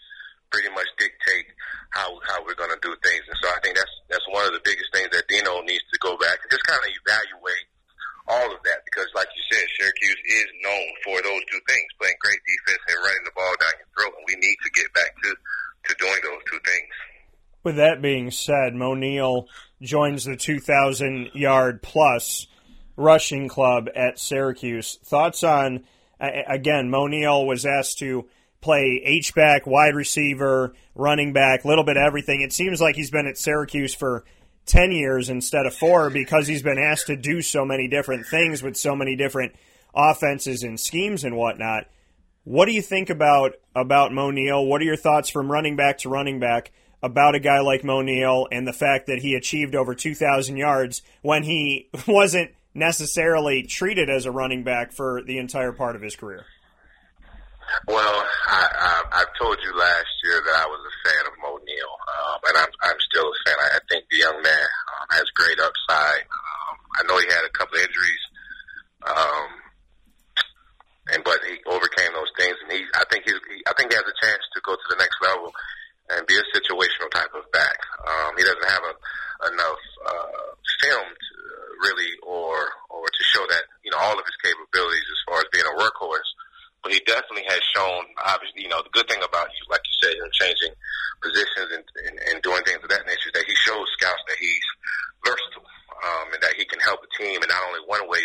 pretty 0.49 0.69
much 0.73 0.89
dictate 0.97 1.47
how 1.91 2.19
how 2.25 2.41
we're 2.43 2.57
going 2.57 2.73
to 2.73 2.81
do 2.81 2.93
things. 3.03 3.23
And 3.27 3.37
so 3.39 3.47
I 3.51 3.59
think 3.61 3.77
that's 3.77 3.95
that's 4.09 4.27
one 4.31 4.43
of 4.47 4.53
the 4.53 4.63
biggest 4.63 4.91
things 4.91 5.09
that 5.13 5.27
Dino 5.29 5.61
needs 5.63 5.85
to 5.93 5.97
go 6.01 6.17
back 6.17 6.41
and 6.41 6.49
just 6.51 6.65
kind 6.65 6.81
of 6.81 6.89
evaluate 6.89 7.67
all 8.29 8.49
of 8.53 8.61
that 8.61 8.85
because, 8.85 9.09
like 9.17 9.27
you 9.33 9.43
said, 9.49 9.65
Syracuse 9.75 10.21
is 10.29 10.47
known 10.61 10.87
for 11.03 11.17
those 11.25 11.43
two 11.49 11.61
things: 11.65 11.89
playing 11.97 12.15
great 12.21 12.39
defense 12.45 12.81
and 12.87 12.97
running 13.01 13.25
the 13.25 13.33
ball 13.33 13.53
down 13.57 13.73
your 13.81 13.89
throat. 13.97 14.13
And 14.21 14.25
we 14.29 14.37
need 14.37 14.57
to 14.61 14.69
get 14.77 14.87
back 14.93 15.11
to 15.11 15.29
to 15.33 15.91
doing 15.97 16.21
those 16.23 16.43
two 16.45 16.61
things. 16.61 16.93
With 17.63 17.68
that 17.79 18.01
being 18.01 18.31
said, 18.31 18.75
Moe 18.75 18.93
Neal 18.93 19.47
joins 19.81 20.25
the 20.25 20.35
2,000 20.35 21.31
yard 21.33 21.81
plus 21.81 22.47
rushing 22.95 23.47
club 23.47 23.89
at 23.95 24.19
Syracuse. 24.19 24.99
Thoughts 25.03 25.43
on 25.43 25.85
again? 26.19 26.89
Moe 26.89 27.07
Neal 27.07 27.45
was 27.45 27.65
asked 27.65 27.99
to 27.99 28.27
play 28.61 29.01
H 29.03 29.33
back, 29.33 29.65
wide 29.65 29.95
receiver, 29.95 30.73
running 30.95 31.33
back, 31.33 31.63
little 31.63 31.83
bit 31.83 31.97
of 31.97 32.03
everything. 32.03 32.41
It 32.41 32.53
seems 32.53 32.81
like 32.81 32.95
he's 32.95 33.11
been 33.11 33.27
at 33.27 33.37
Syracuse 33.37 33.95
for 33.95 34.25
10 34.65 34.91
years 34.91 35.29
instead 35.29 35.65
of 35.65 35.73
four 35.73 36.09
because 36.09 36.45
he's 36.47 36.61
been 36.61 36.77
asked 36.77 37.07
to 37.07 37.15
do 37.15 37.41
so 37.41 37.65
many 37.65 37.87
different 37.87 38.25
things 38.27 38.61
with 38.61 38.75
so 38.75 38.95
many 38.95 39.15
different 39.15 39.55
offenses 39.95 40.63
and 40.63 40.79
schemes 40.79 41.23
and 41.23 41.35
whatnot. 41.35 41.85
What 42.43 42.65
do 42.65 42.73
you 42.73 42.81
think 42.81 43.09
about 43.09 43.53
about 43.75 44.11
Moe 44.11 44.31
Neal? 44.31 44.65
What 44.65 44.81
are 44.81 44.85
your 44.85 44.95
thoughts 44.95 45.29
from 45.29 45.51
running 45.51 45.75
back 45.75 45.99
to 45.99 46.09
running 46.09 46.39
back 46.39 46.71
about 47.01 47.35
a 47.35 47.39
guy 47.39 47.59
like 47.59 47.83
Moe 47.83 48.01
Neal 48.01 48.47
and 48.51 48.67
the 48.67 48.73
fact 48.73 49.07
that 49.07 49.19
he 49.19 49.35
achieved 49.35 49.75
over 49.75 49.95
2,000 49.95 50.57
yards 50.57 51.01
when 51.21 51.43
he 51.43 51.89
wasn't 52.07 52.51
necessarily 52.73 53.63
treated 53.63 54.09
as 54.09 54.25
a 54.25 54.31
running 54.31 54.63
back 54.63 54.91
for 54.91 55.21
the 55.23 55.37
entire 55.37 55.71
part 55.71 55.95
of 55.95 56.01
his 56.01 56.15
career? 56.15 56.45
Well, 57.87 58.25
I, 58.47 58.65
I, 58.65 59.21
I 59.21 59.25
told 59.37 59.57
you 59.61 59.71
last 59.77 60.09
year 60.23 60.41
that 60.41 60.55
I 60.57 60.65
was 60.65 60.81
a 60.81 60.95
fan 61.05 61.23
of 61.27 61.33
Moe 61.37 61.61
Neal, 61.61 61.93
um, 62.17 62.39
and 62.49 62.57
I'm, 62.57 62.71
I'm 62.81 62.99
still 62.99 63.29
a 63.29 63.37
fan. 63.45 63.57
I, 63.61 63.77
I 63.77 63.81
think 63.89 64.05
the 64.09 64.17
young 64.17 64.41
man 64.41 64.69
um, 64.89 65.07
has 65.11 65.29
great 65.37 65.59
upside. 65.59 66.25
Um, 66.25 66.75
I 66.97 67.01
know 67.05 67.17
he 67.19 67.29
had 67.29 67.45
a 67.45 67.53
couple 67.53 67.77
of 67.77 67.85
injuries, 67.85 68.23
um, 69.05 69.49
and 71.13 71.23
but 71.23 71.37
he 71.45 71.61
overcame 71.69 72.09
those 72.17 72.33
things, 72.41 72.57
and 72.65 72.73
he, 72.73 72.81
I 72.97 73.05
think 73.13 73.25
he's, 73.25 73.37
he, 73.53 73.61
I 73.69 73.73
think 73.77 73.93
he 73.93 73.97
has 74.01 74.05
a 74.05 74.17
chance 74.17 74.41
to 74.57 74.61
go 74.65 74.73
to 74.73 74.87
the 74.89 74.97
next 74.97 75.21
level 75.21 75.53
and 76.15 76.27
be 76.27 76.35
a 76.37 76.45
situational 76.53 77.11
type 77.11 77.33
of 77.33 77.45
back. 77.51 77.77
Um, 78.05 78.33
he 78.37 78.43
doesn't 78.43 78.69
have 78.69 78.83
a, 78.83 78.93
enough 79.53 79.83
uh, 80.03 80.49
film 80.83 81.07
to, 81.07 81.33
uh, 81.37 81.69
really, 81.87 82.11
or 82.23 82.57
or 82.89 83.05
to 83.07 83.23
show 83.31 83.45
that 83.47 83.63
you 83.83 83.91
know 83.91 83.97
all 83.97 84.17
of 84.17 84.25
his 84.25 84.37
capabilities 84.43 85.07
as 85.07 85.21
far 85.27 85.39
as 85.39 85.47
being 85.53 85.65
a 85.65 85.75
workhorse 85.79 86.31
but 86.79 86.95
he 86.95 87.03
definitely 87.03 87.43
has 87.43 87.59
shown, 87.75 88.07
obviously, 88.23 88.63
you 88.63 88.71
know, 88.71 88.79
the 88.79 88.95
good 88.95 89.03
thing 89.11 89.19
about 89.19 89.51
you, 89.51 89.67
like 89.67 89.83
you 89.83 89.95
said, 89.99 90.15
him 90.15 90.31
changing 90.31 90.71
positions 91.19 91.75
and, 91.75 91.83
and, 92.07 92.15
and 92.31 92.39
doing 92.39 92.63
things 92.63 92.79
of 92.79 92.87
that 92.87 93.03
nature, 93.03 93.27
that 93.35 93.43
he 93.43 93.55
shows 93.59 93.83
scouts 93.99 94.23
that 94.31 94.39
he's 94.39 94.63
versatile 95.27 95.67
um, 96.03 96.27
and 96.31 96.41
that 96.41 96.55
he 96.55 96.63
can 96.63 96.79
help 96.79 97.03
a 97.03 97.09
team 97.19 97.35
in 97.35 97.47
not 97.51 97.63
only 97.67 97.83
one 97.87 98.07
way, 98.07 98.23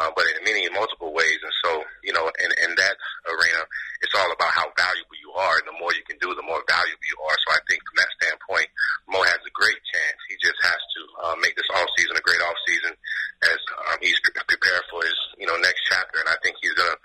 uh, 0.00 0.08
but 0.16 0.24
in 0.32 0.40
many 0.48 0.64
multiple 0.72 1.12
ways. 1.12 1.36
And 1.44 1.52
so, 1.60 1.84
you 2.00 2.16
know, 2.16 2.24
in, 2.40 2.50
in 2.64 2.72
that 2.80 2.96
arena, 3.28 3.60
it's 4.00 4.16
all 4.16 4.32
about 4.32 4.52
how 4.56 4.72
valuable 4.72 5.18
you 5.20 5.28
are, 5.36 5.60
and 5.60 5.68
the 5.68 5.76
more 5.76 5.92
you 5.92 6.04
can 6.08 6.16
do, 6.16 6.32
the 6.32 6.48
more 6.48 6.64
valuable 6.64 7.04
you 7.04 7.18
are. 7.20 7.36
So 7.44 7.48
I 7.52 7.60
think 7.68 7.84
from 7.84 8.00
that 8.00 8.10
standpoint, 8.16 8.68
Moe 9.04 9.24
has 9.28 9.40
a 9.44 9.52
great 9.52 9.76
chance. 9.92 10.18
He 10.32 10.36
just 10.40 10.56
has 10.64 10.80
to 10.80 11.00
uh, 11.28 11.36
make 11.44 11.52
this 11.60 11.68
off 11.76 11.88
season 12.00 12.16
a 12.16 12.24
great 12.24 12.40
off 12.40 12.56
season 12.64 12.96
as 13.44 13.60
um, 13.92 14.00
he's 14.00 14.16
prepared 14.24 14.84
for 14.88 15.04
his, 15.04 15.16
you 15.36 15.44
know, 15.44 15.56
next 15.60 15.84
chapter. 15.84 16.24
And 16.24 16.30
I 16.32 16.40
think 16.40 16.56
he's 16.64 16.72
gonna 16.72 16.96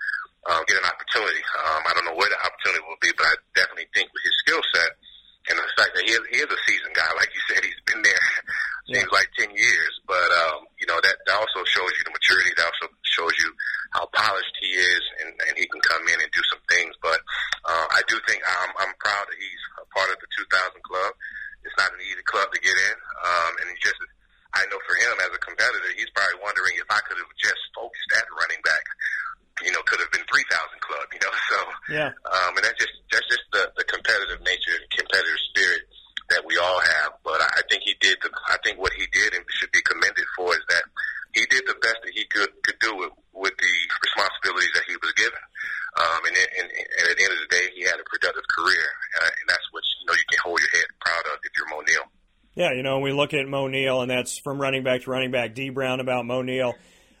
um, 0.48 0.64
get 0.64 0.80
an 0.80 0.88
opportunity. 0.88 1.44
Um, 1.68 1.82
I 1.84 1.92
don't 1.92 2.08
know 2.08 2.16
where 2.16 2.30
the 2.30 2.40
opportunity 2.40 2.82
will 2.88 3.00
be, 3.04 3.12
but 3.20 3.28
I 3.28 3.34
definitely 3.52 3.90
think 3.92 4.08
with 4.16 4.24
his 4.24 4.36
skill 4.46 4.62
set 4.72 4.96
and 5.48 5.56
the 5.56 5.64
fact 5.80 5.96
that 5.96 6.04
he 6.04 6.12
is, 6.12 6.20
he 6.28 6.38
is 6.44 6.50
a 6.50 6.60
seasoned 6.68 6.92
guy, 6.92 7.08
like 7.16 7.32
you 7.32 7.40
said, 7.48 7.64
he's 7.64 7.80
been 7.88 8.04
there 8.04 8.28
seems 8.88 9.04
yeah. 9.04 9.16
like 9.16 9.28
ten 9.36 9.52
years. 9.52 9.92
But 10.08 10.28
um, 10.44 10.68
you 10.80 10.88
know 10.88 10.96
that, 11.00 11.16
that 11.28 11.36
also 11.36 11.64
shows 11.68 11.92
you 11.96 12.04
the 12.08 12.16
maturity. 12.16 12.52
That 12.56 12.68
also 12.68 12.88
shows 13.04 13.32
you 13.36 13.48
how 13.92 14.08
polished 14.12 14.56
he 14.60 14.72
is, 14.76 15.04
and, 15.24 15.30
and 15.48 15.54
he 15.56 15.68
can 15.68 15.80
come 15.84 16.04
in 16.08 16.20
and 16.20 16.30
do 16.32 16.44
some 16.52 16.60
things. 16.68 16.92
But 17.00 17.20
uh, 17.64 17.86
I 17.92 18.00
do 18.08 18.16
think 18.28 18.44
I'm, 18.44 18.72
I'm 18.76 18.94
proud 19.00 19.24
that 19.28 19.40
he's 19.40 19.62
a 19.80 19.86
part 19.92 20.12
of 20.12 20.20
the 20.20 20.28
2000 20.36 20.48
club. 20.84 21.12
It's 21.64 21.76
not 21.76 21.92
an 21.92 22.00
easy 22.00 22.24
club 22.24 22.48
to 22.48 22.60
get 22.60 22.72
in, 22.72 22.96
um, 23.24 23.52
and 23.60 23.66
he 23.72 23.76
just 23.80 24.00
I 24.56 24.64
know 24.72 24.80
for 24.88 24.96
him 24.96 25.12
as 25.20 25.32
a 25.32 25.40
competitor, 25.44 25.92
he's 25.92 26.08
probably 26.16 26.40
wondering 26.40 26.72
if 26.80 26.88
I 26.88 27.04
could 27.04 27.20
have 27.20 27.32
just 27.36 27.60
focused 27.76 28.10
at 28.16 28.24
running 28.32 28.64
back 28.64 28.80
you 29.64 29.72
know, 29.74 29.82
could 29.90 29.98
have 29.98 30.10
been 30.14 30.22
3,000 30.30 30.46
club, 30.78 31.06
you 31.10 31.18
know, 31.18 31.34
so, 31.50 31.58
yeah. 31.90 32.10
um, 32.30 32.54
and 32.54 32.62
that's 32.62 32.78
just, 32.78 32.94
that's 33.10 33.26
just 33.26 33.42
the, 33.50 33.66
the 33.74 33.84
competitive 33.90 34.38
nature 34.46 34.78
and 34.78 34.86
competitive 34.94 35.42
spirit 35.50 35.82
that 36.30 36.44
we 36.44 36.56
all 36.58 36.80
have. 36.80 37.18
But 37.24 37.40
I 37.40 37.62
think 37.66 37.82
he 37.82 37.96
did 37.98 38.18
the, 38.22 38.30
I 38.48 38.56
think 38.62 38.78
what 38.78 38.92
he 38.94 39.06
did 39.10 39.34
and 39.34 39.42
should 39.48 39.72
be 39.72 39.82
commended 39.82 40.26
for 40.36 40.52
is 40.54 40.64
that 40.68 40.84
he 41.34 41.44
did 41.50 41.64
the 41.66 41.76
best 41.80 41.98
that 42.04 42.12
he 42.14 42.24
could, 42.30 42.50
could 42.62 42.78
do 42.78 42.94
with, 42.96 43.12
with 43.34 43.54
the 43.58 43.74
responsibilities 44.02 44.72
that 44.74 44.86
he 44.86 44.96
was 45.00 45.12
given. 45.16 45.42
Um, 45.98 46.20
and, 46.30 46.34
and, 46.36 46.66
and 46.70 47.04
at 47.10 47.16
the 47.16 47.24
end 47.24 47.34
of 47.34 47.42
the 47.42 47.50
day, 47.50 47.66
he 47.74 47.82
had 47.82 47.98
a 47.98 48.06
productive 48.06 48.46
career, 48.54 48.86
uh, 49.18 49.32
and 49.42 49.46
that's 49.48 49.66
what, 49.72 49.82
you 49.98 50.06
know, 50.06 50.14
you 50.14 50.26
can 50.30 50.38
hold 50.44 50.60
your 50.60 50.70
head 50.70 50.88
proud 51.02 51.24
of 51.32 51.42
if 51.42 51.50
you're 51.56 51.68
Moe 51.72 51.82
Neal. 51.82 52.06
Yeah, 52.54 52.72
you 52.74 52.82
know, 52.82 52.98
we 52.98 53.07
look 53.18 53.34
at 53.34 53.46
Moe 53.46 53.66
Neal, 53.66 54.00
and 54.00 54.10
that's 54.10 54.38
from 54.38 54.60
running 54.60 54.84
back 54.84 55.02
to 55.02 55.10
running 55.10 55.30
back. 55.30 55.54
D 55.54 55.68
Brown 55.68 56.00
about 56.00 56.24
Moe 56.24 56.42
Neal. 56.42 56.74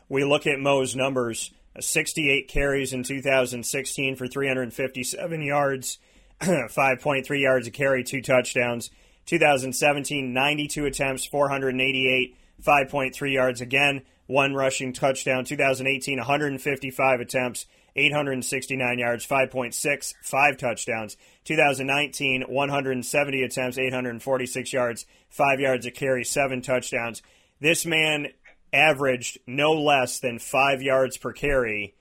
We 0.08 0.24
look 0.24 0.46
at 0.46 0.58
Moe's 0.58 0.96
numbers 0.96 1.52
uh, 1.76 1.82
68 1.82 2.48
carries 2.48 2.92
in 2.94 3.02
2016 3.02 4.16
for 4.16 4.26
357 4.26 5.42
yards, 5.42 5.98
5.3 6.40 7.40
yards 7.42 7.66
a 7.66 7.70
carry, 7.70 8.04
two 8.04 8.22
touchdowns. 8.22 8.90
2017, 9.26 10.32
92 10.32 10.86
attempts, 10.86 11.26
488, 11.26 12.34
5.3 12.64 13.32
yards 13.32 13.60
again, 13.60 14.02
one 14.28 14.54
rushing 14.54 14.92
touchdown. 14.92 15.44
2018, 15.44 16.18
155 16.18 17.20
attempts, 17.20 17.66
869 17.96 18.98
yards, 18.98 19.26
5.6, 19.26 20.14
five 20.22 20.56
touchdowns. 20.56 21.16
2019, 21.44 22.42
170 22.42 23.42
attempts, 23.42 23.78
846 23.78 24.72
yards, 24.72 25.06
five 25.28 25.58
yards 25.58 25.86
a 25.86 25.90
carry, 25.90 26.24
seven 26.24 26.62
touchdowns. 26.62 27.22
This 27.60 27.84
man 27.84 28.28
averaged 28.72 29.38
no 29.46 29.72
less 29.72 30.20
than 30.20 30.38
five 30.38 30.82
yards 30.82 31.16
per 31.16 31.32
carry 31.32 31.94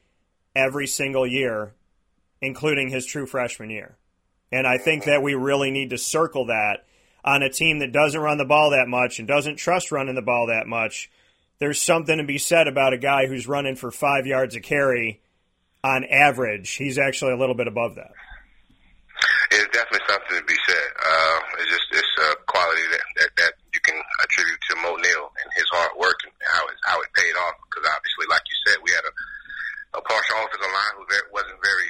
every 0.55 0.85
single 0.85 1.25
year, 1.25 1.73
including 2.41 2.89
his 2.89 3.05
true 3.05 3.25
freshman 3.25 3.69
year. 3.69 3.97
And 4.51 4.67
I 4.67 4.77
think 4.77 5.05
that 5.05 5.23
we 5.23 5.33
really 5.33 5.71
need 5.71 5.91
to 5.91 5.97
circle 5.97 6.47
that 6.47 6.85
on 7.23 7.41
a 7.41 7.49
team 7.49 7.79
that 7.79 7.91
doesn't 7.91 8.19
run 8.19 8.37
the 8.37 8.45
ball 8.45 8.71
that 8.71 8.87
much 8.87 9.19
and 9.19 9.27
doesn't 9.27 9.55
trust 9.55 9.91
running 9.91 10.15
the 10.15 10.21
ball 10.21 10.47
that 10.47 10.67
much. 10.67 11.09
There's 11.59 11.81
something 11.81 12.17
to 12.17 12.23
be 12.23 12.37
said 12.37 12.67
about 12.67 12.93
a 12.93 12.97
guy 12.97 13.25
who's 13.25 13.47
running 13.47 13.75
for 13.75 13.89
five 13.89 14.27
yards 14.27 14.55
a 14.55 14.61
carry 14.61 15.21
on 15.83 16.03
average. 16.05 16.77
He's 16.77 16.97
actually 16.97 17.33
a 17.33 17.37
little 17.37 17.55
bit 17.55 17.67
above 17.67 17.95
that. 17.95 18.13
It's 19.49 19.65
definitely 19.73 20.05
something 20.05 20.37
to 20.37 20.45
be 20.45 20.59
said. 20.67 20.89
Uh, 21.01 21.39
it's 21.57 21.71
just 21.71 21.87
it's 21.97 22.15
a 22.29 22.35
quality 22.45 22.85
that, 22.93 23.05
that, 23.17 23.29
that 23.41 23.53
you 23.73 23.81
can 23.81 23.97
attribute 24.21 24.61
to 24.69 24.73
Moe 24.85 24.99
Neal 25.01 25.25
and 25.33 25.47
his 25.57 25.65
hard 25.73 25.97
work 25.97 26.19
and 26.27 26.33
how 26.45 26.61
it, 26.67 26.77
how 26.85 27.01
it 27.01 27.09
paid 27.17 27.33
off. 27.33 27.55
Because 27.65 27.89
obviously, 27.89 28.29
like 28.29 28.45
you 28.45 28.57
said, 28.67 28.77
we 28.85 28.91
had 28.93 29.01
a, 29.07 29.13
a 29.97 30.01
partial 30.05 30.37
offensive 30.45 30.69
line 30.69 30.93
who 31.01 31.05
wasn't 31.33 31.57
very 31.63 31.89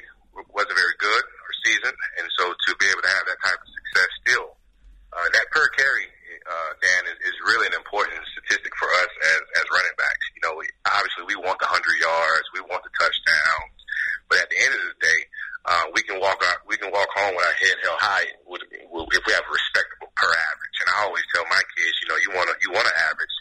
wasn't 0.53 0.77
very 0.77 0.95
good 1.01 1.23
or 1.25 1.49
seasoned, 1.65 1.97
and 2.21 2.25
so 2.37 2.53
to 2.53 2.69
be 2.77 2.87
able 2.93 3.01
to 3.01 3.09
have 3.09 3.25
that 3.25 3.41
type 3.41 3.57
of 3.57 3.69
success 3.73 4.09
still, 4.21 4.47
uh, 5.11 5.27
that 5.33 5.49
per 5.49 5.65
carry, 5.73 6.07
uh, 6.47 6.71
Dan, 6.79 7.01
is, 7.11 7.19
is 7.27 7.35
really 7.43 7.67
an 7.67 7.75
important 7.75 8.23
statistic 8.31 8.71
for 8.79 8.87
us 9.03 9.11
as, 9.35 9.41
as 9.59 9.65
running 9.67 9.95
backs. 9.99 10.23
You 10.33 10.41
know, 10.47 10.55
we, 10.55 10.65
obviously 10.87 11.27
we 11.27 11.35
want 11.35 11.59
the 11.59 11.67
100 11.67 11.83
yards, 11.99 12.47
we 12.55 12.63
want 12.63 12.81
the 12.87 12.93
touchdowns, 12.95 13.75
but 14.31 14.39
at 14.39 14.47
the 14.47 14.59
end 14.59 14.71
of 14.71 14.83
the 14.87 14.97
day, 15.03 15.19
uh, 15.67 15.91
we 15.91 15.99
can 16.07 16.15
walk 16.23 16.39
out 16.47 16.63
we 16.63 16.79
can 16.79 16.87
walk 16.95 17.11
home 17.11 17.35
with 17.35 17.43
our 17.43 17.57
head 17.59 17.75
held 17.83 17.99
high 17.99 18.23
if 18.23 19.23
we 19.27 19.31
have 19.35 19.43
a 19.43 19.51
respectable 19.51 20.07
per 20.15 20.31
average. 20.31 20.77
And 20.79 20.87
I 20.95 21.03
always 21.03 21.27
tell 21.35 21.43
my 21.51 21.59
kids, 21.75 21.95
you 21.99 22.07
know, 22.07 22.15
you 22.23 22.31
want 22.31 22.47
to 22.47 22.55
you 22.63 22.71
want 22.71 22.87
to 22.87 22.95
average 23.11 23.35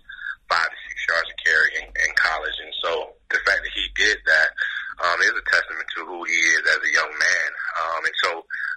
five 0.51 0.67
to 0.67 0.79
six 0.91 0.99
yards 1.07 1.31
a 1.31 1.37
carry 1.39 1.71
in, 1.79 1.87
in 1.87 2.11
college, 2.19 2.59
and 2.59 2.75
so 2.83 3.15
the 3.31 3.39
fact 3.47 3.63
that 3.63 3.75
he 3.75 3.87
did 3.95 4.19
that 4.27 4.51
um, 5.03 5.19
is 5.21 5.37
a 5.37 5.45
testament 5.51 5.89
to 5.97 6.07
who 6.09 6.25
he 6.25 6.39
is 6.57 6.63
as 6.65 6.81
a 6.81 6.93
young 6.93 7.13
man. 7.13 7.51
Um, 7.77 8.01
and 8.05 8.17
so, 8.25 8.31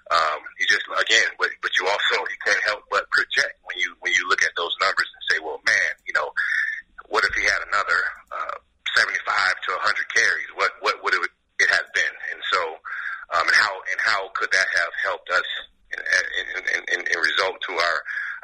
um, 0.09 0.39
you 0.59 0.65
just 0.67 0.83
again, 0.99 1.29
but, 1.37 1.49
but 1.61 1.71
you 1.79 1.87
also 1.87 2.17
you 2.27 2.39
can't 2.43 2.63
help 2.65 2.83
but 2.89 3.07
project 3.13 3.55
when 3.63 3.77
you 3.77 3.95
when 4.01 4.11
you 4.13 4.27
look 4.27 4.43
at 4.43 4.51
those 4.57 4.73
numbers 4.81 5.07
and 5.07 5.23
say, 5.31 5.37
well, 5.39 5.61
man, 5.63 5.91
you 6.03 6.13
know, 6.13 6.33
what 7.07 7.23
if 7.23 7.33
he 7.37 7.43
had 7.45 7.61
another 7.69 7.99
uh, 8.33 8.57
75 8.97 9.15
to 9.15 9.69
100 9.79 10.15
carries? 10.15 10.49
What 10.55 10.71
what 10.81 10.97
would 11.03 11.13
it 11.13 11.23
it 11.59 11.69
have 11.69 11.87
been? 11.93 12.15
And 12.33 12.41
so, 12.51 12.61
um, 13.37 13.45
and 13.47 13.55
how 13.55 13.73
and 13.93 13.99
how 14.01 14.19
could 14.35 14.51
that 14.51 14.69
have 14.75 14.93
helped 15.05 15.29
us 15.29 15.47
and 15.93 16.01
in, 16.01 16.45
in, 16.57 16.81
in, 16.89 16.99
in 17.05 17.17
result 17.21 17.61
to 17.69 17.73
our 17.77 17.97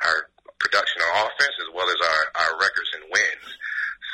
our 0.06 0.18
production 0.60 1.02
our 1.02 1.28
offense 1.28 1.56
as 1.62 1.70
well 1.74 1.90
as 1.90 2.00
our 2.00 2.24
our 2.46 2.54
records 2.62 2.92
and 2.96 3.04
wins? 3.10 3.48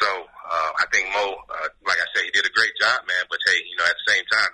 So 0.02 0.10
uh, 0.10 0.72
I 0.82 0.86
think 0.90 1.06
Moe, 1.14 1.38
uh, 1.38 1.70
like 1.86 2.02
I 2.02 2.08
said, 2.12 2.26
he 2.26 2.34
did 2.34 2.46
a 2.46 2.54
great 2.58 2.74
job, 2.82 3.06
man. 3.06 3.24
But 3.30 3.38
hey, 3.46 3.62
you 3.70 3.78
know, 3.78 3.86
at 3.86 3.94
the 3.94 4.08
same 4.12 4.26
time, 4.34 4.50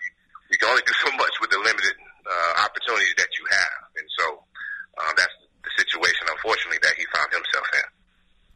you, 0.52 0.60
can 0.60 0.68
only 0.68 0.84
do 0.84 0.94
so 1.00 1.10
much 1.16 1.32
with 1.40 1.50
the 1.50 1.60
limited 1.64 1.96
uh, 2.28 2.68
opportunities 2.68 3.16
that 3.18 3.32
you 3.40 3.46
have, 3.50 3.80
and 3.96 4.08
so 4.20 4.26
uh, 5.00 5.12
that's 5.16 5.34
the 5.64 5.72
situation, 5.80 6.28
unfortunately, 6.28 6.80
that 6.84 6.96
he 7.00 7.06
found 7.16 7.32
himself 7.32 7.68
in. 7.74 7.88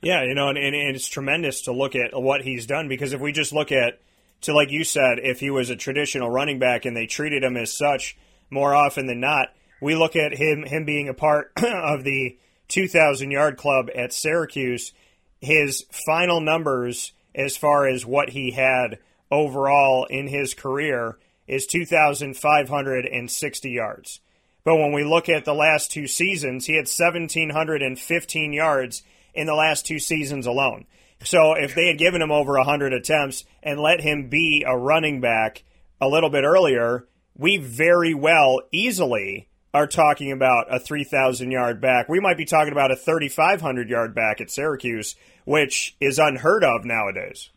Yeah, 0.02 0.24
you 0.24 0.34
know, 0.34 0.50
and, 0.50 0.58
and 0.58 0.96
it's 0.96 1.08
tremendous 1.08 1.64
to 1.64 1.72
look 1.72 1.96
at 1.96 2.12
what 2.14 2.42
he's 2.42 2.66
done 2.66 2.88
because 2.88 3.14
if 3.14 3.22
we 3.22 3.32
just 3.32 3.54
look 3.54 3.72
at, 3.72 4.02
to 4.42 4.54
like 4.54 4.72
you 4.72 4.84
said, 4.84 5.20
if 5.22 5.39
he 5.39 5.52
was 5.52 5.70
a 5.70 5.76
traditional 5.76 6.30
running 6.30 6.58
back 6.58 6.86
and 6.86 6.98
they 6.98 7.06
treated 7.06 7.44
him 7.44 7.56
as 7.56 7.72
such 7.72 8.18
more 8.50 8.74
often 8.74 9.06
than 9.06 9.20
not, 9.20 9.50
we 9.80 9.96
look 9.96 10.16
at 10.16 10.34
him 10.34 10.64
him 10.64 10.86
being 10.86 11.08
a 11.08 11.14
part 11.14 11.52
of 11.64 12.04
the 12.04 12.38
2,000 12.70 13.30
yard 13.32 13.58
club 13.58 13.89
at 13.96 14.12
Syracuse. 14.14 14.94
His 15.42 15.86
final 15.92 16.39
numbers, 16.39 17.12
as 17.34 17.58
far 17.58 17.88
as 17.88 18.06
what 18.06 18.30
he 18.30 18.52
had 18.52 19.00
overall 19.32 20.06
in 20.06 20.28
his 20.28 20.54
career, 20.54 21.18
is 21.48 21.66
2,560 21.66 23.70
yards. 23.70 24.20
But 24.64 24.76
when 24.76 24.94
we 24.94 25.04
look 25.04 25.28
at 25.28 25.44
the 25.44 25.56
last 25.56 25.92
two 25.92 26.08
seasons, 26.08 26.68
he 26.68 26.76
had 26.76 26.86
1,715 26.86 28.54
yards 28.54 29.04
in 29.34 29.48
the 29.48 29.56
last 29.56 29.86
two 29.86 29.98
seasons 29.98 30.46
alone. 30.46 30.86
So 31.24 31.54
if 31.54 31.76
they 31.76 31.88
had 31.88 31.98
given 31.98 32.22
him 32.22 32.32
over 32.32 32.54
100 32.54 32.94
attempts 32.94 33.44
and 33.64 33.80
let 33.80 34.02
him 34.02 34.30
be 34.30 34.64
a 34.68 34.78
running 34.78 35.22
back 35.22 35.64
a 36.00 36.08
little 36.08 36.30
bit 36.30 36.44
earlier, 36.44 37.08
we 37.36 37.58
very 37.58 38.14
well 38.14 38.62
easily 38.72 39.48
are 39.74 39.88
talking 39.88 40.32
about 40.32 40.74
a 40.74 40.80
3,000 40.80 41.51
yard 41.51 41.80
back. 41.80 42.09
We 42.09 42.19
might 42.19 42.38
be 42.38 42.45
talking 42.45 42.72
about 42.72 42.91
a 42.91 42.95
3,500 42.95 43.89
yard 43.89 44.13
back 44.13 44.41
at 44.41 44.51
Syracuse, 44.51 45.15
which 45.45 45.95
is 45.99 46.19
unheard 46.19 46.63
of 46.63 46.84
nowadays. 46.84 47.49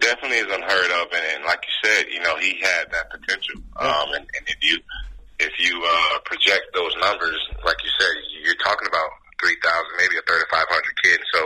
Definitely 0.00 0.38
is 0.38 0.52
unheard 0.52 0.90
of, 0.90 1.12
and, 1.12 1.24
and 1.36 1.44
like 1.44 1.60
you 1.60 1.88
said, 1.88 2.06
you 2.10 2.20
know 2.20 2.36
he 2.36 2.56
had 2.60 2.90
that 2.92 3.10
potential. 3.10 3.60
Um, 3.76 4.08
and, 4.16 4.24
and 4.24 4.44
if 4.48 4.56
you 4.62 4.78
if 5.40 5.52
you 5.58 5.76
uh, 5.76 6.18
project 6.24 6.72
those 6.72 6.92
numbers, 7.00 7.36
like 7.64 7.76
you 7.84 7.90
said, 7.98 8.12
you're 8.44 8.60
talking 8.64 8.88
about 8.88 9.08
three 9.40 9.56
thousand, 9.62 9.92
maybe 9.98 10.16
a 10.16 10.24
thirty 10.24 10.44
five 10.50 10.68
hundred 10.68 10.94
kid. 11.04 11.20
So 11.32 11.40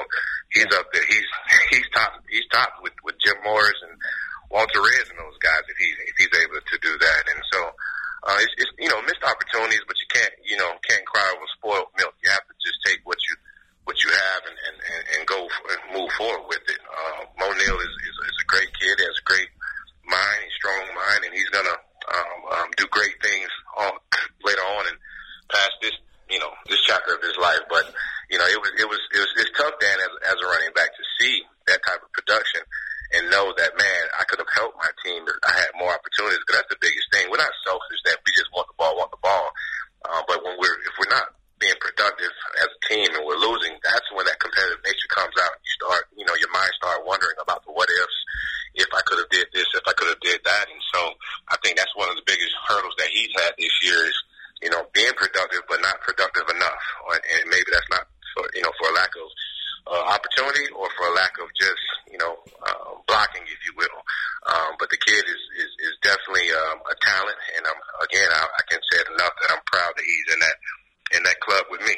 he's 0.50 0.70
up 0.70 0.86
there. 0.92 1.02
He's 1.06 1.26
he's 1.70 1.88
top. 1.94 2.12
He's 2.30 2.46
top 2.52 2.78
with 2.82 2.94
with 3.02 3.18
Jim 3.18 3.38
Morris 3.42 3.78
and 3.90 3.98
Walter 4.50 4.82
Reyes 4.82 5.10
and 5.10 5.18
those 5.18 5.38
guys. 5.42 5.62
If 5.66 5.78
he 5.78 5.88
if 6.06 6.14
he's 6.18 6.34
able 6.42 6.62
to 6.62 6.76
do 6.78 6.94
that, 6.98 7.22
and 7.34 7.42
so 7.52 7.58
uh, 8.24 8.40
it's, 8.40 8.54
it's 8.56 8.72
you 8.80 8.88
know 8.88 9.00
missed 9.04 9.20
opportunities, 9.20 9.84
but 9.84 9.96
you 10.00 10.08
can't 10.08 10.34
you 10.48 10.56
know 10.56 10.72
can't 10.88 11.04
cry 11.04 11.28
over 11.36 11.44
spoiled 11.60 11.92
milk. 12.00 12.16
You 12.24 12.32
have 12.32 12.44
to 12.48 12.54
just 12.56 12.80
take 12.88 13.04
what 13.04 13.20
you 13.28 13.36
what 13.84 14.00
you 14.00 14.08
have 14.08 14.40
and 14.48 14.56
and 14.56 14.76
and, 14.80 15.02
and 15.12 15.20
go 15.28 15.44
and 15.44 15.80
move 15.92 16.08
forward 16.16 16.48
with 16.48 16.64
it. 16.64 16.80
Uh, 16.88 17.28
Moe 17.36 17.52
Neal 17.52 17.78
is, 17.84 17.94
is 18.00 18.16
is 18.24 18.36
a 18.40 18.46
great 18.48 18.72
kid. 18.80 18.96
He 18.96 19.04
has 19.04 19.20
a 19.20 19.28
great 19.28 19.52
mind, 20.08 20.44
strong 20.56 20.84
mind, 20.96 21.20
and 21.28 21.32
he's 21.36 21.52
gonna 21.52 21.76
um, 21.76 22.38
um, 22.64 22.68
do 22.76 22.88
great 22.88 23.16
things 23.20 23.48
on, 23.76 23.92
later 24.48 24.64
on 24.80 24.88
and 24.88 24.98
past 25.52 25.76
this 25.84 25.96
you 26.32 26.40
know 26.40 26.52
this 26.72 26.80
chapter 26.88 27.12
of 27.12 27.20
his 27.20 27.36
life. 27.36 27.60
But 27.68 27.92
you 28.32 28.40
know, 28.40 28.48
it 28.48 28.56
was 28.56 28.72
it 28.80 28.88
was 28.88 29.00
it 29.12 29.20
was 29.20 29.32
it's 29.36 29.52
tough, 29.52 29.76
Dan, 29.80 30.00
as 30.00 30.32
as 30.32 30.36
a 30.40 30.46
running 30.48 30.72
back, 30.72 30.96
to 30.96 31.04
see 31.20 31.44
that 31.68 31.84
type 31.84 32.00
of 32.00 32.08
production 32.16 32.64
and 33.14 33.30
know 33.30 33.54
that 33.56 33.72
man, 33.78 34.02
I 34.18 34.24
could 34.26 34.42
have 34.42 34.50
helped 34.54 34.76
my 34.78 34.90
team. 35.06 35.24
I 35.46 35.52
had 35.54 35.70
more 35.78 35.92
opportunities. 35.94 36.42
Because 36.42 36.62
that's 36.62 36.72
the 36.74 36.82
biggest 36.82 37.06
thing. 37.14 37.30
We're 37.30 37.42
not 37.42 37.54
selfish 37.64 38.00
that 38.04 38.18
we 38.26 38.30
just 38.34 38.50
want 38.52 38.68
the 38.68 38.78
ball, 38.78 38.98
want 38.98 39.14
the 39.14 39.22
ball. 39.22 39.48
Uh, 40.04 40.22
but 40.28 40.42
when 40.44 40.58
we're 40.58 40.78
if 40.84 40.94
we're 41.00 41.14
not 41.14 41.32
being 41.62 41.78
productive 41.80 42.34
as 42.60 42.68
a 42.68 42.80
team 42.90 43.08
and 43.14 43.24
we're 43.24 43.40
losing, 43.40 43.72
that's 43.86 44.06
when 44.12 44.26
that 44.26 44.42
competitive 44.42 44.82
nature 44.84 45.10
comes 45.14 45.32
out. 45.40 45.54
You 45.62 45.70
start, 45.80 46.02
you 46.18 46.26
know, 46.26 46.36
your 46.36 46.50
mind 46.52 46.74
start 46.76 47.06
wondering 47.06 47.38
about 47.40 47.64
the 47.64 47.72
what 47.72 47.88
ifs. 47.88 48.20
If 48.74 48.90
I 48.90 49.00
could 49.06 49.22
have 49.22 49.30
did 49.30 49.46
this, 49.54 49.70
if 49.70 49.86
I 49.86 49.94
could 49.94 50.10
have 50.10 50.18
did 50.18 50.42
that, 50.42 50.66
and 50.66 50.82
so 50.90 51.14
I 51.46 51.54
think 51.62 51.78
that's 51.78 51.94
one 51.94 52.10
of 52.10 52.18
the 52.18 52.26
biggest 52.26 52.50
hurdles 52.66 52.98
that 52.98 53.06
he's 53.06 53.30
had 53.38 53.54
this 53.54 53.70
year 53.86 54.02
is 54.02 54.18
you 54.64 54.70
know, 54.70 54.86
being 54.96 55.12
productive 55.12 55.60
but 55.68 55.80
not 55.84 56.00
productive 56.00 56.48
enough, 56.48 56.82
and 57.12 57.44
maybe 57.52 57.68
that's 57.68 57.90
not 57.92 58.08
for 58.32 58.48
you 58.56 58.62
know 58.62 58.72
for 58.80 58.88
a 58.88 58.94
lack 58.96 59.12
of 59.12 59.28
uh, 59.92 60.04
opportunity 60.16 60.64
or 60.72 60.88
for 60.96 61.04
a 61.12 61.14
lack 61.14 61.36
of 61.36 61.52
just 61.52 61.84
you 62.10 62.16
know 62.16 62.40
uh, 62.64 62.96
blocking, 63.06 63.44
if 63.44 63.60
you 63.68 63.76
will. 63.76 64.00
Um, 64.48 64.80
but 64.80 64.88
the 64.88 64.96
kid 64.96 65.20
is 65.20 65.42
is, 65.60 65.70
is 65.84 65.94
definitely 66.00 66.48
um, 66.56 66.80
a 66.88 66.96
talent, 67.24 67.38
and 67.56 67.66
I'm 67.66 68.04
again 68.04 68.28
I, 68.30 68.44
I 68.44 68.62
can 68.68 68.80
say 68.92 69.00
it 69.00 69.06
enough 69.14 69.32
that 69.42 69.52
I'm 69.52 69.62
proud 69.66 69.92
that 69.96 70.04
he's 70.04 70.34
in 70.34 70.40
that 70.40 71.16
in 71.16 71.22
that 71.24 71.40
club 71.40 71.64
with 71.70 71.80
me. 71.82 71.94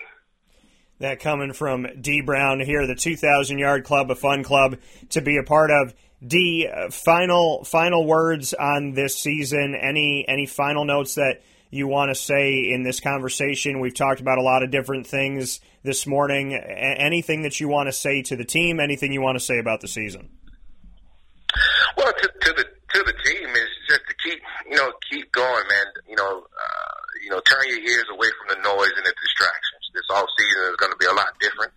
That 0.99 1.21
coming 1.21 1.53
from 1.53 1.87
D 2.01 2.23
Brown 2.23 2.61
here, 2.61 2.87
the 2.87 2.95
2,000 2.95 3.59
yard 3.59 3.85
club, 3.85 4.11
a 4.11 4.15
fun 4.15 4.43
club 4.43 4.79
to 5.11 5.21
be 5.21 5.37
a 5.37 5.43
part 5.43 5.71
of. 5.71 5.95
D, 6.27 6.67
final 6.91 7.65
final 7.65 8.07
words 8.07 8.55
on 8.55 8.93
this 8.93 9.19
season. 9.19 9.75
Any 9.75 10.25
any 10.27 10.47
final 10.47 10.85
notes 10.85 11.17
that 11.17 11.43
you 11.71 11.87
want 11.87 12.11
to 12.11 12.15
say 12.15 12.71
in 12.73 12.83
this 12.83 13.01
conversation. 13.01 13.81
We've 13.81 13.95
talked 13.95 14.21
about 14.21 14.39
a 14.39 14.43
lot 14.43 14.63
of 14.63 14.71
different 14.71 15.07
things 15.07 15.61
this 15.83 16.07
morning. 16.07 16.55
Anything 16.55 17.43
that 17.43 17.61
you 17.61 17.69
want 17.69 17.89
to 17.89 17.93
say 17.93 18.23
to 18.23 18.37
the 18.37 18.47
team? 18.47 18.81
Anything 18.81 19.13
you 19.13 19.21
want 19.21 19.37
to 19.37 19.45
say 19.45 19.59
about 19.59 19.83
the 19.83 19.89
season? 19.89 20.31
Well, 21.99 22.13
to, 22.13 22.29
to 22.29 22.53
the 22.53 22.65
to 22.65 23.03
the 23.03 23.13
team 23.25 23.49
is 23.49 23.69
just 23.89 24.03
to 24.09 24.15
keep 24.25 24.41
you 24.71 24.77
know 24.77 24.93
keep 25.11 25.31
going, 25.33 25.65
man. 25.69 25.87
You 26.09 26.17
know, 26.17 26.45
uh, 26.45 26.99
you 27.23 27.31
know, 27.31 27.41
turn 27.43 27.67
your 27.69 27.83
ears 27.83 28.09
away 28.11 28.31
from 28.39 28.57
the 28.57 28.61
noise 28.63 28.95
and 28.97 29.07
the 29.07 29.15
distractions. 29.15 29.85
This 29.95 30.09
off 30.13 30.29
season 30.37 30.73
is 30.73 30.77
going 30.77 30.93
to 30.93 31.01
be 31.01 31.09
a 31.09 31.17
lot 31.17 31.33
different 31.41 31.73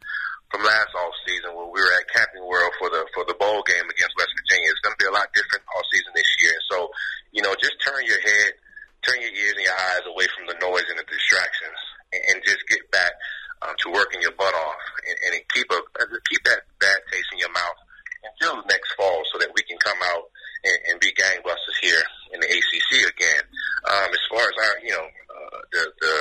from 0.51 0.65
last 0.65 0.91
off 0.97 1.13
season 1.25 1.53
where 1.53 1.69
we 1.69 1.79
were 1.79 1.93
at 1.95 2.09
Camping 2.09 2.43
World 2.43 2.73
for 2.81 2.89
the 2.89 3.05
for 3.13 3.23
the 3.25 3.37
bowl 3.37 3.63
game 3.63 3.85
against 3.85 4.17
West 4.17 4.33
Virginia. 4.35 4.69
It's 4.69 4.83
going 4.83 4.97
to 4.97 5.01
be 5.01 5.09
a 5.09 5.15
lot 5.15 5.29
different 5.31 5.63
off 5.71 5.85
season 5.93 6.11
this 6.13 6.31
year. 6.41 6.57
So, 6.73 6.89
you 7.31 7.41
know, 7.41 7.53
just 7.57 7.77
turn 7.79 8.01
your 8.03 8.19
head 8.19 8.57
turn 9.03 9.19
your 9.21 9.31
ears 9.31 9.55
and 9.55 9.65
your 9.65 9.79
eyes 9.95 10.05
away 10.07 10.27
from 10.35 10.47
the 10.47 10.57
noise 10.59 10.87
and 10.91 10.99
the 10.99 11.07
distractions, 11.07 11.79
and, 12.11 12.21
and 12.31 12.37
just 12.43 12.59
get 12.67 12.83
back 12.91 13.11
um, 13.63 13.75
to 13.79 13.91
working 13.91 14.21
your 14.21 14.35
butt 14.35 14.53
off, 14.53 14.83
and, 15.07 15.17
and 15.27 15.31
keep 15.53 15.67
a 15.71 15.79
keep 16.27 16.43
that 16.43 16.67
bad 16.79 16.99
taste 17.11 17.31
in 17.31 17.39
your 17.39 17.51
mouth 17.51 17.79
until 18.23 18.59
next 18.67 18.91
fall, 18.99 19.23
so 19.31 19.39
that 19.39 19.51
we 19.55 19.63
can 19.63 19.77
come 19.79 19.99
out 20.15 20.27
and, 20.63 20.79
and 20.89 20.99
be 20.99 21.11
gangbusters 21.13 21.77
here 21.81 22.03
in 22.33 22.39
the 22.39 22.47
ACC 22.47 23.09
again. 23.09 23.43
Um, 23.87 24.09
as 24.11 24.23
far 24.29 24.43
as 24.43 24.55
our, 24.57 24.75
you 24.83 24.91
know, 24.91 25.07
uh, 25.07 25.59
the 25.71 25.83
the 26.01 26.15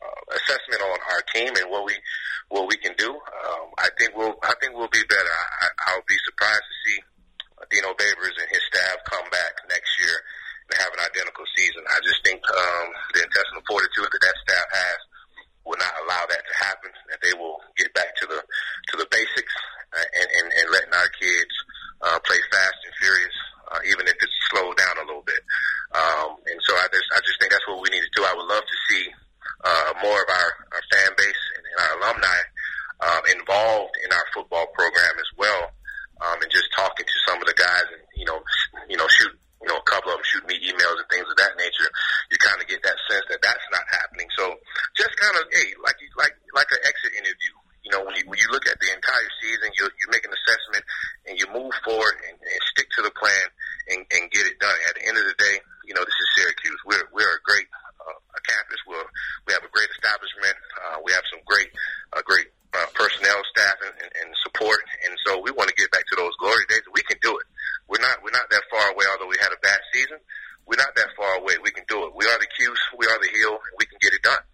uh, 0.00 0.22
assessment 0.36 0.80
on 0.82 0.98
our 1.12 1.22
team 1.34 1.52
and 1.56 1.70
what 1.70 1.84
we 1.84 1.94
what 2.48 2.68
we 2.68 2.76
can 2.76 2.94
do, 2.98 3.10
um, 3.10 3.66
I 3.78 3.88
think 3.98 4.16
we'll 4.16 4.36
I 4.42 4.54
think 4.60 4.74
we'll 4.74 4.92
be 4.92 5.04
better. 5.08 5.34
I, 5.62 5.68
I'll 5.88 6.06
be 6.08 6.18
surprised 6.26 6.66
to 6.66 6.76
see 6.86 6.98
Dino 7.70 7.92
Babers 7.94 8.36
and 8.40 8.48
his 8.50 8.64
staff 8.72 8.96
come 9.06 9.28
back 9.30 9.52
next 9.68 9.90
year 10.00 10.16
to 10.70 10.74
have 10.78 10.92
an 10.94 11.02
identical 11.02 11.44
season. 11.56 11.82
I 11.90 11.98
just 12.02 12.22
think 12.24 12.40
um, 12.46 12.88
the 13.14 13.26
intestinal 13.26 13.62
fortitude 13.66 14.10
that 14.10 14.22
that 14.22 14.36
staff 14.46 14.68
has 14.70 15.00
will 15.66 15.78
not 15.78 15.94
allow 16.06 16.24
that 16.30 16.42
to 16.42 16.54
happen. 16.56 16.90
That 17.10 17.20
they 17.22 17.34
will 17.34 17.58
get 17.76 17.92
back 17.94 18.16
to 18.22 18.26
the 18.26 18.40
to 18.40 18.94
the 18.96 19.08
basics 19.10 19.54
uh, 19.92 20.08
and, 20.18 20.28
and 20.30 20.46
and 20.52 20.66
letting 20.70 20.94
our 20.94 21.10
kids 21.18 21.54
uh, 22.02 22.18
play 22.24 22.40
fast 22.50 22.78
and 22.86 22.94
furious, 22.98 23.36
uh, 23.70 23.80
even 23.86 24.06
if 24.06 24.16
it's 24.18 24.38
slowed 24.50 24.76
down 24.76 24.98
a 24.98 25.06
little 25.06 25.24
bit. 25.24 25.42
Um, 25.94 26.38
and 26.46 26.58
so 26.66 26.74
I 26.74 26.86
just 26.92 27.08
I 27.14 27.18
just 27.22 27.38
think 27.40 27.50
that's 27.54 27.66
what 27.66 27.82
we 27.82 27.90
need 27.90 28.02
to 28.02 28.14
do. 28.14 28.22
I 28.26 28.34
would 28.34 28.46
love 28.46 28.62
to 28.62 28.78
see 28.90 29.04
uh, 29.64 29.90
more 30.02 30.18
of 30.18 30.28
our, 30.28 30.50
our 30.74 30.84
fan 30.92 31.10
base 31.16 31.42
and, 31.56 31.64
and 31.66 31.76
our 31.78 31.92
alumni 31.98 32.40
um, 33.00 33.22
involved 33.32 33.94
in 34.04 34.10
our 34.12 34.26
football 34.34 34.66
program 34.74 35.14
as 35.18 35.30
well, 35.38 35.70
um, 36.22 36.38
and 36.42 36.50
just 36.50 36.68
talking 36.76 37.06
to 37.06 37.16
some 37.26 37.38
of 37.40 37.46
the 37.46 37.56
guys 37.58 37.86
and 37.94 38.02
you 38.14 38.26
know 38.26 38.38
you 38.88 38.96
know 38.96 39.08
shoot 39.08 39.32
you 39.60 39.68
know, 39.68 39.76
a 39.76 39.84
couple 39.84 40.08
of 40.08 40.16
them 40.16 40.24
shoot 40.24 40.40
me 40.48 40.56
emails 40.56 40.96
and 40.96 41.04
things 41.12 41.28
of 41.28 41.36
that 41.36 41.52
nature. 41.60 41.84
You 42.32 42.40
kind 42.40 42.56
of 42.56 42.64
get 42.64 42.80
that 42.80 42.96
sense 43.12 43.28
that 43.28 43.44
that's 43.44 43.60
not 43.68 43.84
happening. 43.92 44.24
So 44.32 44.56
just 44.96 45.12
kind 45.20 45.36
of, 45.36 45.44
hey, 45.52 45.76
like 45.84 46.00
an 46.70 46.82
exit 46.84 47.12
interview. 47.16 47.54
You 47.80 47.90
know, 47.96 48.04
when 48.04 48.12
you 48.14 48.24
when 48.28 48.36
you 48.36 48.48
look 48.52 48.68
at 48.68 48.76
the 48.76 48.92
entire 48.92 49.30
season, 49.40 49.72
you 49.74 49.88
you 49.88 50.06
make 50.12 50.22
an 50.22 50.30
assessment 50.36 50.84
and 51.24 51.34
you 51.40 51.48
move 51.48 51.72
forward 51.80 52.12
and, 52.28 52.36
and 52.36 52.60
stick 52.76 52.86
to 52.94 53.02
the 53.02 53.10
plan 53.16 53.46
and, 53.88 54.04
and 54.12 54.28
get 54.30 54.44
it 54.44 54.60
done. 54.60 54.76
At 54.84 55.00
the 55.00 55.04
end 55.08 55.16
of 55.16 55.24
the 55.24 55.34
day, 55.40 55.56
you 55.88 55.96
know, 55.96 56.04
this 56.04 56.12
is 56.12 56.28
Syracuse. 56.36 56.80
We're 56.84 57.08
we're 57.10 57.40
a 57.40 57.42
great 57.42 57.66
uh, 58.04 58.20
a 58.36 58.40
campus. 58.44 58.78
We're 58.84 59.08
we 59.48 59.56
have 59.56 59.64
a 59.64 59.72
great 59.72 59.88
establishment. 59.96 60.54
Uh, 60.76 61.00
we 61.02 61.10
have 61.16 61.24
some 61.32 61.40
great 61.48 61.72
uh, 62.12 62.20
great 62.20 62.52
uh, 62.76 62.86
personnel, 62.92 63.40
staff, 63.48 63.80
and, 63.80 63.96
and, 63.96 64.12
and 64.12 64.28
support. 64.44 64.84
And 65.08 65.16
so 65.24 65.40
we 65.40 65.50
want 65.50 65.72
to 65.72 65.76
get 65.80 65.90
back 65.90 66.04
to 66.12 66.16
those 66.20 66.36
glory 66.36 66.68
days. 66.68 66.84
We 66.92 67.02
can 67.08 67.16
do 67.24 67.32
it. 67.32 67.46
We're 67.88 68.04
not 68.04 68.20
we're 68.20 68.36
not 68.36 68.46
that 68.52 68.62
far 68.68 68.92
away. 68.92 69.08
Although 69.08 69.32
we 69.32 69.40
had 69.40 69.56
a 69.56 69.60
bad 69.64 69.80
season, 69.88 70.20
we're 70.68 70.78
not 70.78 70.92
that 71.00 71.16
far 71.16 71.40
away. 71.40 71.56
We 71.64 71.72
can 71.72 71.88
do 71.88 72.04
it. 72.06 72.12
We 72.12 72.28
are 72.28 72.38
the 72.38 72.46
Cuse. 72.60 72.84
We 73.00 73.08
are 73.08 73.18
the 73.24 73.32
Hill. 73.32 73.56
And 73.56 73.74
we 73.80 73.88
can 73.88 73.96
get 74.04 74.12
it 74.12 74.22
done. 74.22 74.44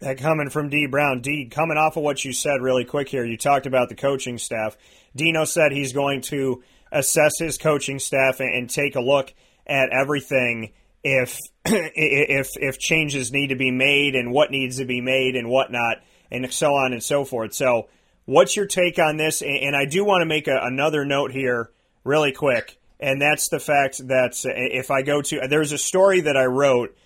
That 0.00 0.15
coming 0.26 0.50
from 0.50 0.68
D 0.68 0.86
Brown. 0.86 1.20
D, 1.20 1.46
coming 1.48 1.76
off 1.76 1.96
of 1.96 2.02
what 2.02 2.24
you 2.24 2.32
said 2.32 2.60
really 2.60 2.84
quick 2.84 3.08
here, 3.08 3.24
you 3.24 3.36
talked 3.36 3.66
about 3.66 3.88
the 3.88 3.94
coaching 3.94 4.38
staff. 4.38 4.76
Dino 5.14 5.44
said 5.44 5.70
he's 5.70 5.92
going 5.92 6.20
to 6.22 6.64
assess 6.90 7.38
his 7.38 7.58
coaching 7.58 8.00
staff 8.00 8.40
and, 8.40 8.68
take 8.68 8.96
a 8.96 9.00
look 9.00 9.32
at 9.68 9.90
everything 9.90 10.72
if 11.04 11.38
if 11.64 12.50
if 12.56 12.78
changes 12.80 13.30
need 13.30 13.48
to 13.48 13.56
be 13.56 13.70
made 13.70 14.16
and 14.16 14.32
what 14.32 14.50
needs 14.50 14.78
to 14.78 14.84
be 14.84 15.00
made 15.00 15.36
and 15.36 15.48
whatnot 15.48 15.98
and 16.32 16.52
so 16.52 16.74
on 16.74 16.92
and 16.92 17.04
so 17.04 17.24
forth. 17.24 17.54
So, 17.54 17.88
what's 18.24 18.56
your 18.56 18.66
take 18.66 18.98
on 18.98 19.16
this? 19.16 19.42
And 19.42 19.76
I 19.76 19.84
do 19.84 20.04
want 20.04 20.22
to 20.22 20.26
make 20.26 20.48
a, 20.48 20.58
another 20.60 21.04
note 21.04 21.30
here, 21.30 21.70
really 22.02 22.32
quick, 22.32 22.80
and 22.98 23.22
that's 23.22 23.48
the 23.48 23.60
fact 23.60 23.98
that 24.08 24.32
uh, 24.44 24.50
if 24.52 24.90
I 24.90 25.02
go 25.02 25.22
to 25.22 25.46
there's 25.48 25.70
a 25.70 25.78
story 25.78 26.22
that 26.22 26.36
I 26.36 26.46
wrote. 26.46 26.96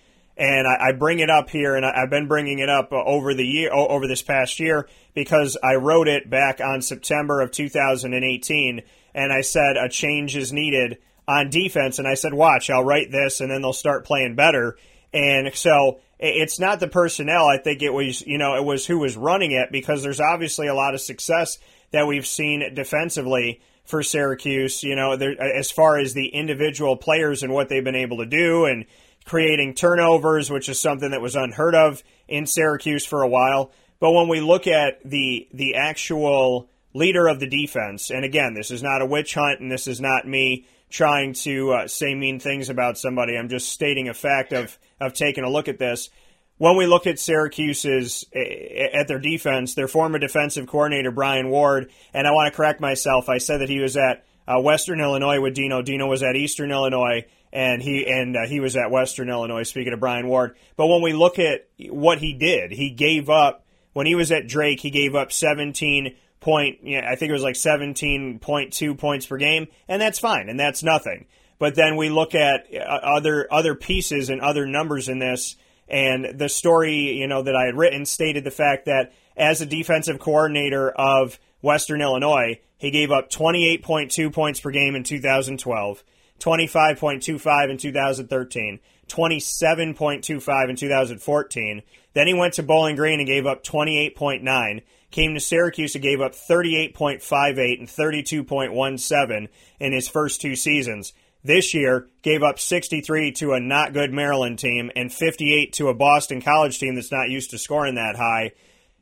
And 0.41 0.67
I, 0.67 0.87
I 0.87 0.91
bring 0.93 1.19
it 1.19 1.29
up 1.29 1.51
here, 1.51 1.75
and 1.75 1.85
I, 1.85 1.99
have 1.99 2.09
been 2.09 2.27
bringing 2.27 2.57
it 2.57 2.67
up 2.67 2.91
uh, 2.91 2.95
over 2.95 3.35
the 3.35 3.45
year, 3.45 3.71
over 3.71 4.07
this 4.07 4.23
past 4.23 4.59
year, 4.59 4.89
because 5.13 5.55
I 5.61 5.75
wrote 5.75 6.07
it 6.07 6.31
back 6.31 6.59
on 6.59 6.81
September 6.81 7.41
of 7.41 7.51
2018, 7.51 8.81
and 9.13 9.31
I 9.31 9.41
said 9.41 9.77
a 9.77 9.87
change 9.87 10.35
is 10.35 10.51
needed 10.51 10.97
on 11.27 11.51
defense, 11.51 11.99
and 11.99 12.07
I 12.07 12.15
said, 12.15 12.33
"Watch, 12.33 12.71
I'll 12.71 12.83
write 12.83 13.11
this, 13.11 13.39
and 13.39 13.51
then 13.51 13.61
they'll 13.61 13.71
start 13.71 14.03
playing 14.03 14.33
better." 14.33 14.77
And 15.13 15.53
so 15.53 15.99
it's 16.17 16.59
not 16.59 16.79
the 16.79 16.87
personnel. 16.87 17.45
I 17.45 17.59
think 17.59 17.83
it 17.83 17.93
was, 17.93 18.25
you 18.25 18.39
know, 18.39 18.55
it 18.55 18.65
was 18.65 18.87
who 18.87 18.97
was 18.97 19.15
running 19.15 19.51
it 19.51 19.71
because 19.71 20.01
there's 20.01 20.19
obviously 20.19 20.65
a 20.65 20.73
lot 20.73 20.95
of 20.95 21.01
success 21.01 21.59
that 21.91 22.07
we've 22.07 22.25
seen 22.25 22.73
defensively 22.73 23.61
for 23.85 24.01
Syracuse. 24.01 24.81
You 24.81 24.95
know, 24.95 25.11
as 25.11 25.69
far 25.69 25.99
as 25.99 26.15
the 26.15 26.29
individual 26.29 26.95
players 26.95 27.43
and 27.43 27.53
what 27.53 27.69
they've 27.69 27.83
been 27.83 27.93
able 27.93 28.17
to 28.17 28.25
do, 28.25 28.65
and 28.65 28.85
creating 29.25 29.75
turnovers, 29.75 30.49
which 30.49 30.69
is 30.69 30.79
something 30.79 31.11
that 31.11 31.21
was 31.21 31.35
unheard 31.35 31.75
of 31.75 32.03
in 32.27 32.45
Syracuse 32.45 33.05
for 33.05 33.21
a 33.21 33.27
while. 33.27 33.71
But 33.99 34.11
when 34.13 34.27
we 34.27 34.41
look 34.41 34.67
at 34.67 35.03
the 35.03 35.47
the 35.53 35.75
actual 35.75 36.69
leader 36.93 37.27
of 37.27 37.39
the 37.39 37.47
defense, 37.47 38.09
and 38.09 38.25
again, 38.25 38.53
this 38.53 38.71
is 38.71 38.83
not 38.83 39.01
a 39.01 39.05
witch 39.05 39.35
hunt, 39.35 39.59
and 39.59 39.71
this 39.71 39.87
is 39.87 40.01
not 40.01 40.27
me 40.27 40.65
trying 40.89 41.33
to 41.33 41.71
uh, 41.71 41.87
say 41.87 42.13
mean 42.13 42.39
things 42.39 42.69
about 42.69 42.97
somebody. 42.97 43.37
I'm 43.37 43.49
just 43.49 43.69
stating 43.69 44.09
a 44.09 44.13
fact 44.13 44.53
of 44.53 44.77
of 44.99 45.13
taking 45.13 45.43
a 45.43 45.49
look 45.49 45.67
at 45.67 45.79
this. 45.79 46.09
When 46.57 46.77
we 46.77 46.85
look 46.85 47.07
at 47.07 47.19
Syracuse's 47.19 48.25
at 48.33 49.07
their 49.07 49.19
defense, 49.19 49.73
their 49.73 49.87
former 49.87 50.19
defensive 50.19 50.67
coordinator 50.67 51.11
Brian 51.11 51.49
Ward, 51.49 51.91
and 52.13 52.27
I 52.27 52.31
want 52.31 52.51
to 52.51 52.55
correct 52.55 52.81
myself. 52.81 53.29
I 53.29 53.39
said 53.39 53.61
that 53.61 53.69
he 53.69 53.79
was 53.79 53.97
at 53.97 54.25
uh, 54.47 54.59
Western 54.59 54.99
Illinois 54.99 55.39
with 55.39 55.55
Dino. 55.55 55.81
Dino 55.81 56.07
was 56.07 56.21
at 56.21 56.35
Eastern 56.35 56.71
Illinois, 56.71 57.25
and 57.53 57.81
he 57.81 58.05
and 58.07 58.35
uh, 58.35 58.47
he 58.47 58.59
was 58.59 58.75
at 58.75 58.91
Western 58.91 59.29
Illinois. 59.29 59.63
Speaking 59.63 59.93
of 59.93 59.99
Brian 59.99 60.27
Ward, 60.27 60.55
but 60.75 60.87
when 60.87 61.01
we 61.01 61.13
look 61.13 61.39
at 61.39 61.67
what 61.89 62.19
he 62.19 62.33
did, 62.33 62.71
he 62.71 62.91
gave 62.91 63.29
up 63.29 63.65
when 63.93 64.05
he 64.05 64.15
was 64.15 64.31
at 64.31 64.47
Drake. 64.47 64.79
He 64.79 64.89
gave 64.89 65.15
up 65.15 65.31
17 65.31 66.15
point, 66.41 66.79
you 66.83 66.99
know, 66.99 67.07
I 67.07 67.15
think 67.15 67.29
it 67.29 67.33
was 67.33 67.43
like 67.43 67.55
17.2 67.55 68.97
points 68.97 69.25
per 69.25 69.37
game, 69.37 69.67
and 69.87 70.01
that's 70.01 70.19
fine, 70.19 70.49
and 70.49 70.59
that's 70.59 70.83
nothing. 70.83 71.27
But 71.59 71.75
then 71.75 71.95
we 71.95 72.09
look 72.09 72.33
at 72.35 72.65
uh, 72.73 72.79
other 72.79 73.47
other 73.51 73.75
pieces 73.75 74.29
and 74.29 74.41
other 74.41 74.65
numbers 74.65 75.07
in 75.07 75.19
this, 75.19 75.55
and 75.87 76.39
the 76.39 76.49
story, 76.49 77.17
you 77.17 77.27
know, 77.27 77.43
that 77.43 77.55
I 77.55 77.65
had 77.65 77.77
written 77.77 78.05
stated 78.05 78.43
the 78.43 78.51
fact 78.51 78.85
that 78.85 79.13
as 79.37 79.61
a 79.61 79.65
defensive 79.65 80.19
coordinator 80.19 80.89
of 80.89 81.39
Western 81.61 82.01
Illinois, 82.01 82.59
he 82.77 82.89
gave 82.89 83.11
up 83.11 83.29
28.2 83.29 84.33
points 84.33 84.59
per 84.59 84.71
game 84.71 84.95
in 84.95 85.03
2012, 85.03 86.03
25.25 86.41 87.69
in 87.69 87.77
2013, 87.77 88.79
27.25 89.07 90.69
in 90.69 90.75
2014. 90.75 91.81
Then 92.13 92.27
he 92.27 92.33
went 92.33 92.55
to 92.55 92.63
Bowling 92.63 92.97
Green 92.97 93.19
and 93.19 93.27
gave 93.27 93.45
up 93.45 93.63
28.9 93.63 94.81
came 95.11 95.33
to 95.33 95.39
Syracuse 95.39 95.93
and 95.93 96.03
gave 96.03 96.21
up 96.21 96.33
38.58 96.33 97.79
and 97.79 97.87
32.17 97.87 99.47
in 99.79 99.93
his 99.93 100.07
first 100.07 100.41
two 100.41 100.55
seasons. 100.55 101.13
This 101.43 101.73
year, 101.73 102.07
gave 102.21 102.43
up 102.43 102.59
63 102.59 103.31
to 103.33 103.53
a 103.53 103.59
not 103.59 103.93
good 103.93 104.13
Maryland 104.13 104.59
team 104.59 104.91
and 104.95 105.11
58 105.11 105.73
to 105.73 105.89
a 105.89 105.93
Boston 105.93 106.41
College 106.41 106.79
team 106.79 106.95
that's 106.95 107.11
not 107.11 107.29
used 107.29 107.51
to 107.51 107.57
scoring 107.57 107.95
that 107.95 108.15
high. 108.15 108.51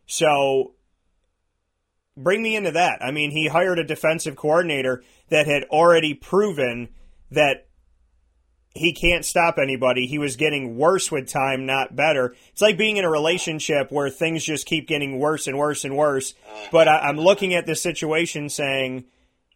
So, 0.07 0.73
bring 2.15 2.41
me 2.41 2.55
into 2.55 2.71
that. 2.71 3.03
I 3.03 3.11
mean, 3.11 3.31
he 3.31 3.47
hired 3.47 3.77
a 3.77 3.83
defensive 3.83 4.35
coordinator 4.35 5.03
that 5.29 5.47
had 5.47 5.65
already 5.65 6.13
proven 6.13 6.89
that 7.31 7.69
he 8.75 8.93
can't 8.93 9.25
stop 9.25 9.57
anybody. 9.57 10.05
He 10.05 10.19
was 10.19 10.35
getting 10.35 10.77
worse 10.77 11.11
with 11.11 11.27
time, 11.27 11.65
not 11.65 11.95
better. 11.95 12.35
It's 12.51 12.61
like 12.61 12.77
being 12.77 12.97
in 12.97 13.05
a 13.05 13.09
relationship 13.09 13.91
where 13.91 14.09
things 14.09 14.43
just 14.43 14.65
keep 14.65 14.87
getting 14.87 15.19
worse 15.19 15.47
and 15.47 15.57
worse 15.57 15.83
and 15.83 15.97
worse. 15.97 16.33
But 16.71 16.87
I, 16.87 17.09
am 17.09 17.17
looking 17.17 17.53
at 17.53 17.65
this 17.65 17.81
situation 17.81 18.47
saying 18.49 19.05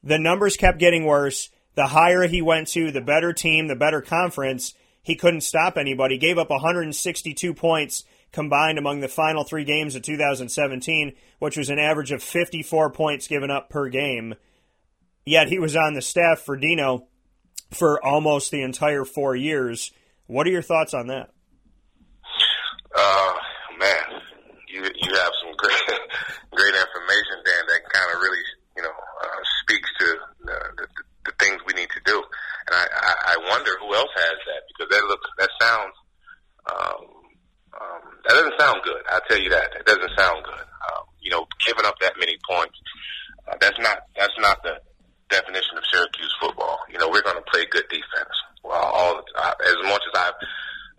the 0.04 0.20
numbers 0.20 0.58
kept 0.58 0.80
getting 0.80 1.06
worse. 1.06 1.50
The 1.76 1.88
higher 1.88 2.28
he 2.28 2.42
went 2.42 2.68
to, 2.70 2.92
the 2.92 3.02
better 3.02 3.34
team, 3.34 3.68
the 3.68 3.76
better 3.76 4.02
conference. 4.02 4.74
He 5.02 5.16
couldn't 5.16 5.42
stop 5.42 5.78
anybody. 5.78 6.18
Gave 6.18 6.38
up 6.38 6.50
162 6.50 7.54
points 7.54 8.04
combined 8.32 8.80
among 8.80 9.00
the 9.00 9.08
final 9.08 9.44
three 9.44 9.64
games 9.64 9.96
of 9.96 10.02
2017, 10.02 11.14
which 11.40 11.56
was 11.56 11.70
an 11.70 11.80
average 11.80 12.12
of 12.12 12.24
54 12.24 12.92
points 12.92 13.28
given 13.28 13.52
up 13.52 13.70
per 13.70 13.90
game. 13.90 14.36
Yet 15.26 15.48
he 15.48 15.60
was 15.60 15.76
on 15.76 15.94
the 15.94 16.02
staff 16.02 16.40
for 16.40 16.58
Dino 16.58 17.08
for 17.74 18.04
almost 18.04 18.52
the 18.52 18.62
entire 18.62 19.06
four 19.06 19.36
years. 19.36 19.92
What 20.28 20.48
are 20.48 20.52
your 20.52 20.62
thoughts 20.62 20.94
on 20.94 21.08
that? 21.08 21.30
Uh, 22.96 23.34
man, 23.80 24.22
you 24.68 24.82
you 24.84 25.14
have 25.16 25.32
some 25.42 25.54
great 25.58 26.00
great 26.52 26.76
information, 26.76 27.38
Dan. 27.46 27.64
That 27.68 27.82
kind 27.92 28.16
of 28.16 28.22
really 28.22 28.44
you 28.78 28.84
know 28.84 28.90
uh, 29.24 29.42
speaks 29.62 29.90
to 30.00 30.06
the, 30.46 30.58
the, 30.78 30.88
the 31.26 31.34
things 31.40 31.62
we 31.68 31.74
need 31.74 31.90
to 31.90 32.02
do. 32.06 32.24
And 32.68 32.76
I, 32.76 32.86
I, 32.96 33.14
I 33.36 33.50
wonder 33.50 33.72
who 33.80 33.94
else 33.94 34.12
has 34.16 34.38
that 34.48 34.62
because 34.70 34.90
that 34.90 35.08
looks 35.08 35.28
that 35.38 35.50
sounds 35.60 35.96
um, 36.72 37.24
um, 37.74 38.02
that 38.28 38.34
doesn't 38.34 38.60
sound 38.60 38.82
good. 38.84 39.02
I'll 39.10 39.22
tell 39.28 39.40
you 39.40 39.50
that 39.50 39.74
it 39.80 39.86
doesn't 39.86 40.12
sound 40.18 40.44
good. 40.46 40.64
Um, 40.64 41.04
you 41.20 41.32
know, 41.32 41.46
giving 41.66 41.86
up 41.86 41.96
that 42.02 42.14
many 42.20 42.38
points. 42.50 42.80
Uh, 43.48 43.56
that's 43.60 43.80
not 43.80 44.00
that's 44.16 44.38
not 44.40 44.62
the 44.64 44.80
definition 45.34 45.82
of 45.82 45.84
Syracuse 45.90 46.34
football. 46.38 46.78
You 46.94 47.02
know, 47.02 47.10
we're 47.10 47.26
going 47.26 47.42
to 47.42 47.50
play 47.50 47.66
good 47.74 47.90
defense. 47.90 48.36
Well, 48.62 48.78
all 48.78 49.18
as 49.18 49.80
much 49.90 50.06
as 50.06 50.14
I've 50.14 50.38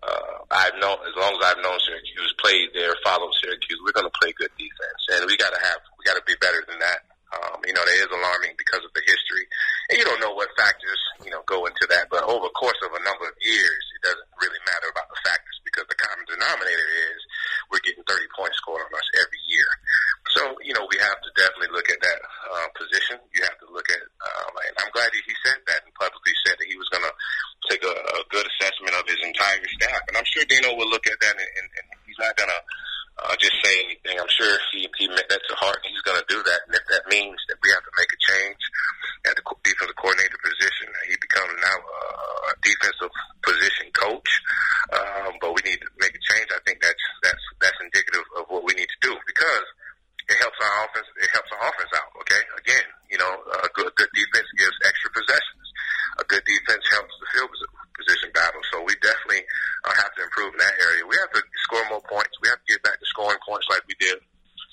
uh, 0.04 0.36
I've 0.50 0.76
known, 0.82 1.00
as 1.06 1.16
long 1.16 1.32
as 1.32 1.42
I've 1.48 1.62
known 1.64 1.80
Syracuse, 1.80 2.34
played 2.42 2.76
there, 2.76 2.92
followed 3.00 3.32
Syracuse, 3.40 3.80
we're 3.80 3.96
going 3.96 4.10
to 4.10 4.18
play 4.20 4.36
good 4.36 4.52
defense, 4.60 5.00
and 5.16 5.24
we 5.24 5.38
got 5.40 5.54
to 5.54 5.60
have 5.64 5.80
we 5.96 6.04
got 6.04 6.18
to 6.18 6.26
be 6.26 6.36
better 6.42 6.60
than 6.68 6.76
that. 6.82 7.08
Um, 7.34 7.66
you 7.66 7.74
know, 7.74 7.82
that 7.82 7.98
is 7.98 8.12
alarming 8.12 8.54
because 8.54 8.84
of 8.84 8.92
the 8.94 9.02
history, 9.02 9.44
and 9.90 9.98
you 9.98 10.04
don't 10.04 10.20
know 10.20 10.36
what 10.36 10.52
factors 10.60 11.00
you 11.24 11.32
know 11.32 11.40
go 11.48 11.64
into 11.64 11.86
that. 11.88 12.12
But 12.12 12.28
over 12.28 12.50
the 12.50 12.58
course 12.58 12.78
of 12.84 12.92
a 12.92 13.00
number 13.00 13.24
of 13.24 13.36
years, 13.40 13.84
it 13.96 14.02
doesn't 14.04 14.30
really 14.42 14.60
matter 14.68 14.92
about 14.92 15.08
the 15.08 15.18
factors 15.24 15.56
because 15.64 15.88
the 15.88 15.98
common 15.98 16.28
denominator 16.28 16.88
is 17.10 17.18
we're 17.72 17.82
getting 17.82 18.04
30 18.06 18.28
points 18.36 18.60
scored 18.60 18.84
on 18.84 18.92
us 18.92 19.08
every 19.18 19.40
year. 19.48 19.66
So, 20.34 20.42
you 20.66 20.74
know, 20.74 20.82
we 20.90 20.98
have 20.98 21.14
to 21.22 21.30
definitely 21.38 21.70
look 21.70 21.86
at 21.86 22.02
that 22.02 22.18
uh, 22.50 22.66
position. 22.74 23.22
You 23.30 23.46
have 23.46 23.54
to 23.62 23.70
look 23.70 23.86
at, 23.86 24.02
um, 24.02 24.50
and 24.66 24.74
I'm 24.82 24.90
glad 24.90 25.14
he 25.14 25.22
said 25.46 25.62
that 25.70 25.86
and 25.86 25.94
publicly 25.94 26.34
said 26.42 26.58
that 26.58 26.66
he 26.66 26.74
was 26.74 26.90
going 26.90 27.06
to 27.06 27.14
take 27.70 27.86
a, 27.86 27.94
a 27.94 28.20
good 28.34 28.42
assessment 28.42 28.98
of 28.98 29.06
his 29.06 29.22
entire 29.22 29.62
staff. 29.78 30.02
And 30.10 30.18
I'm 30.18 30.26
sure 30.26 30.42
Dino 30.50 30.74
will 30.74 30.90
look 30.90 31.06
at 31.06 31.14
that 31.22 31.38
and, 31.38 31.46
and, 31.46 31.68
and 31.70 31.86
he's 32.02 32.18
not 32.18 32.34
going 32.34 32.50
to 32.50 32.60
uh, 33.22 33.34
just 33.38 33.54
say 33.62 33.78
anything. 33.86 34.18
I'm 34.18 34.34
sure 34.34 34.58
he, 34.74 34.90
he 34.98 35.06
meant 35.06 35.30
that 35.30 35.38
to 35.38 35.54
heart 35.54 35.78
and 35.86 35.94
he's 35.94 36.02
going 36.02 36.18
to 36.18 36.26
do 36.26 36.42
that. 36.42 36.60
And 36.66 36.74
if 36.74 36.82
that 36.90 37.06
means 37.06 37.38
that 37.46 37.62
we 37.62 37.70
have 37.70 37.86
to 37.86 37.94
make 37.94 38.10
a 38.10 38.18
change 38.18 38.62
at 39.30 39.38
the 39.38 39.44
defensive 39.62 39.94
coordinator 39.94 40.40
position, 40.42 40.90
he 41.06 41.14
becomes 41.14 41.54
now 41.62 41.78
a 42.50 42.58
defensive 42.58 43.14
position 43.38 43.86
coach. 43.94 44.30
Um, 44.90 45.38
but 45.38 45.54
we 45.54 45.62
need 45.62 45.78
to 45.78 45.90
make 46.02 46.10
a 46.10 46.22
change. 46.26 46.50
I 46.50 46.58
think 46.66 46.82
that's, 46.82 47.04
that's, 47.22 47.44
that's 47.62 47.78
indicative 47.78 48.26
of 48.34 48.50
what 48.50 48.66
we 48.66 48.74
need 48.74 48.90
to 48.90 49.00
do 49.06 49.14
because– 49.30 49.62
it 50.28 50.36
helps 50.40 50.58
our 50.60 50.74
offense. 50.88 51.08
It 51.20 51.30
helps 51.32 51.50
our 51.52 51.62
offense 51.68 51.92
out. 51.94 52.10
Okay, 52.24 52.42
again, 52.56 52.86
you 53.12 53.18
know, 53.20 53.32
a 53.60 53.68
good, 53.76 53.92
good 53.94 54.12
defense 54.14 54.48
gives 54.56 54.76
extra 54.84 55.10
possessions. 55.12 55.66
A 56.20 56.24
good 56.24 56.44
defense 56.46 56.84
helps 56.90 57.14
the 57.20 57.28
field 57.34 57.50
position 57.94 58.30
battle. 58.34 58.62
So 58.72 58.82
we 58.82 58.94
definitely 59.02 59.44
uh, 59.84 59.94
have 59.94 60.12
to 60.18 60.22
improve 60.24 60.54
in 60.54 60.60
that 60.62 60.76
area. 60.80 61.06
We 61.06 61.16
have 61.20 61.32
to 61.34 61.42
score 61.66 61.84
more 61.90 62.02
points. 62.08 62.34
We 62.42 62.48
have 62.48 62.58
to 62.62 62.68
get 62.68 62.82
back 62.82 62.98
to 62.98 63.06
scoring 63.06 63.38
points 63.46 63.66
like 63.70 63.84
we 63.86 63.94
did 64.00 64.18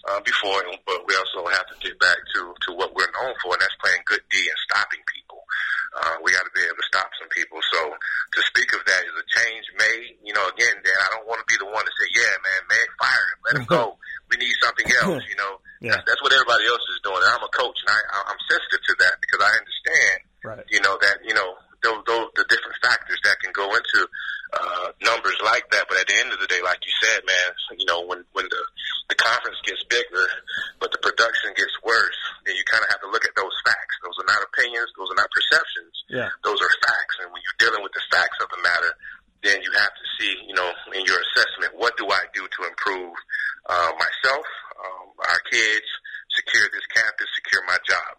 uh, 0.10 0.22
before, 0.26 0.64
but 0.86 1.06
we 1.06 1.14
also 1.14 1.46
have 1.52 1.68
to 1.70 1.78
get 1.82 1.98
back 2.00 2.18
to 2.36 2.54
to 2.68 2.70
what 2.74 2.94
we're 2.96 3.10
known 3.22 3.34
for, 3.42 3.54
and 3.54 3.62
that's 3.62 3.76
playing 3.78 4.02
good 4.06 4.22
D 4.32 4.38
and 4.50 4.60
stopping 4.66 5.02
people. 5.06 5.44
Uh, 5.92 6.16
we 6.24 6.32
got 6.32 6.48
to 6.48 6.54
be 6.56 6.64
able 6.64 6.80
to 6.80 6.88
stop 6.90 7.12
some 7.20 7.28
people. 7.30 7.60
So 7.76 7.94
to 7.94 8.40
speak 8.48 8.72
of 8.74 8.82
that 8.88 9.04
is 9.04 9.16
a 9.20 9.28
change 9.28 9.66
made. 9.78 10.18
You 10.24 10.34
know, 10.34 10.48
again, 10.50 10.80
Dan, 10.82 10.98
I 10.98 11.10
don't 11.14 11.28
want 11.28 11.44
to 11.44 11.48
be 11.52 11.60
the 11.60 11.70
one 11.70 11.86
to 11.86 11.94
say, 12.00 12.08
"Yeah, 12.16 12.34
man, 12.42 12.62
man, 12.72 12.88
fire 12.98 13.26
him, 13.30 13.40
let 13.46 13.56
him 13.62 13.68
go." 13.78 13.84
We 14.32 14.40
need 14.40 14.56
something 14.64 14.88
else. 15.04 15.24
You 15.28 15.36
know, 15.36 15.60
yeah. 15.84 16.00
that's, 16.00 16.08
that's 16.08 16.22
what 16.24 16.32
everybody 16.32 16.66
else 16.66 16.82
is 16.96 17.04
doing. 17.04 17.20
And 17.20 17.32
I'm 17.36 17.44
a 17.44 17.52
coach, 17.52 17.78
and 17.84 17.92
I, 17.92 18.00
I'm 18.32 18.42
sensitive 18.48 18.82
to 18.82 18.94
that 19.04 19.20
because 19.20 19.42
I 19.44 19.52
understand. 19.60 20.18
Right. 20.42 20.66
You 20.72 20.82
know 20.82 20.98
that 20.98 21.22
you 21.28 21.36
know 21.36 21.60
those, 21.84 22.02
those 22.08 22.28
the 22.34 22.48
different 22.50 22.80
factors 22.82 23.20
that 23.28 23.38
can 23.44 23.54
go 23.54 23.70
into 23.70 24.00
uh, 24.58 24.90
numbers 25.06 25.38
like 25.46 25.70
that. 25.70 25.86
But 25.86 26.02
at 26.02 26.08
the 26.10 26.18
end 26.18 26.34
of 26.34 26.42
the 26.42 26.50
day, 26.50 26.64
like 26.66 26.82
you 26.82 26.94
said, 27.04 27.22
man, 27.28 27.50
you 27.78 27.86
know 27.86 28.08
when 28.08 28.26
when 28.34 28.50
the 28.50 28.64
the 29.14 29.18
conference 29.20 29.60
gets 29.68 29.84
bigger, 29.86 30.26
but 30.82 30.90
the 30.90 30.98
production 31.04 31.54
gets 31.54 31.76
worse, 31.86 32.18
then 32.48 32.58
you 32.58 32.66
kind 32.66 32.82
of 32.82 32.90
have 32.90 33.04
to 33.06 33.12
look 33.14 33.28
at 33.28 33.36
those 33.38 33.54
facts. 33.62 33.94
Those 34.02 34.18
are 34.18 34.30
not 34.32 34.42
opinions. 34.42 34.90
Those 34.98 35.14
are 35.14 35.20
not 35.20 35.30
perceptions. 35.30 35.94
Yeah. 36.10 36.30
Those 36.42 36.58
are 36.58 36.72
facts. 36.82 37.22
And 37.22 37.30
when 37.30 37.44
you're 37.46 37.60
dealing 37.62 37.84
with 37.86 37.94
the 37.94 38.02
facts 38.10 38.40
of 38.42 38.50
the 38.50 38.62
matter, 38.66 38.98
then 39.44 39.62
you 39.62 39.72
see, 40.22 40.38
you 40.48 40.54
know, 40.54 40.70
in 40.94 41.04
your 41.06 41.18
assessment, 41.18 41.74
what 41.76 41.98
do 41.98 42.06
I 42.06 42.22
do 42.34 42.46
to 42.46 42.60
improve 42.70 43.14
uh, 43.66 43.92
myself, 43.98 44.46
um, 44.78 45.08
our 45.30 45.42
kids, 45.50 45.88
secure 46.38 46.70
this 46.72 46.86
campus, 46.94 47.28
secure 47.36 47.64
my 47.66 47.78
job. 47.88 48.16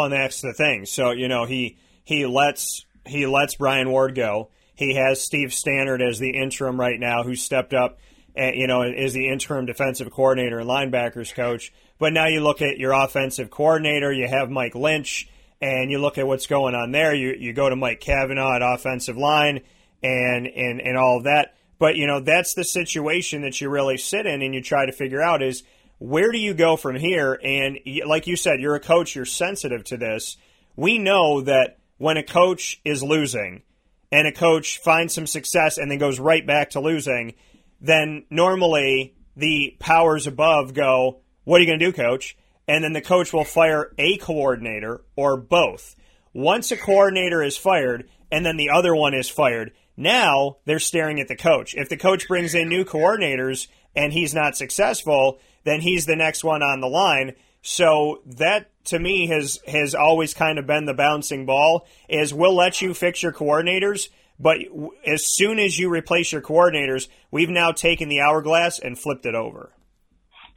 Well, 0.00 0.06
and 0.06 0.14
that's 0.14 0.40
the 0.40 0.54
thing. 0.54 0.86
So 0.86 1.10
you 1.10 1.28
know, 1.28 1.44
he 1.44 1.76
he 2.04 2.24
lets 2.24 2.86
he 3.06 3.26
lets 3.26 3.56
Brian 3.56 3.90
Ward 3.90 4.14
go. 4.14 4.48
He 4.74 4.94
has 4.94 5.20
Steve 5.20 5.52
Stannard 5.52 6.00
as 6.00 6.18
the 6.18 6.30
interim 6.30 6.80
right 6.80 6.98
now, 6.98 7.22
who 7.22 7.34
stepped 7.34 7.74
up, 7.74 7.98
and, 8.34 8.56
you 8.56 8.66
know, 8.66 8.82
is 8.82 9.12
the 9.12 9.28
interim 9.28 9.66
defensive 9.66 10.10
coordinator 10.10 10.60
and 10.60 10.70
linebackers 10.70 11.34
coach. 11.34 11.70
But 11.98 12.14
now 12.14 12.28
you 12.28 12.40
look 12.40 12.62
at 12.62 12.78
your 12.78 12.92
offensive 12.92 13.50
coordinator. 13.50 14.10
You 14.10 14.26
have 14.26 14.48
Mike 14.48 14.74
Lynch, 14.74 15.28
and 15.60 15.90
you 15.90 15.98
look 15.98 16.16
at 16.16 16.26
what's 16.26 16.46
going 16.46 16.74
on 16.74 16.92
there. 16.92 17.14
You 17.14 17.34
you 17.38 17.52
go 17.52 17.68
to 17.68 17.76
Mike 17.76 18.00
Cavanaugh 18.00 18.56
at 18.56 18.62
offensive 18.62 19.18
line, 19.18 19.60
and 20.02 20.46
and 20.46 20.80
and 20.80 20.96
all 20.96 21.18
of 21.18 21.24
that. 21.24 21.56
But 21.78 21.96
you 21.96 22.06
know, 22.06 22.20
that's 22.20 22.54
the 22.54 22.64
situation 22.64 23.42
that 23.42 23.60
you 23.60 23.68
really 23.68 23.98
sit 23.98 24.24
in, 24.24 24.40
and 24.40 24.54
you 24.54 24.62
try 24.62 24.86
to 24.86 24.92
figure 24.92 25.20
out 25.20 25.42
is 25.42 25.62
where 26.00 26.32
do 26.32 26.38
you 26.38 26.54
go 26.54 26.76
from 26.76 26.96
here? 26.96 27.38
And 27.44 27.78
like 28.06 28.26
you 28.26 28.34
said, 28.34 28.58
you're 28.58 28.74
a 28.74 28.80
coach. 28.80 29.14
You're 29.14 29.26
sensitive 29.26 29.84
to 29.84 29.98
this. 29.98 30.38
We 30.74 30.98
know 30.98 31.42
that 31.42 31.78
when 31.98 32.16
a 32.16 32.22
coach 32.22 32.80
is 32.86 33.02
losing 33.02 33.62
and 34.10 34.26
a 34.26 34.32
coach 34.32 34.78
finds 34.78 35.14
some 35.14 35.26
success 35.26 35.76
and 35.76 35.90
then 35.90 35.98
goes 35.98 36.18
right 36.18 36.44
back 36.44 36.70
to 36.70 36.80
losing, 36.80 37.34
then 37.82 38.24
normally 38.30 39.14
the 39.36 39.76
powers 39.78 40.26
above 40.26 40.72
go, 40.72 41.20
What 41.44 41.58
are 41.58 41.64
you 41.64 41.66
going 41.66 41.78
to 41.78 41.84
do, 41.84 41.92
coach? 41.92 42.34
And 42.66 42.82
then 42.82 42.94
the 42.94 43.02
coach 43.02 43.34
will 43.34 43.44
fire 43.44 43.92
a 43.98 44.16
coordinator 44.16 45.02
or 45.16 45.36
both. 45.36 45.96
Once 46.32 46.72
a 46.72 46.78
coordinator 46.78 47.42
is 47.42 47.58
fired 47.58 48.08
and 48.32 48.46
then 48.46 48.56
the 48.56 48.70
other 48.70 48.94
one 48.94 49.12
is 49.12 49.28
fired, 49.28 49.72
now 49.98 50.56
they're 50.64 50.78
staring 50.78 51.20
at 51.20 51.28
the 51.28 51.36
coach. 51.36 51.74
If 51.74 51.90
the 51.90 51.98
coach 51.98 52.26
brings 52.26 52.54
in 52.54 52.70
new 52.70 52.86
coordinators 52.86 53.68
and 53.94 54.14
he's 54.14 54.32
not 54.32 54.56
successful, 54.56 55.40
then 55.64 55.80
he's 55.80 56.06
the 56.06 56.16
next 56.16 56.44
one 56.44 56.62
on 56.62 56.80
the 56.80 56.88
line. 56.88 57.34
So 57.62 58.22
that 58.24 58.70
to 58.86 58.98
me 58.98 59.26
has 59.28 59.58
has 59.66 59.94
always 59.94 60.34
kind 60.34 60.58
of 60.58 60.66
been 60.66 60.86
the 60.86 60.94
bouncing 60.94 61.46
ball 61.46 61.86
is 62.08 62.32
we'll 62.32 62.56
let 62.56 62.80
you 62.80 62.94
fix 62.94 63.22
your 63.22 63.32
coordinators, 63.32 64.08
but 64.38 64.58
as 65.06 65.22
soon 65.36 65.58
as 65.58 65.78
you 65.78 65.90
replace 65.90 66.32
your 66.32 66.40
coordinators, 66.40 67.08
we've 67.30 67.50
now 67.50 67.72
taken 67.72 68.08
the 68.08 68.20
hourglass 68.20 68.78
and 68.78 68.98
flipped 68.98 69.26
it 69.26 69.34
over. 69.34 69.72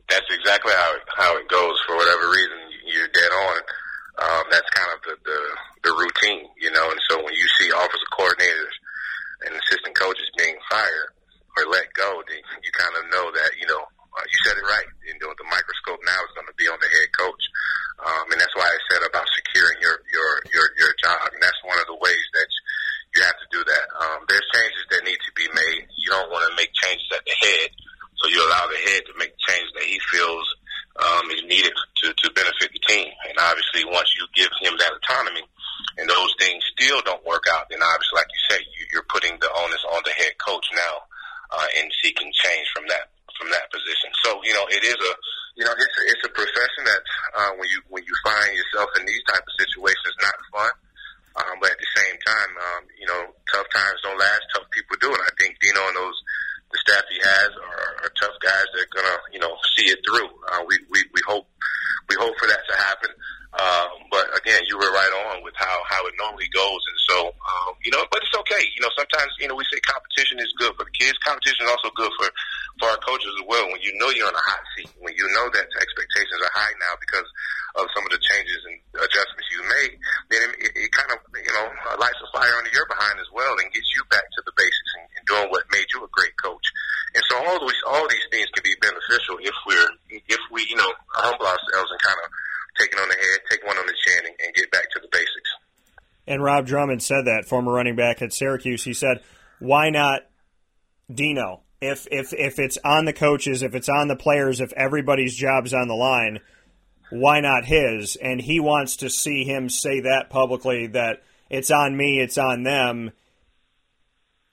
That's 0.09 0.25
exactly 0.31 0.71
how 0.73 0.93
it, 0.95 1.01
how 1.15 1.37
it 1.37 1.47
goes. 1.49 1.75
For 1.85 1.95
whatever 1.95 2.29
reason, 2.29 2.57
you're 2.85 3.07
dead 3.07 3.31
on. 3.31 3.57
Um, 4.13 4.43
that's 4.51 4.69
kind 4.69 4.89
of 4.93 4.99
the, 5.03 5.15
the 5.25 5.39
the 5.89 5.93
routine, 5.95 6.47
you 6.61 6.71
know. 6.71 6.91
And 6.91 6.99
so 7.09 7.17
when 7.17 7.33
you 7.33 7.47
see 7.59 7.69
offensive 7.69 8.13
coordinators 8.17 8.75
and 9.45 9.55
assistant 9.55 9.95
coaches 9.95 10.29
being 10.37 10.55
fired 10.69 11.11
or 11.57 11.65
let 11.71 11.91
go, 11.93 12.23
then 12.27 12.39
you 12.63 12.71
kind 12.71 12.93
of 12.97 13.11
know 13.11 13.31
that 13.31 13.51
you 13.59 13.67
know 13.67 13.83
uh, 14.13 14.25
you 14.29 14.37
said 14.45 14.55
it 14.57 14.65
right. 14.65 14.89
You 15.05 15.17
know, 15.17 15.33
the 15.35 15.47
microscope 15.49 16.01
now 16.05 16.21
is 16.25 16.33
going 16.37 16.49
to 16.49 16.57
be 16.57 16.69
on 16.69 16.77
the 16.77 16.89
head 16.89 17.09
coach, 17.17 17.43
um, 18.05 18.25
and 18.29 18.37
that's 18.37 18.53
why 18.53 18.69
I 18.69 18.77
said 18.89 19.01
about 19.01 19.25
securing 19.33 19.81
your 19.81 19.97
your 20.13 20.31
your 20.53 20.67
your 20.77 20.91
job. 21.01 21.33
And 21.33 21.41
that's 21.41 21.57
one 21.65 21.81
of 21.81 21.87
the 21.89 21.97
ways 21.97 22.25
that 22.37 22.49
you 23.17 23.19
have 23.25 23.37
to 23.41 23.47
do 23.49 23.61
that. 23.65 23.85
Um, 23.97 24.19
there's 24.29 24.45
changes 24.53 24.85
that 24.93 25.05
need 25.05 25.21
to 25.21 25.33
be 25.33 25.47
made. 25.49 25.89
You 25.97 26.13
don't 26.13 26.29
want 26.29 26.45
to 26.49 26.53
make 26.57 26.73
changes 26.77 27.05
at 27.09 27.25
the 27.25 27.35
head, 27.41 27.69
so 28.21 28.29
you 28.29 28.39
allow 28.41 28.69
the 28.69 28.81
head 28.85 29.01
to 29.09 29.13
make 29.17 29.33
changes 29.49 29.71
that 29.73 29.85
he 29.85 29.97
feels 30.13 30.45
um, 31.01 31.25
is 31.33 31.43
needed 31.49 31.73
to 31.73 32.13
to 32.13 32.27
benefit 32.37 32.69
the 32.69 32.81
team. 32.85 33.09
And 33.29 33.37
obviously, 33.41 33.85
once 33.89 34.13
you 34.13 34.29
give 34.37 34.53
him 34.61 34.77
that 34.77 34.93
autonomy, 34.93 35.45
and 35.97 36.09
those 36.09 36.33
things 36.37 36.61
still 36.77 37.01
don't 37.01 37.25
work 37.25 37.45
out, 37.49 37.69
then 37.69 37.81
obviously, 37.81 38.17
like 38.17 38.29
you 38.29 38.41
say, 38.49 38.59
you, 38.77 38.83
you're 38.93 39.09
putting 39.09 39.33
the 39.41 39.49
onus 39.49 39.83
on 39.93 40.01
the 40.05 40.13
head 40.13 40.33
coach 40.37 40.65
now 40.73 40.95
uh, 41.53 41.67
and 41.77 41.89
seeking 42.01 42.29
change 42.33 42.67
from 42.73 42.85
that 42.89 43.13
from 43.37 43.49
that 43.49 43.69
position. 43.73 44.09
So 44.23 44.41
you 44.45 44.53
know, 44.53 44.65
it 44.69 44.83
is 44.85 44.97
a 44.97 45.13
you 45.57 45.65
know 45.65 45.73
it's 45.73 45.97
a, 45.97 46.03
it's 46.09 46.25
a 46.25 46.33
profession 46.33 46.83
that 46.85 47.01
uh, 47.37 47.51
when 47.57 47.69
you 47.69 47.79
when 47.89 48.03
you 48.05 48.15
find 48.25 48.53
yourself 48.53 48.89
in 48.97 49.05
these 49.05 49.21
type 49.29 49.41
of 49.41 49.53
situations, 49.57 50.13
not 50.21 50.37
fun. 50.53 50.73
Um, 51.33 51.57
but 51.57 51.73
at 51.73 51.81
the 51.81 51.91
same 51.97 52.13
time, 52.21 52.51
um, 52.61 52.81
you 52.93 53.09
know, 53.09 53.33
tough 53.49 53.65
times 53.73 53.97
don't 54.05 54.19
last. 54.21 54.45
Tough 54.53 54.69
people 54.69 54.97
do, 55.01 55.09
and 55.09 55.25
I 55.25 55.33
think 55.41 55.57
Dino 55.57 55.81
and 55.81 55.97
those 55.97 56.17
the 56.69 56.77
staff 56.81 57.05
he 57.09 57.17
has 57.21 57.49
are, 57.57 58.05
are 58.05 58.13
tough 58.17 58.37
guys 58.41 58.65
that 58.73 58.81
are 58.85 58.93
gonna 58.93 59.17
you 59.33 59.41
know 59.41 59.53
see 59.77 59.89
it 59.89 60.01
through. 60.05 60.29
Uh, 60.49 60.61
we 60.65 60.77
we 60.89 61.01
we 61.13 61.21
hope 61.25 61.49
we 62.09 62.15
hope 62.17 62.37
for 62.37 62.47
that 62.47 62.61
to 62.69 62.75
happen. 62.77 63.09
Um, 63.53 64.09
but 64.09 64.25
again, 64.33 64.65
you 64.65 64.81
were 64.81 64.89
right 64.89 65.13
on 65.29 65.45
with 65.45 65.53
how, 65.53 65.77
how 65.85 66.01
it 66.09 66.17
normally 66.17 66.49
goes. 66.49 66.81
And 66.89 66.99
so, 67.05 67.17
um, 67.29 67.77
you 67.85 67.93
know, 67.93 68.01
but 68.09 68.25
it's 68.25 68.33
okay. 68.33 68.65
You 68.73 68.81
know, 68.81 68.89
sometimes, 68.97 69.29
you 69.37 69.45
know, 69.45 69.53
we 69.53 69.61
say 69.69 69.77
competition 69.85 70.41
is 70.41 70.49
good 70.57 70.73
for 70.73 70.89
the 70.89 70.95
kids. 70.97 71.13
Competition 71.21 71.69
is 71.69 71.69
also 71.69 71.93
good 71.93 72.09
for, 72.17 72.33
for 72.81 72.89
our 72.89 73.01
coaches 73.05 73.29
as 73.29 73.45
well. 73.45 73.69
When 73.69 73.77
you 73.85 73.93
know 74.01 74.09
you're 74.09 74.25
on 74.25 74.33
a 74.33 74.41
hot 74.49 74.65
seat, 74.73 74.89
when 74.97 75.13
you 75.13 75.29
know 75.37 75.53
that 75.53 75.69
expectations 75.69 76.41
are 76.41 76.53
high 76.57 76.73
now 76.81 76.97
because 76.97 77.29
of 77.77 77.85
some 77.93 78.01
of 78.09 78.11
the 78.17 78.21
changes 78.25 78.57
and 78.65 79.05
adjustments 79.05 79.49
you 79.53 79.61
made, 79.69 79.93
then 80.33 80.49
it, 80.57 80.73
it 80.73 80.89
kind 80.89 81.13
of, 81.13 81.21
you 81.37 81.53
know, 81.53 81.69
lights 82.01 82.21
a 82.25 82.29
fire 82.33 82.57
under 82.57 82.73
your 82.73 82.89
behind 82.89 83.21
as 83.21 83.29
well 83.37 83.53
and 83.61 83.69
gets 83.69 83.89
you 83.93 84.01
back 84.09 84.25
to 84.33 84.41
the 84.49 84.53
basics 84.57 84.91
and, 84.97 85.05
and 85.13 85.23
doing 85.29 85.45
what 85.53 85.61
made 85.69 85.85
you 85.93 86.01
a 86.01 86.09
great 86.09 86.33
coach. 86.41 86.65
And 87.13 87.21
so 87.29 87.37
all 87.37 87.61
these, 87.61 87.83
all 87.85 88.09
these 88.09 88.25
things 88.33 88.49
can 88.57 88.65
be 88.65 88.73
beneficial 88.81 89.37
if 89.45 89.53
we're, 89.69 89.93
if 90.09 90.41
we, 90.49 90.65
you 90.65 90.77
know, 90.77 90.89
humble 91.13 91.45
ourselves 91.45 91.93
and 91.93 92.01
kind 92.01 92.17
of, 92.17 92.33
take 92.79 92.91
it 92.91 92.99
on 92.99 93.07
the 93.09 93.15
head, 93.15 93.39
take 93.49 93.65
one 93.65 93.77
on 93.77 93.85
the 93.85 93.93
chin, 94.05 94.25
and, 94.25 94.35
and 94.45 94.55
get 94.55 94.71
back 94.71 94.89
to 94.93 94.99
the 95.01 95.07
basics. 95.11 95.51
And 96.25 96.41
Rob 96.63 96.67
Drummond 96.67 97.03
said 97.03 97.25
that, 97.25 97.45
former 97.45 97.73
running 97.73 97.95
back 97.95 98.21
at 98.21 98.31
Syracuse. 98.31 98.85
He 98.85 98.93
said, 98.93 99.21
"Why 99.59 99.89
not 99.89 100.21
Dino? 101.13 101.61
If 101.81 102.07
if 102.09 102.33
if 102.33 102.57
it's 102.57 102.77
on 102.85 103.03
the 103.03 103.11
coaches, 103.11 103.61
if 103.61 103.75
it's 103.75 103.89
on 103.89 104.07
the 104.07 104.15
players, 104.15 104.61
if 104.61 104.71
everybody's 104.73 105.35
job's 105.35 105.73
on 105.73 105.89
the 105.89 105.93
line, 105.93 106.39
why 107.09 107.41
not 107.41 107.65
his?" 107.65 108.15
And 108.15 108.41
he 108.41 108.61
wants 108.61 108.95
to 108.97 109.09
see 109.09 109.43
him 109.43 109.67
say 109.67 109.99
that 110.01 110.29
publicly 110.29 110.87
that 110.87 111.21
it's 111.49 111.69
on 111.69 111.97
me, 111.97 112.21
it's 112.21 112.37
on 112.37 112.63
them. 112.63 113.11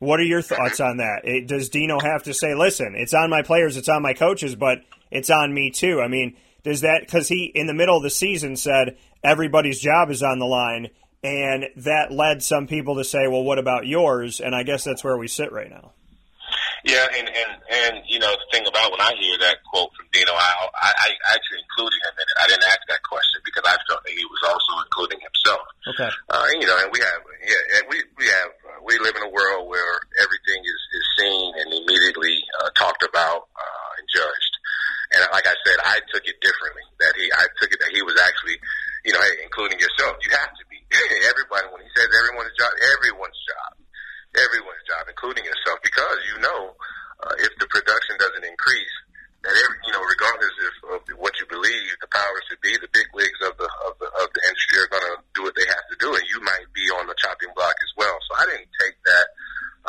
What 0.00 0.18
are 0.18 0.24
your 0.24 0.42
thoughts 0.42 0.80
on 0.80 0.96
that? 0.96 1.20
It, 1.24 1.46
does 1.46 1.68
Dino 1.68 2.00
have 2.00 2.24
to 2.24 2.34
say, 2.34 2.54
"Listen, 2.54 2.94
it's 2.96 3.14
on 3.14 3.30
my 3.30 3.42
players, 3.42 3.76
it's 3.76 3.88
on 3.88 4.02
my 4.02 4.14
coaches, 4.14 4.56
but 4.56 4.78
it's 5.12 5.30
on 5.30 5.54
me 5.54 5.70
too"? 5.70 6.00
I 6.00 6.08
mean 6.08 6.36
does 6.62 6.82
that 6.82 7.00
because 7.00 7.28
he 7.28 7.50
in 7.54 7.66
the 7.66 7.74
middle 7.74 7.96
of 7.96 8.02
the 8.02 8.10
season 8.10 8.56
said 8.56 8.96
everybody's 9.22 9.80
job 9.80 10.10
is 10.10 10.22
on 10.22 10.38
the 10.38 10.46
line, 10.46 10.88
and 11.22 11.68
that 11.76 12.10
led 12.10 12.42
some 12.42 12.66
people 12.66 12.96
to 12.96 13.04
say, 13.04 13.28
"Well, 13.28 13.44
what 13.44 13.58
about 13.58 13.86
yours?" 13.86 14.40
And 14.40 14.54
I 14.54 14.62
guess 14.62 14.84
that's 14.84 15.04
where 15.04 15.16
we 15.16 15.28
sit 15.28 15.52
right 15.52 15.70
now. 15.70 15.92
Yeah, 16.82 17.04
and 17.12 17.28
and 17.28 17.52
and 17.68 17.94
you 18.08 18.18
know 18.18 18.32
the 18.32 18.48
thing 18.56 18.66
about 18.66 18.90
when 18.90 19.00
I 19.00 19.12
hear 19.20 19.36
that 19.38 19.60
quote 19.68 19.92
from 19.92 20.08
Dino, 20.12 20.32
I 20.32 20.50
I, 20.80 20.90
I 20.96 21.08
actually 21.36 21.60
included 21.68 22.00
him 22.00 22.14
in 22.16 22.24
it. 22.24 22.36
I 22.40 22.46
didn't 22.48 22.64
ask 22.72 22.80
that 22.88 23.04
question 23.04 23.40
because 23.44 23.68
I 23.68 23.76
felt 23.84 24.00
that 24.00 24.16
he 24.16 24.24
was 24.24 24.42
also 24.48 24.80
including 24.80 25.20
himself. 25.20 25.64
Okay. 25.92 26.08
Uh, 26.32 26.48
you 26.56 26.64
know, 26.64 26.76
and 26.80 26.88
we 26.88 27.04
have 27.04 27.20
yeah, 27.44 27.76
and 27.76 27.82
we 27.92 28.00
we 28.16 28.24
have 28.32 28.50
uh, 28.64 28.80
we 28.80 28.96
live 29.04 29.12
in 29.12 29.28
a 29.28 29.32
world 29.32 29.68
where 29.68 30.00
everything 30.24 30.60
is 30.64 30.80
is 30.96 31.04
seen 31.20 31.52
and 31.60 31.68
immediately 31.84 32.40
uh, 32.64 32.72
talked 32.72 33.04
about 33.04 33.52
uh, 33.52 33.98
and 34.00 34.08
judged. 34.08 34.54
And 35.12 35.26
like 35.34 35.46
I 35.46 35.56
said, 35.66 35.78
I 35.82 35.98
took 36.14 36.22
it 36.24 36.38
differently. 36.38 36.86
That 37.02 37.12
he, 37.18 37.26
I 37.34 37.46
took 37.58 37.70
it 37.74 37.82
that 37.82 37.90
he 37.90 38.02
was 38.06 38.14
actually, 38.22 38.56
you 39.04 39.12
know, 39.12 39.20
hey, 39.20 39.42
including 39.42 39.82
yourself. 39.82 40.16
You 40.22 40.30
have 40.38 40.54
to 40.54 40.64
be. 40.70 40.78
Everybody, 41.26 41.70
when 41.70 41.82
he 41.82 41.90
says 41.94 42.10
everyone's 42.10 42.54
job, 42.58 42.70
everyone's 42.98 43.40
job, 43.46 43.70
everyone's 44.34 44.84
job, 44.86 45.06
including 45.06 45.46
yourself, 45.46 45.78
because 45.86 46.18
you 46.34 46.38
know, 46.42 46.74
uh, 47.22 47.34
if 47.38 47.50
the 47.62 47.66
production 47.70 48.18
doesn't 48.18 48.42
increase, 48.42 48.94
that 49.46 49.54
every, 49.54 49.78
you 49.86 49.92
know, 49.94 50.02
regardless 50.02 50.50
of, 50.66 50.98
of 50.98 51.00
what 51.18 51.32
you 51.38 51.46
believe, 51.46 51.94
the 52.02 52.10
powers 52.10 52.42
to 52.50 52.58
be, 52.58 52.74
the 52.78 52.90
big 52.90 53.06
leagues 53.14 53.38
of 53.46 53.54
the 53.58 53.70
of 53.86 53.94
the 54.02 54.10
of 54.18 54.28
the 54.34 54.42
industry 54.46 54.82
are 54.82 54.90
going 54.90 55.06
to 55.10 55.16
do 55.34 55.42
what 55.46 55.54
they 55.54 55.66
have 55.66 55.86
to 55.90 55.96
do, 55.98 56.10
and 56.14 56.26
you 56.26 56.38
might 56.42 56.66
be 56.74 56.86
on 56.98 57.06
the 57.06 57.16
chopping 57.18 57.50
block 57.54 57.74
as 57.82 57.92
well. 57.94 58.14
So 58.30 58.30
I 58.38 58.44
didn't 58.50 58.70
take 58.78 58.98
that. 59.06 59.26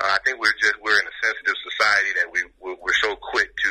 Uh, 0.01 0.09
I 0.15 0.19
think 0.25 0.38
we're 0.38 0.55
just 0.61 0.77
we're 0.82 0.97
in 0.97 1.05
a 1.05 1.17
sensitive 1.21 1.57
society 1.61 2.11
that 2.21 2.27
we 2.29 2.41
we're 2.61 3.01
so 3.01 3.13
quick 3.17 3.49
to 3.49 3.69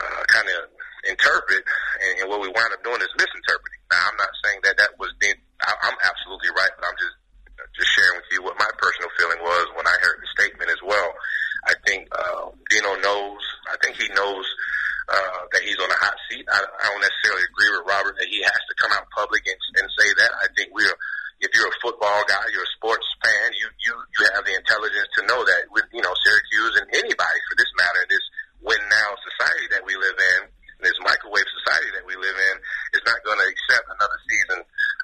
uh, 0.00 0.22
kind 0.28 0.48
of 0.48 0.70
interpret, 1.06 1.62
and, 2.02 2.12
and 2.22 2.26
what 2.30 2.40
we 2.40 2.48
wind 2.50 2.72
up 2.72 2.82
doing 2.82 3.00
is 3.02 3.12
misinterpreting. 3.18 3.82
Now, 3.90 4.10
I'm 4.10 4.18
not 4.18 4.32
saying 4.42 4.60
that 4.64 4.76
that 4.80 4.96
was 4.98 5.12
being, 5.20 5.36
I, 5.62 5.70
I'm 5.84 5.98
absolutely 6.02 6.50
right, 6.56 6.72
but 6.74 6.86
I'm 6.86 6.98
just 6.98 7.16
just 7.74 7.90
sharing 7.94 8.18
with 8.18 8.30
you 8.30 8.42
what 8.42 8.58
my 8.58 8.70
personal 8.78 9.10
feeling 9.18 9.40
was 9.42 9.66
when 9.74 9.86
I 9.86 9.96
heard 10.02 10.18
the 10.22 10.30
statement 10.34 10.70
as 10.70 10.82
well. 10.82 11.10
I 11.66 11.74
think 11.86 12.06
uh, 12.12 12.50
Dino 12.70 12.94
knows. 13.02 13.42
I 13.70 13.74
think 13.82 13.96
he 13.98 14.06
knows 14.14 14.46
uh, 15.08 15.42
that 15.50 15.62
he's 15.62 15.78
on 15.78 15.90
a 15.90 15.98
hot 15.98 16.14
seat. 16.30 16.44
I, 16.46 16.60
I 16.60 16.84
don't 16.90 17.02
necessarily 17.02 17.46
agree 17.46 17.70
with 17.74 17.86
Robert 17.88 18.14
that 18.20 18.30
he 18.30 18.42
has 18.42 18.62
to 18.68 18.74
come 18.78 18.92
out 18.92 19.06
public 19.14 19.42
and, 19.46 19.58
and 19.80 19.86
say 19.96 20.08
that. 20.22 20.30
I 20.42 20.46
think 20.54 20.74
we're 20.74 20.98
if 21.42 21.50
you're 21.52 21.66
a 21.66 21.78
football 21.82 22.22
guy, 22.30 22.42
you're 22.54 22.66
a 22.66 22.76
sports 22.78 23.06
fan, 23.22 23.54
you 23.58 23.66
you 23.86 23.92
you 24.18 24.22
have 24.34 24.44
the 24.44 24.54
intelligence 24.54 25.10
to 25.18 25.26
know 25.26 25.40
that 25.42 25.70
with 25.70 25.86
you 25.94 26.02
know 26.02 26.14
Syracuse 26.26 26.74
and 26.78 26.86
anybody 26.94 27.40
for 27.50 27.54
this 27.58 27.70
matter, 27.78 28.02
this 28.10 28.22
win 28.64 28.80
now 28.88 29.08
society 29.20 29.68
that 29.76 29.84
we 29.84 29.92
live 29.94 30.16
in, 30.16 30.40
this 30.80 30.96
microwave 31.04 31.44
society 31.62 31.92
that 31.94 32.04
we 32.08 32.16
live 32.16 32.34
in, 32.34 32.56
is 32.96 33.04
not 33.04 33.20
going 33.22 33.36
to 33.36 33.46
accept 33.46 33.84
another 33.92 34.18
season 34.24 34.58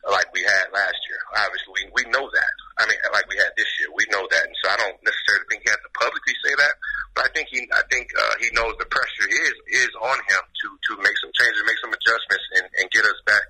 like 0.09 0.29
we 0.33 0.41
had 0.41 0.73
last 0.73 0.97
year. 1.13 1.21
Obviously, 1.37 1.93
we, 1.93 2.03
we 2.03 2.05
know 2.09 2.25
that. 2.25 2.55
I 2.81 2.89
mean, 2.89 2.97
like 3.13 3.29
we 3.29 3.37
had 3.37 3.53
this 3.61 3.69
year, 3.79 3.93
we 3.93 4.09
know 4.09 4.25
that, 4.33 4.45
and 4.49 4.57
so 4.65 4.73
I 4.73 4.77
don't 4.81 4.97
necessarily 5.05 5.45
think 5.53 5.69
he 5.69 5.71
has 5.71 5.81
to 5.85 5.93
publicly 5.93 6.33
say 6.41 6.57
that, 6.57 6.75
but 7.13 7.29
I 7.29 7.31
think 7.37 7.53
he 7.53 7.69
I 7.77 7.85
think 7.93 8.09
uh, 8.17 8.35
he 8.41 8.49
knows 8.57 8.73
the 8.81 8.89
pressure 8.89 9.29
is 9.29 9.55
is 9.69 9.93
on 10.01 10.19
him 10.25 10.43
to 10.43 10.67
to 10.73 10.93
make 11.05 11.17
some 11.21 11.33
changes, 11.37 11.61
make 11.69 11.81
some 11.85 11.93
adjustments, 11.93 12.47
and, 12.57 12.65
and 12.81 12.85
get 12.89 13.05
us 13.05 13.21
back 13.29 13.45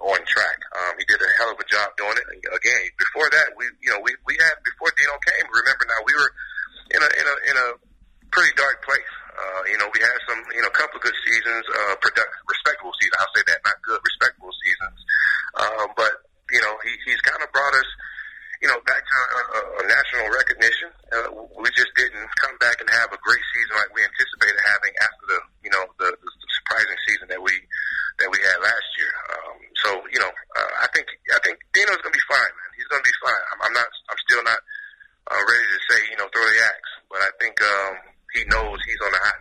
on 0.00 0.16
track. 0.24 0.58
Um, 0.72 0.96
he 0.96 1.04
did 1.04 1.20
a 1.20 1.30
hell 1.36 1.52
of 1.52 1.60
a 1.60 1.68
job 1.68 1.92
doing 2.00 2.16
it. 2.16 2.26
Again, 2.48 2.80
before 2.96 3.28
that, 3.28 3.52
we 3.60 3.68
you 3.84 3.92
know 3.92 4.00
we 4.00 4.16
we 4.24 4.40
had 4.40 4.56
before 4.64 4.88
Dino 4.96 5.12
came. 5.28 5.44
Remember 5.52 5.84
now 5.84 6.00
we 6.08 6.16
were 6.16 6.32
in 6.96 7.00
a 7.04 7.10
in 7.20 7.26
a 7.28 7.36
in 7.52 7.56
a 7.60 7.68
pretty 8.32 8.56
dark 8.56 8.80
place. 8.80 9.12
Uh, 9.40 9.62
you 9.72 9.78
know, 9.78 9.88
we 9.94 10.00
had 10.02 10.18
some, 10.28 10.36
you 10.52 10.60
know, 10.60 10.68
a 10.68 10.76
couple 10.76 11.00
of 11.00 11.02
good 11.02 11.16
seasons, 11.24 11.64
uh, 11.64 11.96
product, 12.02 12.28
respectable 12.44 12.92
seasons. 13.00 13.16
I'll 13.16 13.32
say 13.32 13.44
that, 13.48 13.58
not 13.64 13.78
good, 13.80 14.00
respectable 14.04 14.52
seasons. 14.60 14.98
Um, 15.56 15.88
but, 15.96 16.12
you 16.52 16.60
know, 16.60 16.74
he, 16.84 16.92
he's 17.08 17.22
kind 17.40 17.48
of 17.48 17.56
brought 17.56 17.72
us, 17.72 17.88
you 18.60 18.68
know, 18.68 18.76
back 18.84 19.00
to 19.00 19.16
a, 19.16 19.60
a 19.80 19.84
national 19.88 20.28
recognition. 20.28 20.92
Uh, 21.08 21.32
we 21.56 21.72
just 21.72 21.88
didn't 21.96 22.28
come 22.36 22.52
back 22.60 22.76
and 22.84 22.88
have 22.92 23.08
a 23.08 23.20
great 23.24 23.40
season 23.56 23.80
like 23.80 23.88
we 23.96 24.04
anticipated 24.04 24.60
having 24.68 24.92
after 25.00 25.24
the, 25.32 25.40
you 25.64 25.72
know, 25.72 25.80
the, 25.96 26.12
the 26.12 26.30
surprising 26.60 27.00
season 27.08 27.32
that 27.32 27.40
we, 27.40 27.56
that 28.20 28.28
we 28.28 28.36
had 28.44 28.60
last 28.60 28.88
year. 29.00 29.12
Um, 29.32 29.56
so, 29.80 29.88
you 30.12 30.20
know, 30.20 30.28
uh, 30.28 30.72
I 30.84 30.86
think, 30.92 31.08
I 31.32 31.40
think 31.40 31.56
Dino's 31.72 31.96
going 32.04 32.12
to 32.12 32.20
be 32.20 32.28
fine, 32.28 32.52
man. 32.52 32.70
He's 32.76 32.88
going 32.92 33.00
to 33.00 33.08
be 33.08 33.18
fine. 33.24 33.44
I'm, 33.56 33.60
I'm 33.64 33.72
not, 33.72 33.88
I'm 34.12 34.20
still 34.28 34.44
not, 34.44 34.60
uh, 35.32 35.40
ready 35.40 35.64
to 35.64 35.80
say, 35.88 35.98
you 36.12 36.20
know, 36.20 36.28
throw 36.28 36.44
the 36.44 36.60
axe, 36.60 36.92
but 37.08 37.24
I 37.24 37.32
think, 37.40 37.56
um, 37.64 37.96
he 38.36 38.44
knows 38.46 38.78
he's 38.86 39.00
on 39.02 39.10
the 39.10 39.18
hot. 39.18 39.40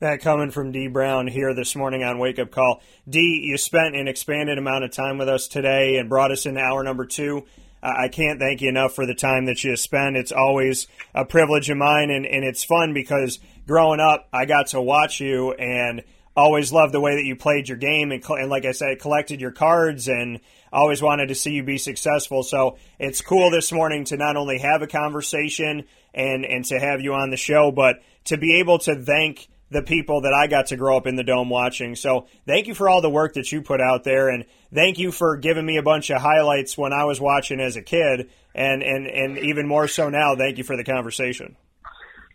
That 0.00 0.20
coming 0.20 0.52
from 0.52 0.70
D 0.70 0.86
Brown 0.86 1.26
here 1.26 1.52
this 1.54 1.74
morning 1.74 2.04
on 2.04 2.20
Wake 2.20 2.38
Up 2.38 2.52
Call. 2.52 2.80
D, 3.08 3.40
you 3.42 3.58
spent 3.58 3.96
an 3.96 4.06
expanded 4.06 4.56
amount 4.56 4.84
of 4.84 4.92
time 4.92 5.18
with 5.18 5.28
us 5.28 5.48
today 5.48 5.96
and 5.96 6.08
brought 6.08 6.30
us 6.30 6.46
into 6.46 6.60
hour 6.60 6.84
number 6.84 7.04
two. 7.04 7.46
I 7.82 8.06
can't 8.06 8.38
thank 8.38 8.60
you 8.60 8.68
enough 8.68 8.94
for 8.94 9.06
the 9.06 9.14
time 9.16 9.46
that 9.46 9.64
you 9.64 9.74
spend. 9.74 10.16
It's 10.16 10.30
always 10.30 10.86
a 11.16 11.24
privilege 11.24 11.68
of 11.68 11.78
mine, 11.78 12.10
and, 12.10 12.26
and 12.26 12.44
it's 12.44 12.62
fun 12.62 12.94
because 12.94 13.40
growing 13.66 13.98
up, 13.98 14.28
I 14.32 14.44
got 14.44 14.68
to 14.68 14.80
watch 14.80 15.18
you 15.18 15.52
and 15.54 16.04
always 16.36 16.72
loved 16.72 16.94
the 16.94 17.00
way 17.00 17.16
that 17.16 17.24
you 17.24 17.34
played 17.34 17.68
your 17.68 17.78
game 17.78 18.12
and, 18.12 18.24
and 18.24 18.48
like 18.48 18.66
I 18.66 18.72
said, 18.72 19.00
collected 19.00 19.40
your 19.40 19.50
cards 19.50 20.06
and 20.06 20.38
always 20.72 21.02
wanted 21.02 21.30
to 21.30 21.34
see 21.34 21.54
you 21.54 21.64
be 21.64 21.78
successful. 21.78 22.44
So 22.44 22.78
it's 23.00 23.20
cool 23.20 23.50
this 23.50 23.72
morning 23.72 24.04
to 24.04 24.16
not 24.16 24.36
only 24.36 24.58
have 24.58 24.80
a 24.82 24.86
conversation 24.86 25.86
and, 26.14 26.44
and 26.44 26.64
to 26.66 26.78
have 26.78 27.00
you 27.00 27.14
on 27.14 27.30
the 27.30 27.36
show, 27.36 27.72
but 27.72 27.96
to 28.26 28.36
be 28.36 28.60
able 28.60 28.78
to 28.80 28.94
thank 28.94 29.48
the 29.70 29.82
people 29.82 30.22
that 30.22 30.32
I 30.32 30.46
got 30.46 30.68
to 30.68 30.76
grow 30.76 30.96
up 30.96 31.06
in 31.06 31.16
the 31.16 31.24
dome 31.24 31.50
watching. 31.50 31.94
So 31.94 32.26
thank 32.46 32.66
you 32.66 32.74
for 32.74 32.88
all 32.88 33.02
the 33.02 33.10
work 33.10 33.34
that 33.34 33.52
you 33.52 33.60
put 33.62 33.80
out 33.80 34.04
there 34.04 34.28
and 34.28 34.44
thank 34.72 34.98
you 34.98 35.12
for 35.12 35.36
giving 35.36 35.66
me 35.66 35.76
a 35.76 35.82
bunch 35.82 36.10
of 36.10 36.20
highlights 36.20 36.78
when 36.78 36.92
I 36.92 37.04
was 37.04 37.20
watching 37.20 37.60
as 37.60 37.76
a 37.76 37.82
kid 37.82 38.30
and, 38.54 38.82
and, 38.82 39.06
and 39.06 39.38
even 39.38 39.68
more 39.68 39.86
so 39.86 40.08
now, 40.08 40.36
thank 40.36 40.58
you 40.58 40.64
for 40.64 40.76
the 40.76 40.84
conversation. 40.84 41.56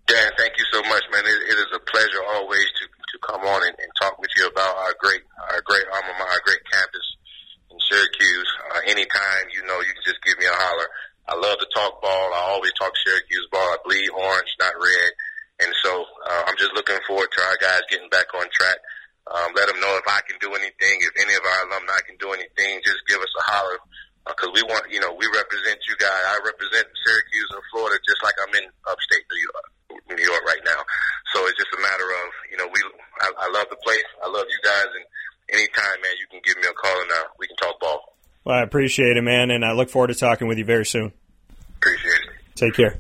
Dan, 0.06 0.32
thank 0.38 0.54
you 0.58 0.66
so 0.72 0.82
much, 0.84 1.04
man. 1.12 1.24
it, 1.26 1.42
it 1.50 1.58
is 1.58 1.72
a 1.74 1.80
pleasure 1.80 2.22
always 2.36 2.66
to, 2.80 2.86
to 2.86 3.18
come 3.26 3.42
on 3.42 3.68
and, 3.68 3.76
and 3.80 3.92
talk 4.00 4.20
with 4.20 4.30
you 4.38 4.48
about 4.48 4.76
our 4.78 4.94
great, 5.00 5.24
our 5.52 5.62
great 5.62 5.86
alma 5.94 6.14
mater, 6.20 6.32
our 6.32 6.42
great 6.46 6.62
campus 6.72 7.08
in 7.72 7.78
Syracuse. 7.90 8.52
Uh, 8.76 8.80
anytime, 8.88 9.48
you 9.56 9.66
know, 9.66 9.80
you 9.80 9.94
can 9.96 10.04
just 10.06 10.22
give 10.24 10.38
me 10.38 10.46
a 10.46 10.54
holler. 10.54 10.88
I 11.28 11.36
love 11.36 11.58
to 11.58 11.68
talk 11.74 12.02
ball. 12.02 12.34
I 12.36 12.52
always 12.52 12.74
talk 12.74 12.92
Syracuse 13.00 13.48
ball. 13.52 13.64
I 13.64 13.78
bleed 13.86 14.10
orange, 14.12 14.52
not 14.60 14.76
red. 14.76 15.12
And 15.64 15.72
so 15.80 15.92
uh, 16.28 16.44
I'm 16.48 16.58
just 16.60 16.76
looking 16.76 17.00
forward 17.08 17.32
to 17.32 17.42
our 17.48 17.58
guys 17.64 17.88
getting 17.88 18.10
back 18.12 18.28
on 18.36 18.46
track. 18.52 18.78
Um, 19.32 19.56
let 19.56 19.72
them 19.72 19.80
know 19.80 19.96
if 19.96 20.04
I 20.04 20.20
can 20.28 20.36
do 20.44 20.52
anything, 20.52 21.00
if 21.00 21.16
any 21.16 21.32
of 21.32 21.44
our 21.48 21.60
alumni 21.72 21.96
can 22.04 22.20
do 22.20 22.36
anything, 22.36 22.84
just 22.84 23.00
give 23.08 23.24
us 23.24 23.32
a 23.40 23.44
holler. 23.48 23.80
Because 24.28 24.52
uh, 24.52 24.56
we 24.56 24.64
want, 24.68 24.92
you 24.92 25.00
know, 25.00 25.16
we 25.16 25.24
represent 25.32 25.80
you 25.88 25.96
guys. 25.96 26.24
I 26.28 26.40
represent 26.44 26.88
Syracuse 27.08 27.50
and 27.56 27.64
Florida 27.72 28.00
just 28.04 28.20
like 28.24 28.36
I'm 28.44 28.52
in 28.56 28.68
upstate 28.88 29.24
New 29.32 29.42
York, 29.48 29.68
New 30.20 30.24
York 30.28 30.44
right 30.44 30.64
now. 30.64 30.80
So 31.32 31.44
it's 31.48 31.56
just 31.56 31.72
a 31.72 31.82
matter 31.82 32.08
of, 32.08 32.28
you 32.52 32.58
know, 32.60 32.68
we, 32.68 32.80
I, 33.24 33.32
I 33.32 33.48
love 33.52 33.68
the 33.72 33.80
place. 33.80 34.08
I 34.24 34.28
love 34.28 34.48
you 34.52 34.60
guys. 34.64 34.92
And 34.92 35.04
anytime, 35.56 36.00
man, 36.04 36.16
you 36.20 36.28
can 36.28 36.40
give 36.44 36.56
me 36.60 36.68
a 36.68 36.76
call 36.76 36.96
and 37.04 37.12
uh, 37.12 37.24
we 37.40 37.48
can 37.48 37.56
talk 37.58 37.80
ball. 37.80 38.16
Well, 38.44 38.56
I 38.56 38.64
appreciate 38.64 39.16
it, 39.16 39.24
man, 39.24 39.52
and 39.52 39.64
I 39.64 39.72
look 39.72 39.90
forward 39.90 40.12
to 40.12 40.16
talking 40.16 40.48
with 40.48 40.58
you 40.58 40.66
very 40.68 40.86
soon. 40.86 41.12
Appreciate 41.80 42.28
it. 42.28 42.56
Take 42.56 42.76
care. 42.76 43.00